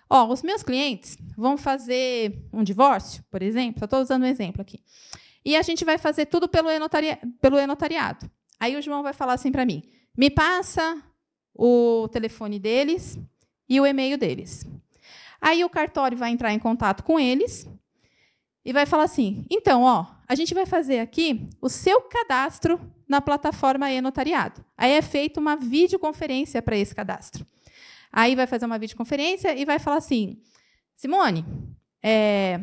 Ó, 0.09 0.31
os 0.31 0.41
meus 0.43 0.63
clientes 0.63 1.17
vão 1.35 1.57
fazer 1.57 2.47
um 2.53 2.63
divórcio, 2.63 3.21
por 3.29 3.41
exemplo, 3.41 3.83
estou 3.83 3.99
usando 3.99 4.23
um 4.23 4.27
exemplo 4.27 4.61
aqui. 4.61 4.81
E 5.43 5.57
a 5.57 5.61
gente 5.61 5.83
vai 5.83 5.97
fazer 5.97 6.27
tudo 6.27 6.47
pelo 6.47 6.71
e-notariado. 6.71 8.31
Aí 8.57 8.77
o 8.77 8.81
João 8.81 9.03
vai 9.03 9.11
falar 9.11 9.33
assim 9.33 9.51
para 9.51 9.65
mim: 9.65 9.83
me 10.17 10.31
passa 10.31 11.01
o 11.53 12.07
telefone 12.11 12.59
deles 12.59 13.17
e 13.69 13.79
o 13.79 13.85
e-mail 13.85 14.17
deles. 14.17 14.65
Aí 15.39 15.63
o 15.63 15.69
cartório 15.69 16.17
vai 16.17 16.31
entrar 16.31 16.51
em 16.53 16.59
contato 16.59 17.03
com 17.03 17.19
eles 17.19 17.69
e 18.65 18.73
vai 18.73 18.85
falar 18.85 19.03
assim: 19.03 19.45
então, 19.49 19.83
ó, 19.83 20.05
a 20.27 20.35
gente 20.35 20.53
vai 20.53 20.65
fazer 20.65 20.99
aqui 20.99 21.47
o 21.61 21.69
seu 21.69 22.01
cadastro 22.01 22.79
na 23.07 23.21
plataforma 23.21 23.91
e-notariado. 23.91 24.65
Aí 24.75 24.91
é 24.91 25.01
feita 25.01 25.39
uma 25.39 25.55
videoconferência 25.55 26.61
para 26.61 26.77
esse 26.77 26.93
cadastro. 26.93 27.45
Aí 28.11 28.35
vai 28.35 28.47
fazer 28.47 28.65
uma 28.65 28.79
videoconferência 28.79 29.55
e 29.55 29.63
vai 29.63 29.79
falar 29.79 29.97
assim: 29.97 30.41
Simone, 30.95 31.45
é, 32.03 32.59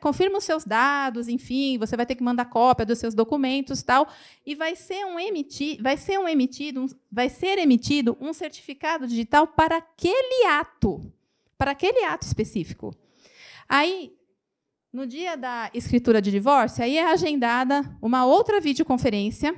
confirma 0.00 0.38
os 0.38 0.44
seus 0.44 0.64
dados, 0.64 1.26
enfim, 1.26 1.78
você 1.78 1.96
vai 1.96 2.06
ter 2.06 2.14
que 2.14 2.22
mandar 2.22 2.44
cópia 2.44 2.86
dos 2.86 2.98
seus 2.98 3.12
documentos, 3.12 3.82
tal, 3.82 4.08
e 4.46 4.54
vai 4.54 4.76
ser 4.76 5.04
um 5.04 5.18
emitido, 5.18 5.82
vai 5.82 5.96
ser 5.96 6.16
um 6.16 6.28
emitido, 6.28 6.82
um, 6.82 6.86
vai 7.10 7.28
ser 7.28 7.58
emitido 7.58 8.16
um 8.20 8.32
certificado 8.32 9.06
digital 9.06 9.48
para 9.48 9.78
aquele 9.78 10.46
ato, 10.46 11.12
para 11.58 11.72
aquele 11.72 12.04
ato 12.04 12.24
específico. 12.24 12.94
Aí, 13.68 14.12
no 14.92 15.04
dia 15.06 15.36
da 15.36 15.70
escritura 15.74 16.22
de 16.22 16.30
divórcio, 16.30 16.84
aí 16.84 16.96
é 16.96 17.10
agendada 17.10 17.82
uma 18.00 18.24
outra 18.24 18.60
videoconferência 18.60 19.54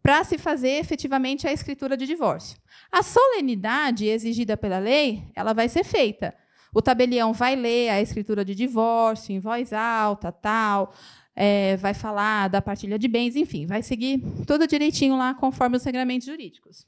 para 0.00 0.22
se 0.22 0.38
fazer 0.38 0.78
efetivamente 0.78 1.48
a 1.48 1.52
escritura 1.52 1.96
de 1.96 2.06
divórcio. 2.06 2.56
A 2.92 3.02
solenidade 3.02 4.06
exigida 4.06 4.56
pela 4.56 4.78
lei, 4.78 5.24
ela 5.34 5.52
vai 5.52 5.68
ser 5.68 5.82
feita 5.82 6.32
o 6.76 6.82
tabelião 6.82 7.32
vai 7.32 7.56
ler 7.56 7.88
a 7.88 8.02
escritura 8.02 8.44
de 8.44 8.54
divórcio 8.54 9.32
em 9.32 9.38
voz 9.38 9.72
alta, 9.72 10.30
tal, 10.30 10.92
é, 11.34 11.74
vai 11.78 11.94
falar 11.94 12.50
da 12.50 12.60
partilha 12.60 12.98
de 12.98 13.08
bens, 13.08 13.34
enfim, 13.34 13.64
vai 13.64 13.82
seguir 13.82 14.22
tudo 14.46 14.66
direitinho 14.66 15.16
lá 15.16 15.32
conforme 15.32 15.78
os 15.78 15.84
regramentos 15.84 16.26
jurídicos. 16.26 16.86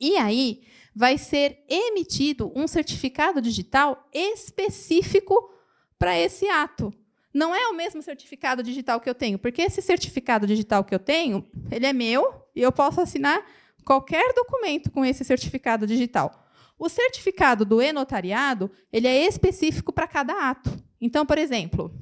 E 0.00 0.16
aí 0.16 0.62
vai 0.96 1.18
ser 1.18 1.62
emitido 1.68 2.50
um 2.56 2.66
certificado 2.66 3.42
digital 3.42 4.08
específico 4.14 5.52
para 5.98 6.18
esse 6.18 6.48
ato. 6.48 6.90
Não 7.34 7.54
é 7.54 7.68
o 7.68 7.74
mesmo 7.74 8.00
certificado 8.00 8.62
digital 8.62 8.98
que 8.98 9.10
eu 9.10 9.14
tenho, 9.14 9.38
porque 9.38 9.60
esse 9.60 9.82
certificado 9.82 10.46
digital 10.46 10.84
que 10.84 10.94
eu 10.94 10.98
tenho, 10.98 11.46
ele 11.70 11.84
é 11.84 11.92
meu 11.92 12.46
e 12.56 12.62
eu 12.62 12.72
posso 12.72 12.98
assinar 12.98 13.44
qualquer 13.84 14.32
documento 14.32 14.90
com 14.90 15.04
esse 15.04 15.22
certificado 15.22 15.86
digital. 15.86 16.42
O 16.82 16.88
certificado 16.88 17.64
do 17.64 17.80
e-notariado 17.80 18.68
ele 18.92 19.06
é 19.06 19.24
específico 19.24 19.92
para 19.92 20.08
cada 20.08 20.50
ato. 20.50 20.68
Então, 21.00 21.24
por 21.24 21.38
exemplo, 21.38 21.94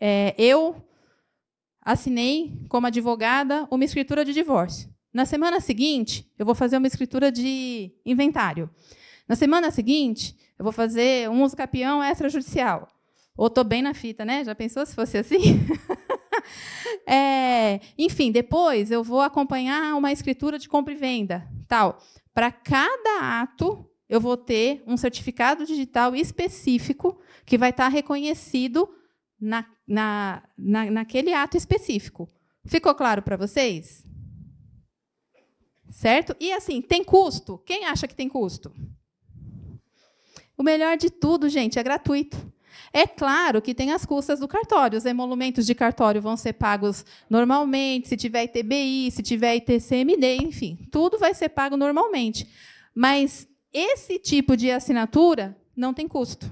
é, 0.00 0.34
eu 0.38 0.82
assinei 1.82 2.64
como 2.66 2.86
advogada 2.86 3.68
uma 3.70 3.84
escritura 3.84 4.24
de 4.24 4.32
divórcio. 4.32 4.88
Na 5.12 5.26
semana 5.26 5.60
seguinte, 5.60 6.26
eu 6.38 6.46
vou 6.46 6.54
fazer 6.54 6.78
uma 6.78 6.86
escritura 6.86 7.30
de 7.30 7.92
inventário. 8.06 8.70
Na 9.28 9.36
semana 9.36 9.70
seguinte, 9.70 10.34
eu 10.58 10.62
vou 10.62 10.72
fazer 10.72 11.28
um 11.28 11.42
uso 11.42 11.54
capião 11.54 12.02
extrajudicial. 12.02 12.88
Ou 13.36 13.48
estou 13.48 13.64
bem 13.64 13.82
na 13.82 13.92
fita, 13.92 14.24
né? 14.24 14.44
Já 14.44 14.54
pensou 14.54 14.86
se 14.86 14.94
fosse 14.94 15.18
assim? 15.18 15.60
é, 17.06 17.80
enfim, 17.98 18.32
depois 18.32 18.90
eu 18.90 19.04
vou 19.04 19.20
acompanhar 19.20 19.94
uma 19.94 20.10
escritura 20.10 20.58
de 20.58 20.70
compra 20.70 20.94
e 20.94 20.96
venda, 20.96 21.46
tal. 21.68 21.98
Para 22.32 22.50
cada 22.50 23.42
ato, 23.42 23.91
eu 24.12 24.20
vou 24.20 24.36
ter 24.36 24.84
um 24.86 24.94
certificado 24.94 25.64
digital 25.64 26.14
específico 26.14 27.18
que 27.46 27.56
vai 27.56 27.70
estar 27.70 27.88
reconhecido 27.88 28.86
na, 29.40 29.64
na, 29.88 30.42
na, 30.54 30.90
naquele 30.90 31.32
ato 31.32 31.56
específico. 31.56 32.28
Ficou 32.66 32.94
claro 32.94 33.22
para 33.22 33.38
vocês? 33.38 34.04
Certo? 35.90 36.36
E 36.38 36.52
assim, 36.52 36.82
tem 36.82 37.02
custo? 37.02 37.56
Quem 37.64 37.86
acha 37.86 38.06
que 38.06 38.14
tem 38.14 38.28
custo? 38.28 38.70
O 40.58 40.62
melhor 40.62 40.98
de 40.98 41.08
tudo, 41.08 41.48
gente, 41.48 41.78
é 41.78 41.82
gratuito. 41.82 42.36
É 42.92 43.06
claro 43.06 43.62
que 43.62 43.74
tem 43.74 43.92
as 43.92 44.04
custas 44.04 44.40
do 44.40 44.46
cartório. 44.46 44.98
Os 44.98 45.06
emolumentos 45.06 45.64
de 45.64 45.74
cartório 45.74 46.20
vão 46.20 46.36
ser 46.36 46.52
pagos 46.52 47.02
normalmente, 47.30 48.08
se 48.08 48.16
tiver 48.18 48.44
ITBI, 48.44 49.10
se 49.10 49.22
tiver 49.22 49.56
ITCMD, 49.56 50.36
enfim, 50.42 50.86
tudo 50.90 51.18
vai 51.18 51.32
ser 51.32 51.48
pago 51.48 51.78
normalmente. 51.78 52.46
Mas 52.94 53.48
esse 53.72 54.18
tipo 54.18 54.56
de 54.56 54.70
assinatura 54.70 55.56
não 55.76 55.94
tem 55.94 56.06
custo. 56.06 56.50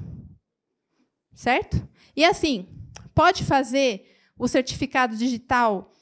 Certo? 1.35 1.87
E 2.16 2.25
assim, 2.25 2.68
pode 3.14 3.45
fazer 3.45 4.16
o 4.39 4.49
certificado 4.49 5.16
digital 5.16 5.93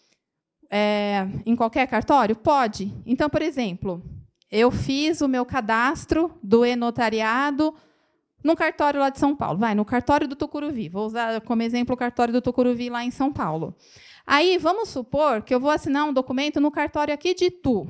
é, 0.71 1.27
em 1.45 1.57
qualquer 1.57 1.87
cartório? 1.87 2.37
Pode. 2.37 2.95
Então, 3.05 3.29
por 3.29 3.43
exemplo, 3.43 4.03
eu 4.51 4.71
fiz 4.71 5.21
o 5.21 5.29
meu 5.29 5.45
cadastro 5.45 6.39
do 6.43 6.65
e-notariado 6.65 7.75
num 8.43 8.55
cartório 8.55 9.01
lá 9.01 9.11
de 9.11 9.19
São 9.19 9.35
Paulo. 9.35 9.59
Vai, 9.59 9.75
no 9.75 9.85
cartório 9.85 10.29
do 10.29 10.37
Tucuruvi. 10.37 10.89
Vou 10.89 11.07
usar 11.07 11.41
como 11.43 11.63
exemplo 11.63 11.95
o 11.95 11.99
cartório 11.99 12.33
do 12.33 12.41
Tucuruvi 12.41 12.89
lá 12.89 13.05
em 13.05 13.11
São 13.11 13.33
Paulo. 13.33 13.75
Aí, 14.27 14.59
vamos 14.59 14.91
supor 14.91 15.43
que 15.43 15.55
eu 15.55 15.61
vou 15.61 15.71
assinar 15.71 16.05
um 16.05 16.13
documento 16.13 16.61
no 16.61 16.71
cartório 16.71 17.15
aqui 17.15 17.35
de 17.35 17.51
Tu. 17.51 17.87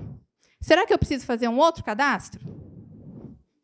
Será 0.60 0.86
que 0.86 0.92
eu 0.92 0.98
preciso 0.98 1.26
fazer 1.26 1.48
um 1.48 1.58
outro 1.58 1.84
cadastro? 1.84 2.40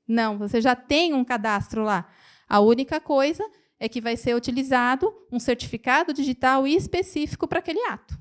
Não, 0.07 0.39
você 0.39 0.61
já 0.61 0.77
tem 0.77 1.15
um 1.15 1.25
cadastro 1.25 1.83
lá. 1.83 2.07
A 2.49 2.61
única 2.61 3.01
coisa 3.01 3.45
é 3.81 3.89
que 3.89 4.01
vai 4.01 4.17
ser 4.17 4.35
utilizado 4.35 5.13
um 5.33 5.39
certificado 5.39 6.13
digital 6.13 6.67
específico 6.67 7.49
para 7.49 7.59
aquele 7.59 7.81
ato. 7.87 8.17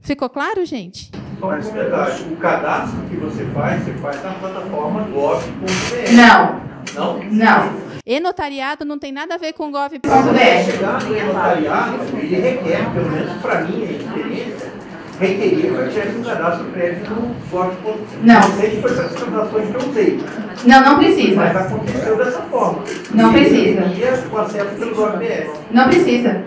Ficou 0.00 0.30
claro, 0.30 0.64
gente? 0.64 1.10
Só 1.40 1.50
um 1.50 1.60
comentário. 1.60 2.32
O 2.32 2.36
cadastro 2.36 3.00
que 3.08 3.16
você 3.16 3.44
faz, 3.46 3.82
você 3.82 3.92
faz 3.94 4.22
na 4.22 4.34
plataforma 4.34 5.02
gov.br. 5.08 6.12
Não. 6.14 6.68
Não? 6.94 7.24
Não. 7.24 7.88
E-notariado 8.06 8.84
não 8.84 8.98
tem 8.98 9.12
nada 9.12 9.34
a 9.34 9.38
ver 9.38 9.52
com 9.52 9.70
gov.br. 9.70 10.08
Chegar 10.64 11.02
no 11.02 11.16
e-notariado, 11.16 12.02
ele 12.16 12.36
requer, 12.36 12.92
pelo 12.94 13.10
menos 13.10 13.42
para 13.42 13.64
mim, 13.64 13.82
a 13.82 13.90
experiência, 13.90 14.37
requeria 15.18 15.70
que 15.70 15.76
eu 15.76 15.88
tivesse 15.88 16.16
um 16.16 16.22
cadastro 16.22 16.70
prévio 16.70 17.10
no 17.10 17.34
Forte.com. 17.50 17.98
Não. 18.22 18.40
Não 18.40 18.56
sei 18.56 18.70
se 18.70 18.80
foi 18.80 18.90
essas 18.90 19.14
transações 19.14 19.70
que 19.70 19.74
eu 19.74 19.88
usei. 19.88 20.20
Não, 20.64 20.80
não 20.82 20.98
precisa. 20.98 21.36
Mas 21.36 21.56
aconteceu 21.56 22.16
dessa 22.16 22.42
forma. 22.42 22.84
Não 23.14 23.32
precisa. 23.32 23.80
E 23.80 24.04
acesso 24.04 24.76
pelo 24.78 24.94
GovBR. 24.94 25.50
Não 25.70 25.88
precisa. 25.88 26.44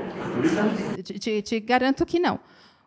Te, 1.04 1.20
te, 1.20 1.42
te 1.42 1.60
garanto 1.60 2.06
que 2.06 2.20
não. 2.20 2.40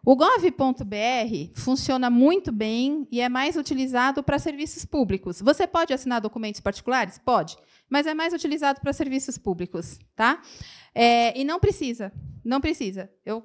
O 0.07 0.15
gov.br 0.17 1.51
funciona 1.55 2.11
muito 2.11 2.53
bem 2.53 3.09
e 3.11 3.23
é 3.23 3.29
mais 3.29 3.57
utilizado 3.57 4.23
para 4.23 4.39
serviços 4.39 4.85
públicos. 4.85 5.41
Você 5.41 5.67
pode 5.67 5.95
assinar 5.95 6.21
documentos 6.21 6.61
particulares? 6.61 7.19
Pode, 7.25 7.57
mas 7.89 8.07
é 8.07 8.13
mais 8.13 8.35
utilizado 8.35 8.83
para 8.83 8.93
serviços 8.93 9.39
públicos, 9.39 9.99
tá? 10.15 10.43
É, 10.95 11.39
e 11.41 11.43
não 11.43 11.59
precisa, 11.59 12.13
não 12.45 12.61
precisa. 12.61 13.11
Eu 13.25 13.43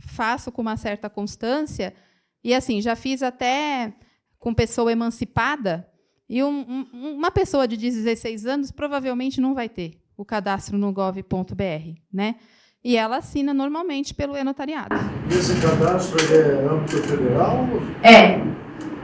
faço 0.00 0.50
com 0.50 0.62
uma 0.62 0.76
certa 0.76 1.08
constância 1.08 1.94
e 2.42 2.54
assim 2.54 2.80
já 2.80 2.96
fiz 2.96 3.22
até 3.22 3.92
com 4.38 4.54
pessoa 4.54 4.90
emancipada 4.90 5.86
e 6.28 6.42
um, 6.42 6.86
um, 6.92 7.14
uma 7.14 7.30
pessoa 7.30 7.66
de 7.66 7.76
16 7.76 8.46
anos 8.46 8.70
provavelmente 8.70 9.40
não 9.40 9.54
vai 9.54 9.68
ter 9.68 10.00
o 10.16 10.24
cadastro 10.24 10.78
no 10.78 10.92
gov.br, 10.92 11.98
né? 12.12 12.36
E 12.82 12.96
ela 12.96 13.18
assina 13.18 13.52
normalmente 13.52 14.14
pelo 14.14 14.36
e-notariado. 14.36 14.96
E 15.30 15.34
esse 15.34 15.60
cadastro 15.60 16.18
é 16.32 16.66
âmbito 16.66 17.02
federal? 17.02 17.66
É. 18.02 18.60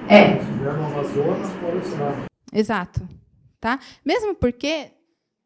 É. 0.08 0.38
Se 0.38 0.52
tiver 0.52 0.72
no 0.72 0.86
Amazonas, 0.86 1.50
pode 1.60 1.78
assinar. 1.78 2.24
Exato. 2.52 3.06
Tá? 3.60 3.78
Mesmo 4.04 4.34
porque 4.34 4.92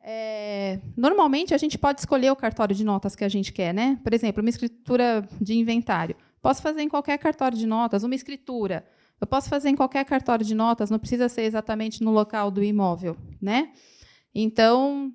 é, 0.03 0.81
normalmente 0.97 1.55
a 1.55 1.59
gente 1.59 1.77
pode 1.77 2.01
escolher 2.01 2.31
o 2.31 2.37
cartório 2.37 2.75
de 2.75 2.85
notas 2.85 3.15
que 3.15 3.25
a 3.25 3.29
gente 3.29 3.53
quer, 3.53 3.75
né? 3.75 3.99
Por 4.03 4.15
exemplo, 4.15 4.41
uma 4.41 4.49
escritura 4.49 5.29
de 5.41 5.55
inventário. 5.55 6.17
Posso 6.41 6.63
fazer 6.63 6.83
em 6.83 6.89
qualquer 6.89 7.19
cartório 7.19 7.57
de 7.57 7.67
notas, 7.67 8.03
uma 8.03 8.15
escritura. 8.15 8.87
Eu 9.21 9.27
posso 9.27 9.51
fazer 9.51 9.69
em 9.69 9.77
qualquer 9.77 10.05
cartório 10.07 10.45
de 10.45 10.55
notas, 10.55 10.91
não 10.91 10.99
precisa 10.99 11.29
ser 11.29 11.43
exatamente 11.43 12.03
no 12.03 12.11
local 12.11 12.51
do 12.51 12.65
imóvel, 12.65 13.17
né? 13.41 13.73
Então, 14.35 15.13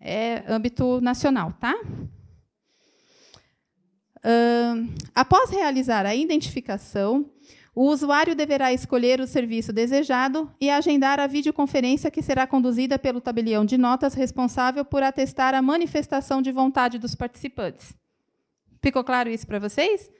é 0.00 0.44
âmbito 0.46 1.00
nacional, 1.00 1.52
tá? 1.58 1.74
Uh, 4.18 4.94
após 5.14 5.50
realizar 5.50 6.06
a 6.06 6.14
identificação, 6.14 7.30
o 7.76 7.90
usuário 7.90 8.34
deverá 8.34 8.72
escolher 8.72 9.20
o 9.20 9.26
serviço 9.26 9.70
desejado 9.70 10.50
e 10.58 10.70
agendar 10.70 11.20
a 11.20 11.26
videoconferência 11.26 12.10
que 12.10 12.22
será 12.22 12.46
conduzida 12.46 12.98
pelo 12.98 13.20
tabelião 13.20 13.66
de 13.66 13.76
notas 13.76 14.14
responsável 14.14 14.82
por 14.82 15.02
atestar 15.02 15.54
a 15.54 15.60
manifestação 15.60 16.40
de 16.40 16.50
vontade 16.50 16.98
dos 16.98 17.14
participantes. 17.14 17.94
Ficou 18.82 19.04
claro 19.04 19.28
isso 19.28 19.46
para 19.46 19.58
vocês? 19.58 20.10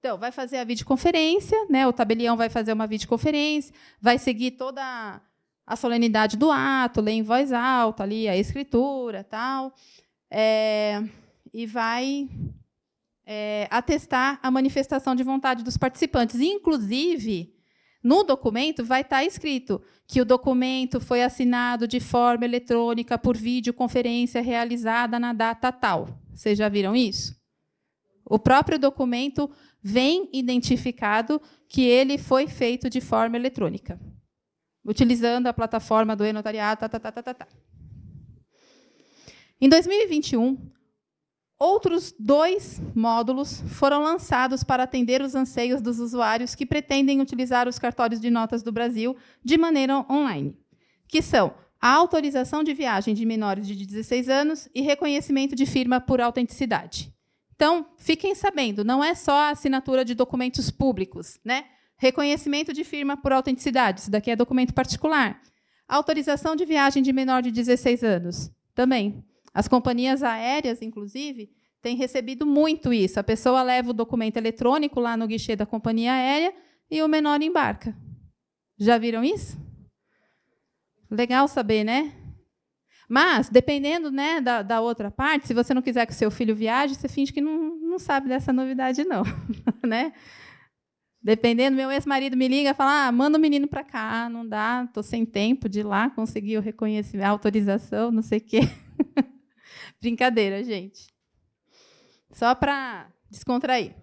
Então, 0.00 0.18
vai 0.18 0.32
fazer 0.32 0.56
a 0.56 0.64
videoconferência, 0.64 1.56
né? 1.70 1.86
o 1.86 1.92
tabelião 1.92 2.36
vai 2.36 2.50
fazer 2.50 2.72
uma 2.72 2.86
videoconferência, 2.86 3.72
vai 4.00 4.18
seguir 4.18 4.50
toda 4.50 5.22
a 5.64 5.76
solenidade 5.76 6.36
do 6.36 6.50
ato, 6.50 7.00
ler 7.00 7.12
em 7.12 7.22
voz 7.22 7.52
alta 7.52 8.02
ali 8.02 8.28
a 8.28 8.36
escritura, 8.36 9.22
tal, 9.22 9.72
é, 10.28 11.00
e 11.52 11.64
vai 11.64 12.28
é, 13.26 13.66
atestar 13.70 14.38
a 14.42 14.50
manifestação 14.50 15.14
de 15.14 15.22
vontade 15.22 15.64
dos 15.64 15.76
participantes. 15.76 16.40
Inclusive, 16.40 17.54
no 18.02 18.22
documento 18.22 18.84
vai 18.84 19.00
estar 19.00 19.24
escrito 19.24 19.80
que 20.06 20.20
o 20.20 20.24
documento 20.24 21.00
foi 21.00 21.22
assinado 21.22 21.88
de 21.88 22.00
forma 22.00 22.44
eletrônica 22.44 23.16
por 23.16 23.36
videoconferência 23.36 24.42
realizada 24.42 25.18
na 25.18 25.32
data 25.32 25.72
tal. 25.72 26.20
Vocês 26.34 26.58
já 26.58 26.68
viram 26.68 26.94
isso? 26.94 27.34
O 28.26 28.38
próprio 28.38 28.78
documento 28.78 29.50
vem 29.82 30.28
identificado 30.32 31.40
que 31.68 31.82
ele 31.82 32.18
foi 32.18 32.46
feito 32.46 32.88
de 32.88 33.00
forma 33.00 33.36
eletrônica, 33.36 34.00
utilizando 34.84 35.46
a 35.46 35.52
plataforma 35.52 36.16
do 36.16 36.24
e-notariado. 36.24 36.80
Tá, 36.80 36.88
tá, 36.88 37.00
tá, 37.00 37.12
tá, 37.12 37.22
tá. 37.22 37.34
tá. 37.34 37.48
Em 39.60 39.68
2021, 39.68 40.73
Outros 41.58 42.14
dois 42.18 42.80
módulos 42.94 43.62
foram 43.68 44.02
lançados 44.02 44.64
para 44.64 44.82
atender 44.82 45.22
os 45.22 45.34
anseios 45.34 45.80
dos 45.80 46.00
usuários 46.00 46.54
que 46.54 46.66
pretendem 46.66 47.20
utilizar 47.20 47.68
os 47.68 47.78
cartórios 47.78 48.20
de 48.20 48.28
notas 48.28 48.62
do 48.62 48.72
Brasil 48.72 49.16
de 49.42 49.56
maneira 49.56 50.04
online, 50.10 50.58
que 51.06 51.22
são 51.22 51.54
a 51.80 51.90
autorização 51.90 52.64
de 52.64 52.74
viagem 52.74 53.14
de 53.14 53.24
menores 53.24 53.66
de 53.66 53.86
16 53.86 54.28
anos 54.28 54.68
e 54.74 54.80
reconhecimento 54.80 55.54
de 55.54 55.64
firma 55.64 56.00
por 56.00 56.20
autenticidade. 56.20 57.12
Então, 57.54 57.86
fiquem 57.98 58.34
sabendo, 58.34 58.84
não 58.84 59.02
é 59.02 59.14
só 59.14 59.32
a 59.32 59.50
assinatura 59.50 60.04
de 60.04 60.14
documentos 60.14 60.70
públicos, 60.70 61.38
né? 61.44 61.66
Reconhecimento 61.96 62.72
de 62.72 62.82
firma 62.82 63.16
por 63.16 63.32
autenticidade, 63.32 64.00
isso 64.00 64.10
daqui 64.10 64.30
é 64.30 64.36
documento 64.36 64.74
particular. 64.74 65.40
Autorização 65.86 66.56
de 66.56 66.64
viagem 66.64 67.02
de 67.02 67.12
menor 67.12 67.42
de 67.42 67.52
16 67.52 68.02
anos, 68.02 68.50
também. 68.74 69.22
As 69.54 69.68
companhias 69.68 70.22
aéreas, 70.24 70.82
inclusive, 70.82 71.48
têm 71.80 71.96
recebido 71.96 72.44
muito 72.44 72.92
isso. 72.92 73.20
A 73.20 73.22
pessoa 73.22 73.62
leva 73.62 73.90
o 73.90 73.94
documento 73.94 74.36
eletrônico 74.36 74.98
lá 74.98 75.16
no 75.16 75.28
guichê 75.28 75.54
da 75.54 75.64
companhia 75.64 76.12
aérea 76.12 76.52
e 76.90 77.00
o 77.00 77.08
menor 77.08 77.40
embarca. 77.40 77.96
Já 78.76 78.98
viram 78.98 79.22
isso? 79.22 79.56
Legal 81.08 81.46
saber, 81.46 81.84
né? 81.84 82.12
Mas, 83.08 83.48
dependendo 83.48 84.10
né, 84.10 84.40
da, 84.40 84.62
da, 84.62 84.80
outra 84.80 85.10
parte, 85.10 85.46
se 85.46 85.54
você 85.54 85.72
não 85.74 85.82
quiser 85.82 86.06
que 86.06 86.12
o 86.12 86.16
seu 86.16 86.30
filho 86.30 86.56
viaje, 86.56 86.94
você 86.94 87.06
finge 87.06 87.32
que 87.32 87.40
não, 87.40 87.76
não 87.76 87.98
sabe 87.98 88.28
dessa 88.28 88.52
novidade, 88.52 89.04
não. 89.04 89.22
né? 89.86 90.12
Dependendo, 91.22 91.76
meu 91.76 91.90
ex-marido 91.90 92.36
me 92.36 92.48
liga 92.48 92.70
e 92.70 92.74
fala: 92.74 93.06
ah, 93.06 93.12
manda 93.12 93.38
o 93.38 93.40
menino 93.40 93.68
para 93.68 93.84
cá, 93.84 94.28
não 94.28 94.46
dá, 94.46 94.84
estou 94.86 95.02
sem 95.02 95.24
tempo 95.24 95.68
de 95.68 95.80
ir 95.80 95.82
lá 95.82 96.10
conseguir 96.10 96.58
o 96.58 96.60
reconhecimento, 96.60 97.26
a 97.26 97.30
autorização, 97.30 98.10
não 98.10 98.22
sei 98.22 98.38
o 98.38 98.42
quê. 98.42 98.60
Brincadeira, 100.04 100.62
gente. 100.62 101.06
Só 102.30 102.54
para 102.54 103.10
descontrair. 103.30 103.94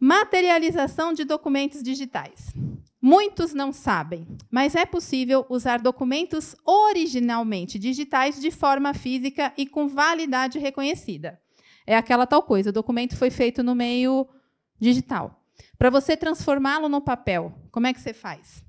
Materialização 0.00 1.12
de 1.12 1.22
documentos 1.22 1.80
digitais. 1.80 2.52
Muitos 3.00 3.54
não 3.54 3.72
sabem, 3.72 4.26
mas 4.50 4.74
é 4.74 4.84
possível 4.84 5.46
usar 5.48 5.80
documentos 5.80 6.56
originalmente 6.64 7.78
digitais 7.78 8.40
de 8.40 8.50
forma 8.50 8.92
física 8.94 9.52
e 9.56 9.64
com 9.64 9.86
validade 9.86 10.58
reconhecida. 10.58 11.40
É 11.86 11.96
aquela 11.96 12.26
tal 12.26 12.42
coisa, 12.42 12.70
o 12.70 12.72
documento 12.72 13.16
foi 13.16 13.30
feito 13.30 13.62
no 13.62 13.76
meio 13.76 14.26
digital. 14.76 15.40
Para 15.78 15.88
você 15.88 16.16
transformá-lo 16.16 16.88
no 16.88 17.00
papel, 17.00 17.54
como 17.70 17.86
é 17.86 17.94
que 17.94 18.00
você 18.00 18.12
faz? 18.12 18.64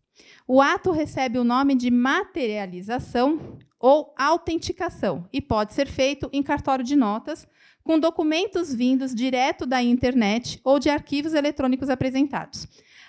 O 0.48 0.62
ato 0.62 0.92
recebe 0.92 1.40
o 1.40 1.44
nome 1.44 1.74
de 1.74 1.90
materialização 1.90 3.58
ou 3.80 4.14
autenticação 4.18 5.28
e 5.32 5.42
pode 5.42 5.74
ser 5.74 5.88
feito 5.88 6.30
em 6.34 6.42
cartório 6.42 6.84
de 6.84 6.96
notas 6.96 7.48
com 7.84 7.98
documentos 7.98 8.74
vindos 8.74 9.16
direto 9.16 9.66
da 9.66 9.82
internet 9.82 10.60
ou 10.64 10.78
de 10.78 10.90
arquivos 10.90 11.34
eletrônicos 11.34 11.90
apresentados. 11.90 12.68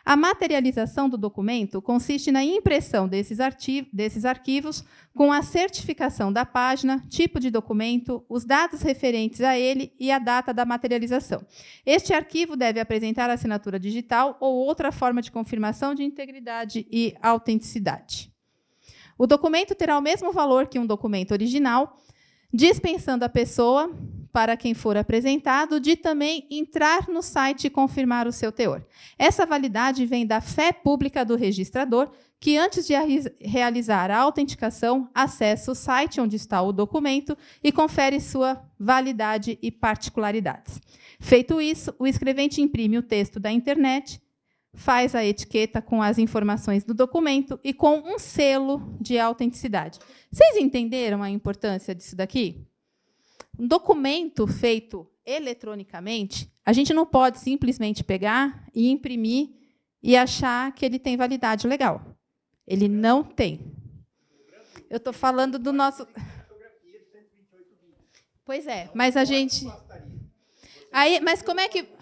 A 0.09 0.17
materialização 0.17 1.07
do 1.07 1.19
documento 1.19 1.83
consiste 1.83 2.33
na 2.33 2.43
impressão 2.43 3.07
desses, 3.07 3.37
desses, 3.93 4.25
arquivos 4.25 4.83
com 5.15 5.31
a 5.31 5.43
certificação 5.43 6.33
da 6.33 6.47
página, 6.47 7.05
tipo 7.11 7.39
de 7.39 7.51
documento, 7.51 8.25
os 8.27 8.43
dados 8.43 8.81
referentes 8.81 9.43
a 9.43 9.59
ele 9.59 9.93
e 10.01 10.11
a 10.11 10.19
data 10.19 10.55
da 10.55 10.65
materialização. 10.65 11.45
Este 11.85 12.15
arquivo 12.15 12.57
deve 12.57 12.81
apresentar 12.81 13.29
assinatura 13.29 13.79
digital 13.79 14.39
ou 14.41 14.55
outra 14.55 14.91
forma 14.91 15.21
de 15.21 15.31
confirmação 15.31 15.95
de 15.95 16.05
integridade 16.05 16.87
e 16.91 17.15
autenticidade. 17.21 18.33
O 19.19 19.27
documento 19.27 19.75
terá 19.75 19.99
o 19.99 20.03
mesmo 20.03 20.33
valor 20.33 20.69
que 20.69 20.79
um 20.79 20.87
documento 20.87 21.33
original, 21.33 21.99
dispensando 22.55 23.25
a 23.25 23.29
pessoa, 23.29 23.93
para 24.33 24.57
quem 24.57 24.75
for 24.75 24.97
apresentado, 24.97 25.81
de 25.81 25.97
também 25.97 26.47
entrar 26.49 27.09
no 27.09 27.21
site 27.21 27.67
e 27.67 27.71
confirmar 27.71 28.29
o 28.29 28.33
seu 28.33 28.53
teor. 28.53 28.87
Essa 29.19 29.45
validade 29.45 30.07
vem 30.07 30.25
da 30.25 30.41
fé 30.41 30.73
pública 30.73 31.25
do 31.25 31.35
registrador, 31.35 32.11
que 32.39 32.57
antes 32.57 32.87
de 32.87 32.95
realizar 33.41 34.13
a 34.13 34.19
autenticação, 34.19 35.11
acessa 35.13 35.73
o 35.73 35.75
site 35.75 36.21
onde 36.21 36.37
está 36.37 36.63
o 36.63 36.73
documento 36.73 37.37
e 37.65 37.73
confere 37.73 38.21
sua 38.21 38.63
validade 38.79 39.59
e 39.61 39.73
particularidades. 39.73 40.81
Feito 41.19 41.61
isso, 41.61 41.93
o 41.99 42.07
escrevente 42.07 42.61
imprime 42.61 42.97
o 42.97 43.03
texto 43.03 43.41
da 43.41 43.51
internet 43.51 44.23
faz 44.79 45.15
a 45.15 45.25
etiqueta 45.25 45.83
com 45.83 46.01
as 46.01 46.19
informações 46.19 46.85
do 46.85 46.95
documento 46.95 47.59
e 47.65 47.75
com 47.75 47.99
um 47.99 48.17
selo 48.17 48.97
de 49.01 49.19
autenticidade. 49.19 49.99
Vocês 50.31 50.57
entenderam 50.57 51.21
a 51.21 51.29
importância 51.29 51.93
disso 51.95 52.15
daqui? 52.15 52.65
Um 53.59 53.67
documento 53.67 54.47
feito 54.47 55.05
eletronicamente, 55.27 56.51
a 56.65 56.73
gente 56.73 56.95
não 56.95 57.05
pode 57.05 57.41
simplesmente 57.41 58.05
pegar 58.05 58.67
e 58.73 58.89
imprimir 58.89 59.51
e 60.01 60.17
achar 60.17 60.73
que 60.73 60.87
ele 60.87 60.99
tem 60.99 61.17
validade 61.17 61.67
legal. 61.67 62.17
Ele 62.67 62.89
não 62.89 63.25
tem. 63.25 63.73
Eu 64.89 64.99
estou 64.99 65.13
falando 65.13 65.59
do 65.59 65.73
nosso. 65.73 66.07
Pois 68.45 68.67
é, 68.67 68.91
mas 68.95 69.17
a 69.17 69.25
gente. 69.25 69.67
Aí, 70.93 71.21
mas 71.21 71.43
como 71.43 71.61
é 71.61 71.69
que 71.69 71.98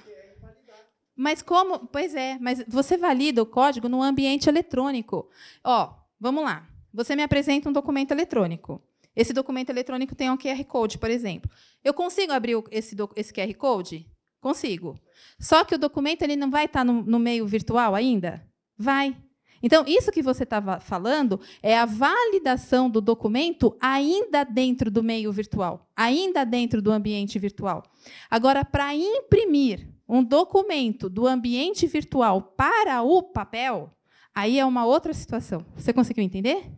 mas 1.16 1.40
como? 1.40 1.86
Pois 1.88 2.14
é, 2.14 2.38
mas 2.40 2.62
você 2.68 2.98
valida 2.98 3.42
o 3.42 3.46
código 3.46 3.88
no 3.88 4.02
ambiente 4.02 4.48
eletrônico. 4.48 5.28
Ó, 5.64 5.94
vamos 6.20 6.44
lá. 6.44 6.68
Você 6.92 7.16
me 7.16 7.22
apresenta 7.22 7.68
um 7.68 7.72
documento 7.72 8.10
eletrônico. 8.10 8.82
Esse 9.14 9.32
documento 9.32 9.70
eletrônico 9.70 10.14
tem 10.14 10.30
um 10.30 10.36
QR 10.36 10.62
Code, 10.64 10.98
por 10.98 11.10
exemplo. 11.10 11.50
Eu 11.82 11.94
consigo 11.94 12.32
abrir 12.32 12.62
esse, 12.70 12.94
esse 13.16 13.32
QR 13.32 13.54
Code? 13.54 14.06
Consigo. 14.40 15.00
Só 15.40 15.64
que 15.64 15.74
o 15.74 15.78
documento 15.78 16.22
ele 16.22 16.36
não 16.36 16.50
vai 16.50 16.66
estar 16.66 16.84
no, 16.84 17.02
no 17.02 17.18
meio 17.18 17.46
virtual 17.46 17.94
ainda? 17.94 18.46
Vai. 18.76 19.16
Então, 19.62 19.84
isso 19.86 20.12
que 20.12 20.22
você 20.22 20.42
estava 20.42 20.80
falando 20.80 21.40
é 21.62 21.76
a 21.76 21.86
validação 21.86 22.90
do 22.90 23.00
documento 23.00 23.74
ainda 23.80 24.44
dentro 24.44 24.90
do 24.90 25.02
meio 25.02 25.32
virtual, 25.32 25.90
ainda 25.96 26.44
dentro 26.44 26.82
do 26.82 26.92
ambiente 26.92 27.38
virtual. 27.38 27.82
Agora, 28.30 28.66
para 28.66 28.94
imprimir 28.94 29.95
um 30.08 30.22
documento 30.22 31.08
do 31.08 31.26
ambiente 31.26 31.86
virtual 31.86 32.42
para 32.42 33.02
o 33.02 33.22
papel, 33.22 33.92
aí 34.34 34.58
é 34.58 34.64
uma 34.64 34.84
outra 34.84 35.12
situação. 35.12 35.64
Você 35.74 35.92
conseguiu 35.92 36.22
entender? 36.22 36.70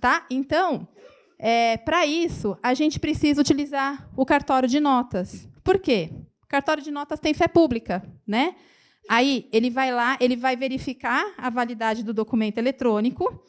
Tá? 0.00 0.26
Então, 0.30 0.86
é, 1.38 1.76
para 1.76 2.04
isso, 2.06 2.56
a 2.62 2.74
gente 2.74 2.98
precisa 2.98 3.40
utilizar 3.40 4.08
o 4.16 4.26
cartório 4.26 4.68
de 4.68 4.80
notas. 4.80 5.48
Por 5.62 5.78
quê? 5.78 6.10
O 6.42 6.46
cartório 6.46 6.82
de 6.82 6.90
notas 6.90 7.20
tem 7.20 7.34
fé 7.34 7.48
pública, 7.48 8.02
né? 8.26 8.54
Aí 9.08 9.48
ele 9.52 9.70
vai 9.70 9.90
lá, 9.90 10.18
ele 10.20 10.36
vai 10.36 10.56
verificar 10.56 11.34
a 11.38 11.48
validade 11.48 12.02
do 12.02 12.12
documento 12.12 12.58
eletrônico. 12.58 13.42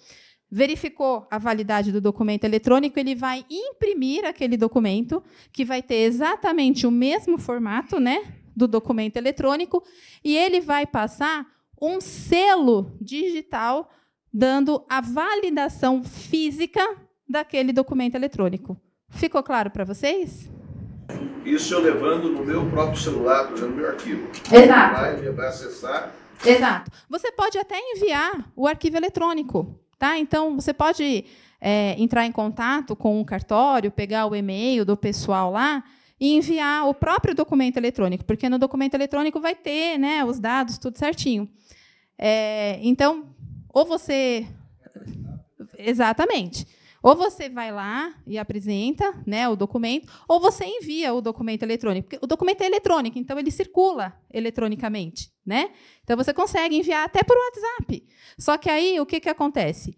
Verificou 0.52 1.28
a 1.30 1.38
validade 1.38 1.92
do 1.92 2.02
documento 2.02 2.44
eletrônico, 2.44 3.00
ele 3.00 3.16
vai 3.16 3.46
imprimir 3.50 4.26
aquele 4.26 4.58
documento, 4.58 5.24
que 5.52 5.64
vai 5.64 5.82
ter 5.82 6.04
exatamente 6.04 6.88
o 6.88 6.92
mesmo 6.92 7.38
formato 7.38 8.00
né, 8.00 8.34
do 8.56 8.68
documento 8.68 9.18
eletrônico, 9.18 9.84
e 10.24 10.36
ele 10.36 10.60
vai 10.60 10.86
passar 10.86 11.46
um 11.82 12.02
selo 12.02 12.92
digital 13.00 13.90
dando 14.34 14.84
a 14.90 15.02
validação 15.02 16.04
física 16.04 16.82
daquele 17.28 17.72
documento 17.72 18.16
eletrônico. 18.16 18.80
Ficou 19.10 19.44
claro 19.44 19.72
para 19.72 19.84
vocês? 19.84 20.50
Isso 21.46 21.74
eu 21.74 21.82
levando 21.82 22.30
no 22.30 22.46
meu 22.46 22.70
próprio 22.70 23.00
celular, 23.00 23.50
no 23.52 23.70
meu 23.70 23.88
arquivo. 23.88 24.28
Exato. 24.52 24.96
Vai, 24.96 25.32
vai 25.32 25.48
acessar. 25.48 26.14
Exato. 26.46 26.92
Você 27.10 27.32
pode 27.32 27.58
até 27.58 27.78
enviar 27.80 28.52
o 28.56 28.68
arquivo 28.68 28.98
eletrônico, 28.98 29.79
tá? 30.00 30.18
Então 30.18 30.56
você 30.56 30.74
pode 30.74 31.26
é, 31.62 31.96
entrar 32.02 32.26
em 32.26 32.32
contato 32.32 32.96
com 32.96 33.20
o 33.20 33.26
cartório, 33.26 33.92
pegar 33.92 34.26
o 34.26 34.36
e-mail 34.36 34.86
do 34.86 34.96
pessoal 34.96 35.52
lá 35.52 35.84
e 36.20 36.36
enviar 36.36 36.88
o 36.88 36.94
próprio 36.94 37.36
documento 37.36 37.78
eletrônico, 37.78 38.26
porque 38.26 38.50
no 38.50 38.58
documento 38.58 38.94
eletrônico 38.94 39.40
vai 39.40 39.56
ter, 39.56 39.98
né, 39.98 40.24
os 40.24 40.40
dados 40.40 40.78
tudo 40.78 40.98
certinho. 40.98 41.50
É, 42.18 42.80
então, 42.82 43.28
ou 43.74 43.86
você 43.86 44.48
exatamente. 45.78 46.66
Ou 47.02 47.16
você 47.16 47.50
vai 47.50 47.72
lá 47.72 48.14
e 48.28 48.38
apresenta 48.38 49.14
né, 49.26 49.48
o 49.48 49.56
documento, 49.56 50.12
ou 50.28 50.40
você 50.40 50.66
envia 50.66 51.14
o 51.14 51.22
documento 51.22 51.64
eletrônico. 51.64 52.10
Porque 52.10 52.24
o 52.24 52.28
documento 52.28 52.62
é 52.62 52.66
eletrônico, 52.66 53.18
então 53.18 53.40
ele 53.40 53.52
circula 53.52 54.14
eletronicamente. 54.32 55.32
Né? 55.46 55.72
Então 56.04 56.18
você 56.18 56.34
consegue 56.34 56.76
enviar 56.76 57.06
até 57.06 57.24
por 57.24 57.38
WhatsApp. 57.38 58.06
Só 58.38 58.58
que 58.58 58.70
aí 58.70 59.00
o 59.00 59.06
que, 59.06 59.20
que 59.20 59.30
acontece? 59.30 59.98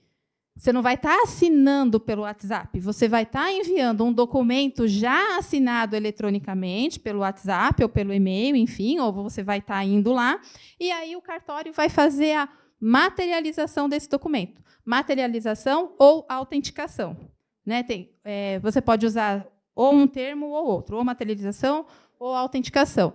Você 0.56 0.72
não 0.72 0.82
vai 0.82 0.94
estar 0.94 1.18
tá 1.18 1.24
assinando 1.24 2.00
pelo 2.00 2.22
WhatsApp, 2.22 2.80
você 2.80 3.08
vai 3.08 3.24
estar 3.24 3.46
tá 3.46 3.52
enviando 3.52 4.04
um 4.06 4.14
documento 4.14 4.88
já 4.88 5.38
assinado 5.38 5.96
eletronicamente 5.96 7.00
pelo 7.00 7.22
WhatsApp 7.22 7.82
ou 7.82 7.90
pelo 7.90 8.14
e-mail, 8.14 8.56
enfim, 8.56 9.00
ou 9.00 9.12
você 9.12 9.42
vai 9.42 9.60
estar 9.60 9.76
tá 9.76 9.84
indo 9.84 10.12
lá, 10.12 10.40
e 10.80 10.92
aí 10.92 11.16
o 11.16 11.22
cartório 11.22 11.74
vai 11.74 11.90
fazer 11.90 12.34
a 12.34 12.50
materialização 12.80 13.90
desse 13.90 14.10
documento 14.10 14.62
materialização 14.86 15.94
ou 15.98 16.26
autenticação. 16.28 17.18
Né? 17.66 17.84
Tem, 17.84 18.12
é, 18.24 18.60
você 18.60 18.82
pode 18.82 19.06
usar 19.06 19.48
ou 19.76 19.94
um 19.94 20.08
termo 20.08 20.48
ou 20.48 20.66
outro, 20.66 20.98
ou 20.98 21.04
materialização 21.04 21.86
ou 22.20 22.34
autenticação. 22.34 23.14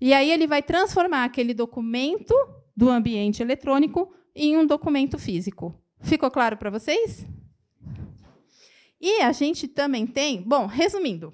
E 0.00 0.12
aí 0.12 0.30
ele 0.30 0.46
vai 0.46 0.62
transformar 0.62 1.24
aquele 1.24 1.54
documento 1.54 2.34
do 2.76 2.88
ambiente 2.88 3.42
eletrônico 3.42 4.12
em 4.34 4.56
um 4.56 4.66
documento 4.66 5.18
físico. 5.18 5.74
Ficou 6.00 6.30
claro 6.30 6.56
para 6.56 6.70
vocês? 6.70 7.26
E 9.00 9.20
a 9.20 9.32
gente 9.32 9.68
também 9.68 10.06
tem, 10.06 10.42
bom, 10.42 10.66
resumindo, 10.66 11.32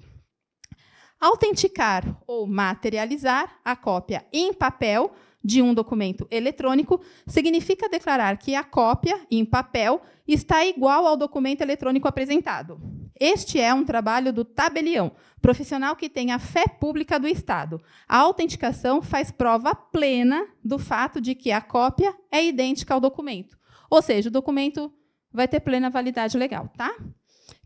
autenticar 1.19 2.21
ou 2.25 2.47
materializar 2.47 3.59
a 3.63 3.75
cópia 3.75 4.25
em 4.31 4.53
papel 4.53 5.11
de 5.43 5.61
um 5.61 5.73
documento 5.73 6.27
eletrônico 6.29 7.01
significa 7.25 7.89
declarar 7.89 8.37
que 8.37 8.55
a 8.55 8.63
cópia, 8.63 9.19
em 9.31 9.45
papel, 9.45 10.01
está 10.27 10.65
igual 10.65 11.07
ao 11.07 11.17
documento 11.17 11.61
eletrônico 11.61 12.07
apresentado. 12.07 12.79
Este 13.19 13.59
é 13.59 13.73
um 13.73 13.83
trabalho 13.83 14.31
do 14.31 14.45
tabelião, 14.45 15.11
profissional 15.41 15.95
que 15.95 16.09
tem 16.09 16.31
a 16.31 16.39
fé 16.39 16.67
pública 16.67 17.19
do 17.19 17.27
Estado. 17.27 17.81
A 18.07 18.17
autenticação 18.17 19.01
faz 19.01 19.31
prova 19.31 19.75
plena 19.75 20.47
do 20.63 20.79
fato 20.79 21.19
de 21.19 21.35
que 21.35 21.51
a 21.51 21.61
cópia 21.61 22.15
é 22.31 22.45
idêntica 22.45 22.93
ao 22.93 22.99
documento. 22.99 23.57
Ou 23.89 24.01
seja, 24.01 24.29
o 24.29 24.31
documento 24.31 24.93
vai 25.31 25.47
ter 25.47 25.59
plena 25.59 25.89
validade 25.89 26.37
legal, 26.37 26.69
tá? 26.77 26.95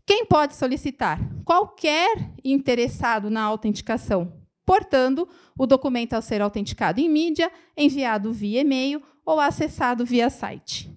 Quem 0.06 0.26
pode 0.26 0.54
solicitar? 0.56 1.20
Qualquer 1.44 2.30
interessado 2.44 3.30
na 3.30 3.42
autenticação 3.42 4.43
portando 4.64 5.28
o 5.56 5.66
documento 5.66 6.14
ao 6.14 6.22
ser 6.22 6.40
autenticado 6.40 7.00
em 7.00 7.08
mídia, 7.08 7.50
enviado 7.76 8.32
via 8.32 8.60
e-mail 8.60 9.02
ou 9.24 9.40
acessado 9.40 10.04
via 10.04 10.30
site. 10.30 10.90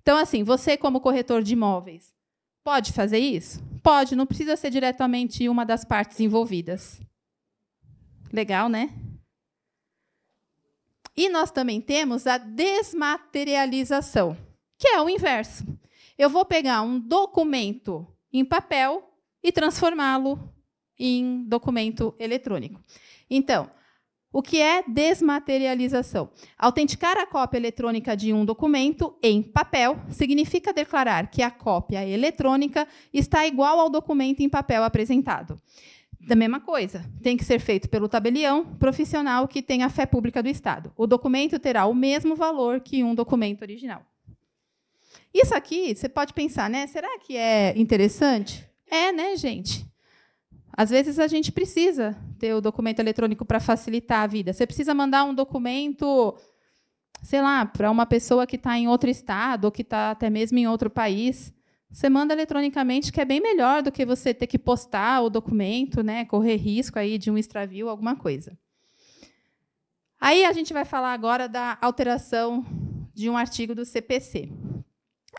Então, 0.00 0.16
assim, 0.16 0.42
você, 0.42 0.76
como 0.76 1.00
corretor 1.00 1.42
de 1.42 1.52
imóveis, 1.52 2.14
pode 2.64 2.92
fazer 2.92 3.18
isso? 3.18 3.62
Pode, 3.82 4.16
não 4.16 4.26
precisa 4.26 4.56
ser 4.56 4.70
diretamente 4.70 5.48
uma 5.48 5.64
das 5.64 5.84
partes 5.84 6.20
envolvidas. 6.20 7.00
Legal, 8.32 8.68
né? 8.68 8.90
E 11.16 11.28
nós 11.28 11.50
também 11.50 11.80
temos 11.80 12.26
a 12.26 12.38
desmaterialização, 12.38 14.36
que 14.78 14.86
é 14.86 15.02
o 15.02 15.10
inverso. 15.10 15.64
Eu 16.16 16.30
vou 16.30 16.44
pegar 16.44 16.82
um 16.82 16.98
documento 17.00 18.06
em 18.32 18.44
papel 18.44 19.10
e 19.42 19.50
transformá-lo 19.50 20.38
em 20.98 21.44
documento 21.44 22.14
eletrônico. 22.18 22.80
Então, 23.30 23.70
o 24.30 24.42
que 24.42 24.60
é 24.60 24.82
desmaterialização? 24.86 26.30
Autenticar 26.58 27.16
a 27.16 27.26
cópia 27.26 27.58
eletrônica 27.58 28.14
de 28.14 28.32
um 28.32 28.44
documento 28.44 29.16
em 29.22 29.42
papel 29.42 29.98
significa 30.10 30.72
declarar 30.72 31.30
que 31.30 31.42
a 31.42 31.50
cópia 31.50 32.06
eletrônica 32.06 32.86
está 33.12 33.46
igual 33.46 33.80
ao 33.80 33.88
documento 33.88 34.40
em 34.40 34.48
papel 34.48 34.84
apresentado. 34.84 35.58
Da 36.20 36.34
mesma 36.34 36.60
coisa, 36.60 37.10
tem 37.22 37.36
que 37.36 37.44
ser 37.44 37.58
feito 37.58 37.88
pelo 37.88 38.08
tabelião 38.08 38.66
profissional 38.76 39.48
que 39.48 39.62
tem 39.62 39.82
a 39.82 39.88
fé 39.88 40.04
pública 40.04 40.42
do 40.42 40.48
Estado. 40.48 40.92
O 40.94 41.06
documento 41.06 41.58
terá 41.58 41.86
o 41.86 41.94
mesmo 41.94 42.36
valor 42.36 42.80
que 42.80 43.02
um 43.02 43.14
documento 43.14 43.62
original. 43.62 44.04
Isso 45.32 45.54
aqui, 45.54 45.94
você 45.94 46.08
pode 46.08 46.34
pensar, 46.34 46.68
né? 46.68 46.86
Será 46.86 47.18
que 47.18 47.36
é 47.36 47.72
interessante? 47.78 48.68
É, 48.90 49.10
né, 49.10 49.36
gente? 49.36 49.86
Às 50.78 50.90
vezes 50.90 51.18
a 51.18 51.26
gente 51.26 51.50
precisa 51.50 52.16
ter 52.38 52.54
o 52.54 52.60
documento 52.60 53.00
eletrônico 53.00 53.44
para 53.44 53.58
facilitar 53.58 54.22
a 54.22 54.26
vida. 54.28 54.52
Você 54.52 54.64
precisa 54.64 54.94
mandar 54.94 55.24
um 55.24 55.34
documento, 55.34 56.38
sei 57.20 57.42
lá, 57.42 57.66
para 57.66 57.90
uma 57.90 58.06
pessoa 58.06 58.46
que 58.46 58.54
está 58.54 58.78
em 58.78 58.86
outro 58.86 59.10
estado 59.10 59.64
ou 59.64 59.72
que 59.72 59.82
está 59.82 60.12
até 60.12 60.30
mesmo 60.30 60.56
em 60.56 60.68
outro 60.68 60.88
país. 60.88 61.52
Você 61.90 62.08
manda 62.08 62.32
eletronicamente, 62.32 63.10
que 63.10 63.20
é 63.20 63.24
bem 63.24 63.40
melhor 63.40 63.82
do 63.82 63.90
que 63.90 64.06
você 64.06 64.32
ter 64.32 64.46
que 64.46 64.56
postar 64.56 65.20
o 65.22 65.28
documento, 65.28 66.00
né, 66.00 66.24
correr 66.24 66.54
risco 66.54 66.96
aí 66.96 67.18
de 67.18 67.28
um 67.28 67.36
extravio, 67.36 67.88
alguma 67.88 68.14
coisa. 68.14 68.56
Aí 70.20 70.44
a 70.44 70.52
gente 70.52 70.72
vai 70.72 70.84
falar 70.84 71.12
agora 71.12 71.48
da 71.48 71.76
alteração 71.82 72.64
de 73.12 73.28
um 73.28 73.36
artigo 73.36 73.74
do 73.74 73.84
CPC. 73.84 74.48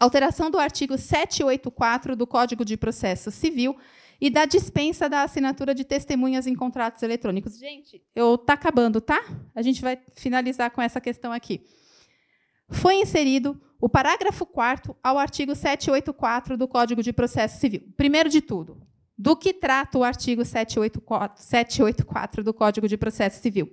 Alteração 0.02 0.52
do 0.52 0.60
artigo 0.60 0.98
784 0.98 2.14
do 2.14 2.28
Código 2.28 2.66
de 2.66 2.76
Processo 2.76 3.32
Civil 3.32 3.78
e 4.22 4.30
da 4.30 4.46
dispensa 4.46 5.08
da 5.08 5.24
assinatura 5.24 5.74
de 5.74 5.84
testemunhas 5.84 6.46
em 6.46 6.56
contratos 6.56 7.02
eletrônicos. 7.04 7.58
Gente, 7.58 8.02
eu 8.16 8.38
tá 8.38 8.54
acabando, 8.54 9.00
tá? 9.00 9.24
A 9.56 9.62
gente 9.62 9.82
vai 9.82 9.98
finalizar 10.14 10.72
com 10.72 10.82
essa 10.82 11.00
questão 11.00 11.32
aqui. 11.32 11.66
Foi 12.70 12.96
inserido 12.96 13.60
o 13.80 13.88
parágrafo 13.88 14.46
4 14.46 14.96
ao 15.02 15.18
artigo 15.18 15.56
784 15.56 16.58
do 16.58 16.68
Código 16.68 17.02
de 17.02 17.14
Processo 17.14 17.60
Civil. 17.60 17.82
Primeiro 17.96 18.30
de 18.30 18.42
tudo, 18.42 18.82
do 19.18 19.36
que 19.36 19.54
trata 19.54 19.98
o 19.98 20.04
artigo 20.04 20.46
784, 20.46 21.44
784 21.44 22.44
do 22.44 22.54
Código 22.54 22.88
de 22.88 22.98
Processo 22.98 23.42
Civil? 23.42 23.70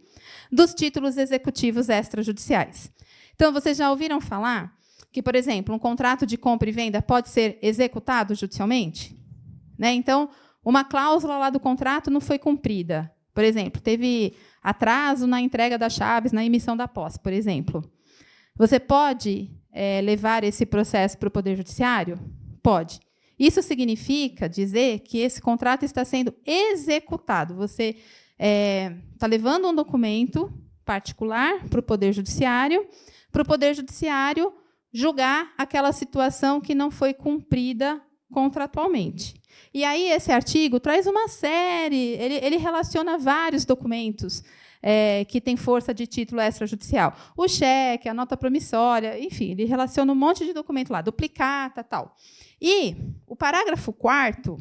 Dos 0.51 0.75
títulos 0.75 1.17
executivos 1.17 1.89
extrajudiciais. 1.89 2.93
Então, 3.35 3.53
vocês 3.53 3.77
já 3.77 3.91
ouviram 3.91 4.21
falar 4.21 4.77
que, 5.13 5.23
por 5.23 5.35
exemplo, 5.35 5.75
um 5.75 5.79
contrato 5.79 6.25
de 6.25 6.37
compra 6.37 6.69
e 6.69 6.73
venda 6.73 7.03
pode 7.03 7.29
ser 7.29 7.59
executado 7.61 8.35
judicialmente? 8.35 9.17
Né? 9.79 9.93
Então, 9.93 10.31
uma 10.67 10.83
cláusula 10.83 11.39
lá 11.39 11.49
do 11.49 11.61
contrato 11.61 12.11
não 12.11 12.21
foi 12.21 12.41
cumprida. 12.41 13.09
Por 13.33 13.45
exemplo, 13.45 13.81
teve 13.81 14.35
atraso 14.61 15.25
na 15.25 15.41
entrega 15.41 15.79
das 15.79 15.93
chaves, 15.93 16.33
na 16.33 16.45
emissão 16.45 16.77
da 16.77 16.89
posse, 16.89 17.21
por 17.21 17.33
exemplo. 17.33 17.89
Você 18.57 18.81
pode 18.81 19.49
é, 19.71 20.01
levar 20.01 20.43
esse 20.43 20.67
processo 20.67 21.17
para 21.19 21.29
o 21.29 21.31
Poder 21.31 21.55
Judiciário? 21.55 22.19
Pode. 22.65 22.99
Isso 23.39 23.63
significa 23.63 24.49
dizer 24.49 25.01
que 25.01 25.19
esse 25.19 25.41
contrato 25.41 25.85
está 25.85 26.05
sendo 26.05 26.35
executado. 26.45 27.55
Você 27.55 27.99
está 28.37 29.27
levando 29.29 29.69
um 29.69 29.75
documento 29.75 30.53
particular 30.85 31.65
para 31.69 31.79
o 31.79 31.83
Poder 31.83 32.13
Judiciário, 32.13 32.85
para 33.31 33.43
o 33.43 33.47
Poder 33.47 33.73
Judiciário 33.73 34.53
julgar 34.93 35.53
aquela 35.57 35.93
situação 35.93 36.61
que 36.61 36.75
não 36.75 36.91
foi 36.91 37.15
cumprida 37.15 38.03
contratualmente. 38.33 39.35
E 39.73 39.85
aí 39.85 40.11
esse 40.11 40.33
artigo 40.33 40.81
traz 40.81 41.07
uma 41.07 41.29
série, 41.29 42.15
ele, 42.15 42.35
ele 42.35 42.57
relaciona 42.57 43.19
vários 43.19 43.65
documentos 43.65 44.43
é, 44.83 45.25
que 45.25 45.41
têm 45.41 45.57
força 45.57 45.93
de 45.93 46.07
título 46.07 46.41
extrajudicial. 46.41 47.15
O 47.37 47.49
cheque, 47.49 48.09
a 48.09 48.15
nota 48.15 48.37
promissória, 48.37 49.19
enfim, 49.19 49.53
ele 49.53 49.65
relaciona 49.65 50.13
um 50.13 50.17
monte 50.17 50.45
de 50.45 50.53
documento 50.53 50.91
lá, 50.91 51.01
duplicata, 51.01 51.83
tal. 51.83 52.15
E 52.61 52.97
o 53.27 53.37
parágrafo 53.37 53.93
4 53.93 54.59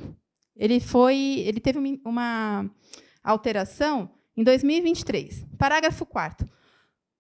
ele 0.56 0.80
foi, 0.80 1.44
ele 1.46 1.60
teve 1.60 1.80
uma 2.04 2.70
alteração 3.24 4.10
em 4.36 4.44
2023. 4.44 5.46
Parágrafo 5.58 6.06
4 6.06 6.50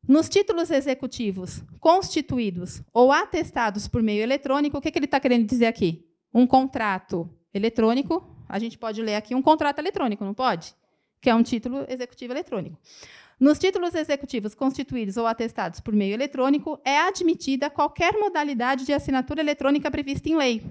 nos 0.07 0.30
títulos 0.30 0.69
executivos 0.69 1.64
constituídos 1.80 2.81
ou 2.93 3.11
atestados 3.11 3.88
por 3.88 4.03
meio 4.03 4.22
eletrônico, 4.22 4.77
o 4.77 4.81
que, 4.81 4.91
que 4.91 4.99
ele 4.99 5.06
está 5.06 5.19
querendo 5.19 5.47
dizer 5.47 5.65
aqui? 5.65 6.06
Um 6.34 6.45
contrato 6.45 7.30
eletrônico, 7.56 8.23
a 8.48 8.60
gente 8.60 8.77
pode 8.77 9.02
ler 9.02 9.15
aqui 9.15 9.34
um 9.34 9.41
contrato 9.41 9.80
eletrônico, 9.80 10.26
não 10.26 10.34
pode? 10.34 10.76
Que 11.22 11.30
é 11.30 11.36
um 11.36 11.41
título 11.41 11.86
executivo 11.88 12.34
eletrônico. 12.34 12.77
Nos 13.40 13.57
títulos 13.57 13.95
executivos 13.95 14.53
constituídos 14.53 15.18
ou 15.18 15.26
atestados 15.26 15.80
por 15.80 15.94
meio 15.94 16.14
eletrônico, 16.14 16.80
é 16.86 16.99
admitida 16.99 17.69
qualquer 17.69 18.14
modalidade 18.14 18.86
de 18.86 18.94
assinatura 18.94 19.41
eletrônica 19.41 19.90
prevista 19.90 20.30
em 20.30 20.36
lei. 20.36 20.61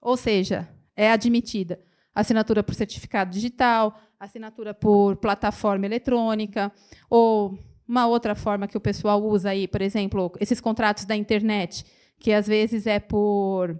Ou 0.00 0.16
seja, 0.16 0.68
é 0.96 1.10
admitida 1.10 1.80
assinatura 2.14 2.62
por 2.62 2.74
certificado 2.74 3.32
digital, 3.32 3.98
assinatura 4.20 4.72
por 4.72 5.16
plataforma 5.16 5.84
eletrônica, 5.84 6.72
ou 7.10 7.58
uma 7.86 8.06
outra 8.06 8.34
forma 8.34 8.68
que 8.68 8.76
o 8.76 8.80
pessoal 8.80 9.22
usa 9.22 9.50
aí, 9.50 9.66
por 9.66 9.82
exemplo, 9.82 10.32
esses 10.40 10.60
contratos 10.60 11.04
da 11.04 11.16
internet, 11.16 11.84
que 12.18 12.32
às 12.32 12.46
vezes 12.46 12.86
é 12.86 13.00
por 13.00 13.78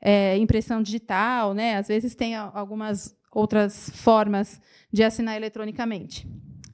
é, 0.00 0.36
impressão 0.36 0.82
digital, 0.82 1.54
né? 1.54 1.76
às 1.76 1.88
vezes 1.88 2.14
tem 2.14 2.34
algumas 2.34 3.16
outras 3.32 3.90
formas 3.90 4.60
de 4.92 5.02
assinar 5.02 5.36
eletronicamente. 5.36 6.26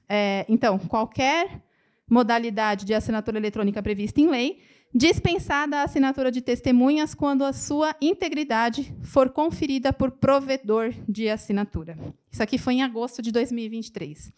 É, 0.07 0.45
então, 0.47 0.77
qualquer 0.79 1.63
modalidade 2.09 2.85
de 2.85 2.93
assinatura 2.93 3.37
eletrônica 3.37 3.81
prevista 3.81 4.21
em 4.21 4.29
lei, 4.29 4.61
dispensada 4.93 5.77
a 5.77 5.83
assinatura 5.83 6.31
de 6.31 6.41
testemunhas 6.41 7.13
quando 7.13 7.43
a 7.43 7.51
sua 7.51 7.95
integridade 7.99 8.95
for 9.03 9.29
conferida 9.29 9.91
por 9.91 10.11
provedor 10.11 10.93
de 11.09 11.27
assinatura. 11.27 11.97
Isso 12.31 12.41
aqui 12.41 12.57
foi 12.57 12.75
em 12.75 12.83
agosto 12.83 13.21
de 13.21 13.31
2023. 13.31 14.31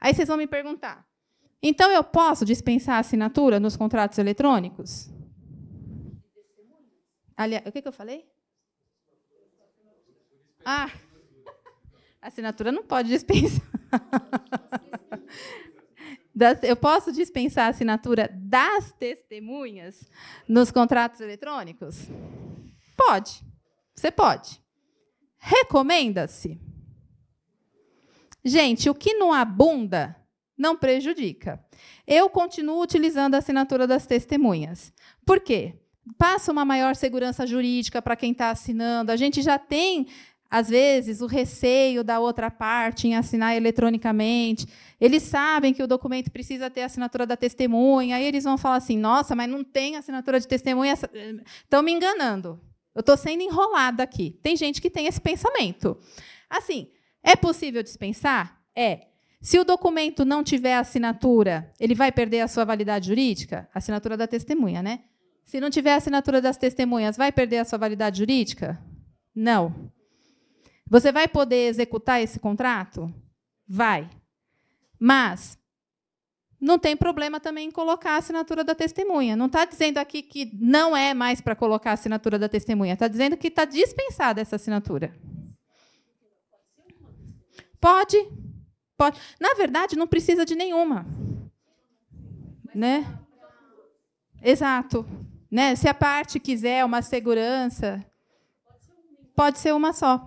Aí 0.00 0.14
vocês 0.14 0.28
vão 0.28 0.36
me 0.36 0.46
perguntar: 0.46 1.04
então 1.62 1.90
eu 1.90 2.04
posso 2.04 2.44
dispensar 2.44 2.96
a 2.96 3.00
assinatura 3.00 3.58
nos 3.58 3.76
contratos 3.76 4.18
eletrônicos? 4.18 5.11
Aliás, 7.42 7.66
o 7.66 7.72
que, 7.72 7.82
que 7.82 7.88
eu 7.88 7.92
falei? 7.92 8.24
Ah, 10.64 10.88
assinatura 12.22 12.70
não 12.70 12.84
pode 12.84 13.08
dispensar. 13.08 13.66
Eu 16.62 16.76
posso 16.76 17.12
dispensar 17.12 17.66
a 17.66 17.70
assinatura 17.70 18.30
das 18.32 18.90
testemunhas 18.92 20.08
nos 20.48 20.70
contratos 20.70 21.20
eletrônicos? 21.20 22.08
Pode. 22.96 23.44
Você 23.94 24.10
pode. 24.10 24.62
Recomenda-se. 25.36 26.58
Gente, 28.42 28.88
o 28.88 28.94
que 28.94 29.14
não 29.14 29.32
abunda 29.32 30.16
não 30.56 30.76
prejudica. 30.76 31.62
Eu 32.06 32.30
continuo 32.30 32.82
utilizando 32.82 33.34
a 33.34 33.38
assinatura 33.38 33.86
das 33.86 34.06
testemunhas. 34.06 34.92
Por 35.26 35.38
quê? 35.38 35.81
Passa 36.18 36.50
uma 36.50 36.64
maior 36.64 36.96
segurança 36.96 37.46
jurídica 37.46 38.02
para 38.02 38.16
quem 38.16 38.32
está 38.32 38.50
assinando. 38.50 39.12
A 39.12 39.16
gente 39.16 39.40
já 39.40 39.58
tem, 39.58 40.08
às 40.50 40.68
vezes, 40.68 41.20
o 41.20 41.26
receio 41.26 42.02
da 42.02 42.18
outra 42.18 42.50
parte 42.50 43.06
em 43.06 43.14
assinar 43.14 43.56
eletronicamente. 43.56 44.66
Eles 45.00 45.22
sabem 45.22 45.72
que 45.72 45.82
o 45.82 45.86
documento 45.86 46.30
precisa 46.30 46.68
ter 46.68 46.82
a 46.82 46.86
assinatura 46.86 47.24
da 47.24 47.36
testemunha. 47.36 48.16
Aí 48.16 48.24
eles 48.24 48.44
vão 48.44 48.58
falar 48.58 48.76
assim: 48.76 48.98
nossa, 48.98 49.36
mas 49.36 49.48
não 49.48 49.62
tem 49.62 49.96
assinatura 49.96 50.40
de 50.40 50.48
testemunha. 50.48 50.94
Estão 50.94 51.82
me 51.82 51.92
enganando. 51.92 52.60
Eu 52.94 53.00
estou 53.00 53.16
sendo 53.16 53.42
enrolada 53.42 54.02
aqui. 54.02 54.38
Tem 54.42 54.56
gente 54.56 54.80
que 54.80 54.90
tem 54.90 55.06
esse 55.06 55.20
pensamento. 55.20 55.96
Assim, 56.50 56.90
é 57.22 57.36
possível 57.36 57.82
dispensar? 57.82 58.60
É. 58.74 59.06
Se 59.40 59.58
o 59.58 59.64
documento 59.64 60.24
não 60.24 60.44
tiver 60.44 60.76
assinatura, 60.76 61.72
ele 61.80 61.94
vai 61.94 62.12
perder 62.12 62.40
a 62.40 62.48
sua 62.48 62.64
validade 62.64 63.08
jurídica? 63.08 63.68
Assinatura 63.74 64.16
da 64.16 64.26
testemunha, 64.26 64.82
né? 64.82 65.00
Se 65.44 65.60
não 65.60 65.70
tiver 65.70 65.94
assinatura 65.94 66.40
das 66.40 66.56
testemunhas, 66.56 67.16
vai 67.16 67.30
perder 67.30 67.58
a 67.58 67.64
sua 67.64 67.78
validade 67.78 68.18
jurídica? 68.18 68.82
Não. 69.34 69.92
Você 70.88 71.10
vai 71.10 71.28
poder 71.28 71.68
executar 71.68 72.20
esse 72.20 72.38
contrato? 72.38 73.12
Vai. 73.66 74.10
Mas 74.98 75.58
não 76.60 76.78
tem 76.78 76.96
problema 76.96 77.40
também 77.40 77.68
em 77.68 77.72
colocar 77.72 78.12
a 78.12 78.16
assinatura 78.18 78.62
da 78.62 78.72
testemunha. 78.72 79.34
Não 79.34 79.46
está 79.46 79.64
dizendo 79.64 79.98
aqui 79.98 80.22
que 80.22 80.50
não 80.54 80.96
é 80.96 81.12
mais 81.12 81.40
para 81.40 81.56
colocar 81.56 81.90
a 81.90 81.94
assinatura 81.94 82.38
da 82.38 82.48
testemunha. 82.48 82.92
Está 82.92 83.08
dizendo 83.08 83.36
que 83.36 83.48
está 83.48 83.64
dispensada 83.64 84.40
essa 84.40 84.54
assinatura. 84.54 85.12
Pode. 87.80 88.16
Pode. 88.96 89.18
Na 89.40 89.54
verdade, 89.54 89.96
não 89.96 90.06
precisa 90.06 90.44
de 90.44 90.54
nenhuma. 90.54 91.04
Né? 92.72 93.04
Exato. 94.40 95.04
Né? 95.52 95.76
Se 95.76 95.86
a 95.86 95.92
parte 95.92 96.40
quiser 96.40 96.82
uma 96.82 97.02
segurança, 97.02 98.02
pode 99.36 99.58
ser 99.58 99.74
uma 99.74 99.92
só. 99.92 100.26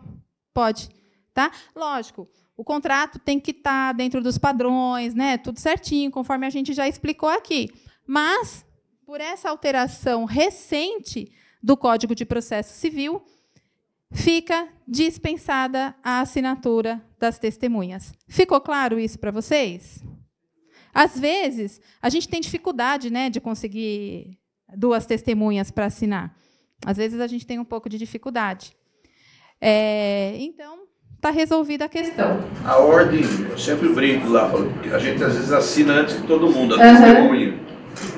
Pode. 0.54 0.88
Tá? 1.34 1.52
Lógico, 1.76 2.30
o 2.56 2.64
contrato 2.64 3.18
tem 3.18 3.40
que 3.40 3.50
estar 3.50 3.88
tá 3.88 3.92
dentro 3.92 4.22
dos 4.22 4.38
padrões, 4.38 5.16
né? 5.16 5.40
tudo 5.40 5.60
certinho, 5.60 6.12
conforme 6.12 6.46
a 6.46 6.50
gente 6.52 6.74
já 6.74 6.88
explicou 6.88 7.28
aqui. 7.28 7.74
Mas, 8.06 8.64
por 9.04 9.20
essa 9.20 9.50
alteração 9.50 10.26
recente 10.26 11.32
do 11.62 11.76
Código 11.76 12.14
de 12.14 12.24
Processo 12.24 12.76
Civil, 12.76 13.26
fica 14.12 14.70
dispensada 14.88 15.96
a 16.04 16.20
assinatura 16.20 17.04
das 17.18 17.40
testemunhas. 17.40 18.14
Ficou 18.28 18.62
claro 18.62 19.00
isso 19.00 19.18
para 19.18 19.32
vocês? 19.32 20.04
Às 20.94 21.20
vezes, 21.20 21.82
a 22.00 22.10
gente 22.10 22.30
tem 22.30 22.40
dificuldade 22.40 23.10
né, 23.10 23.32
de 23.32 23.42
conseguir 23.42 24.38
duas 24.76 25.06
testemunhas 25.06 25.72
para 25.72 25.86
assinar. 25.86 26.36
Às 26.86 26.98
vezes, 26.98 27.20
a 27.20 27.28
gente 27.28 27.46
tem 27.46 27.60
um 27.60 27.66
pouco 27.66 27.90
de 27.90 27.98
dificuldade. 27.98 28.76
É, 29.60 30.36
então, 30.38 30.86
está 31.16 31.32
resolvida 31.32 31.86
a 31.86 31.90
questão. 31.90 32.40
A 32.64 32.78
ordem, 32.78 33.22
eu 33.50 33.58
sempre 33.58 33.90
brinco 33.90 34.28
lá, 34.28 34.52
a 34.94 35.00
gente 35.00 35.24
às 35.24 35.34
vezes 35.34 35.52
assina 35.52 35.94
antes 35.94 36.22
de 36.22 36.28
todo 36.28 36.52
mundo, 36.52 36.76
a 36.76 36.78
uhum. 36.78 36.96
testemunha. 36.96 37.66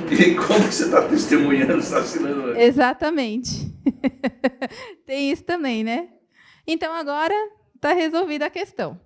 E 0.09 0.35
como 0.35 0.59
você 0.59 0.85
está 0.85 1.01
testemunhando, 1.03 1.77
está 1.77 1.99
assinando 1.99 2.47
antes. 2.47 2.63
Exatamente. 2.63 3.73
tem 5.05 5.31
isso 5.31 5.43
também, 5.43 5.84
né? 5.84 6.09
Então, 6.65 6.93
agora 6.93 7.34
está 7.75 7.93
resolvida 7.93 8.47
a 8.47 8.49
questão. 8.49 8.99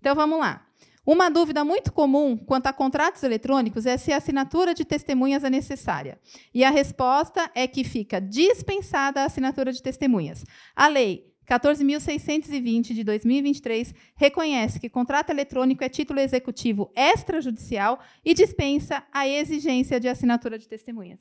Então, 0.00 0.14
vamos 0.14 0.38
lá. 0.38 0.65
Uma 1.06 1.30
dúvida 1.30 1.64
muito 1.64 1.92
comum 1.92 2.36
quanto 2.36 2.66
a 2.66 2.72
contratos 2.72 3.22
eletrônicos 3.22 3.86
é 3.86 3.96
se 3.96 4.12
a 4.12 4.16
assinatura 4.16 4.74
de 4.74 4.84
testemunhas 4.84 5.44
é 5.44 5.48
necessária. 5.48 6.18
E 6.52 6.64
a 6.64 6.70
resposta 6.70 7.48
é 7.54 7.68
que 7.68 7.84
fica 7.84 8.20
dispensada 8.20 9.22
a 9.22 9.26
assinatura 9.26 9.72
de 9.72 9.80
testemunhas. 9.80 10.44
A 10.74 10.88
lei 10.88 11.32
14.620 11.48 12.92
de 12.92 13.04
2023 13.04 13.94
reconhece 14.16 14.80
que 14.80 14.90
contrato 14.90 15.30
eletrônico 15.30 15.84
é 15.84 15.88
título 15.88 16.18
executivo 16.18 16.90
extrajudicial 16.96 18.00
e 18.24 18.34
dispensa 18.34 19.04
a 19.12 19.28
exigência 19.28 20.00
de 20.00 20.08
assinatura 20.08 20.58
de 20.58 20.66
testemunhas. 20.66 21.20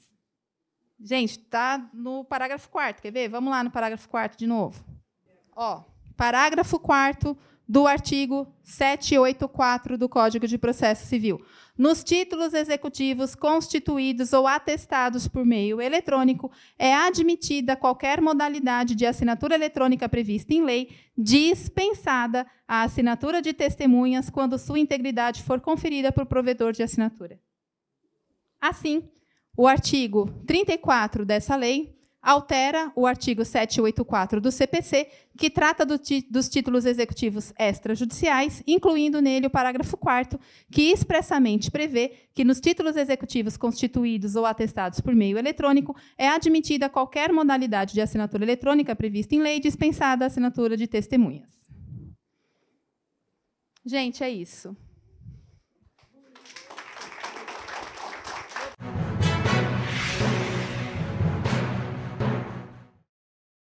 Gente, 1.00 1.38
está 1.38 1.90
no 1.94 2.26
parágrafo 2.26 2.70
4 2.70 3.04
quer 3.04 3.12
ver? 3.12 3.30
Vamos 3.30 3.52
lá 3.52 3.64
no 3.64 3.70
parágrafo 3.70 4.10
4 4.10 4.36
de 4.36 4.48
novo. 4.48 4.84
Ó, 5.56 5.84
parágrafo 6.18 6.80
4 6.80 7.38
do 7.68 7.88
artigo 7.88 8.48
784 8.64 9.98
do 9.98 10.08
Código 10.08 10.48
de 10.48 10.58
Processo 10.58 11.06
Civil. 11.08 11.44
Nos 11.78 12.04
títulos 12.04 12.54
executivos 12.54 13.36
constituídos 13.36 14.34
ou 14.34 14.48
atestados 14.48 15.28
por 15.28 15.46
meio 15.46 15.82
eletrônico, 15.82 16.52
é 16.78 16.94
admitida 16.94 17.76
qualquer 17.76 18.22
modalidade 18.22 18.96
de 18.96 19.06
assinatura 19.06 19.56
eletrônica 19.56 20.08
prevista 20.08 20.54
em 20.54 20.64
lei, 20.64 20.96
dispensada 21.18 22.46
a 22.68 22.84
assinatura 22.84 23.42
de 23.42 23.52
testemunhas 23.52 24.30
quando 24.30 24.58
sua 24.58 24.80
integridade 24.80 25.44
for 25.44 25.60
conferida 25.60 26.12
por 26.12 26.26
provedor 26.26 26.72
de 26.72 26.84
assinatura. 26.84 27.40
Assim, 28.62 29.10
o 29.58 29.68
artigo 29.68 30.30
34 30.46 31.26
dessa 31.26 31.56
lei 31.56 31.95
altera 32.26 32.92
o 32.96 33.06
artigo 33.06 33.46
784 33.46 34.42
do 34.42 34.52
CPC, 34.52 35.08
que 35.38 35.48
trata 35.48 35.86
do 35.86 36.00
dos 36.30 36.50
títulos 36.50 36.86
executivos 36.86 37.54
extrajudiciais, 37.58 38.64
incluindo 38.66 39.22
nele 39.22 39.46
o 39.46 39.50
parágrafo 39.50 39.96
4 39.96 40.40
que 40.72 40.92
expressamente 40.92 41.70
prevê 41.70 42.14
que 42.34 42.44
nos 42.44 42.60
títulos 42.60 42.96
executivos 42.96 43.56
constituídos 43.56 44.36
ou 44.36 44.46
atestados 44.46 45.00
por 45.00 45.14
meio 45.14 45.38
eletrônico 45.38 45.96
é 46.18 46.28
admitida 46.28 46.90
qualquer 46.90 47.32
modalidade 47.32 47.94
de 47.94 48.02
assinatura 48.02 48.44
eletrônica 48.44 48.96
prevista 48.96 49.36
em 49.36 49.42
lei, 49.42 49.60
dispensada 49.60 50.26
a 50.26 50.28
assinatura 50.28 50.76
de 50.76 50.88
testemunhas. 50.88 51.50
Gente, 53.86 54.24
é 54.24 54.30
isso. 54.32 54.76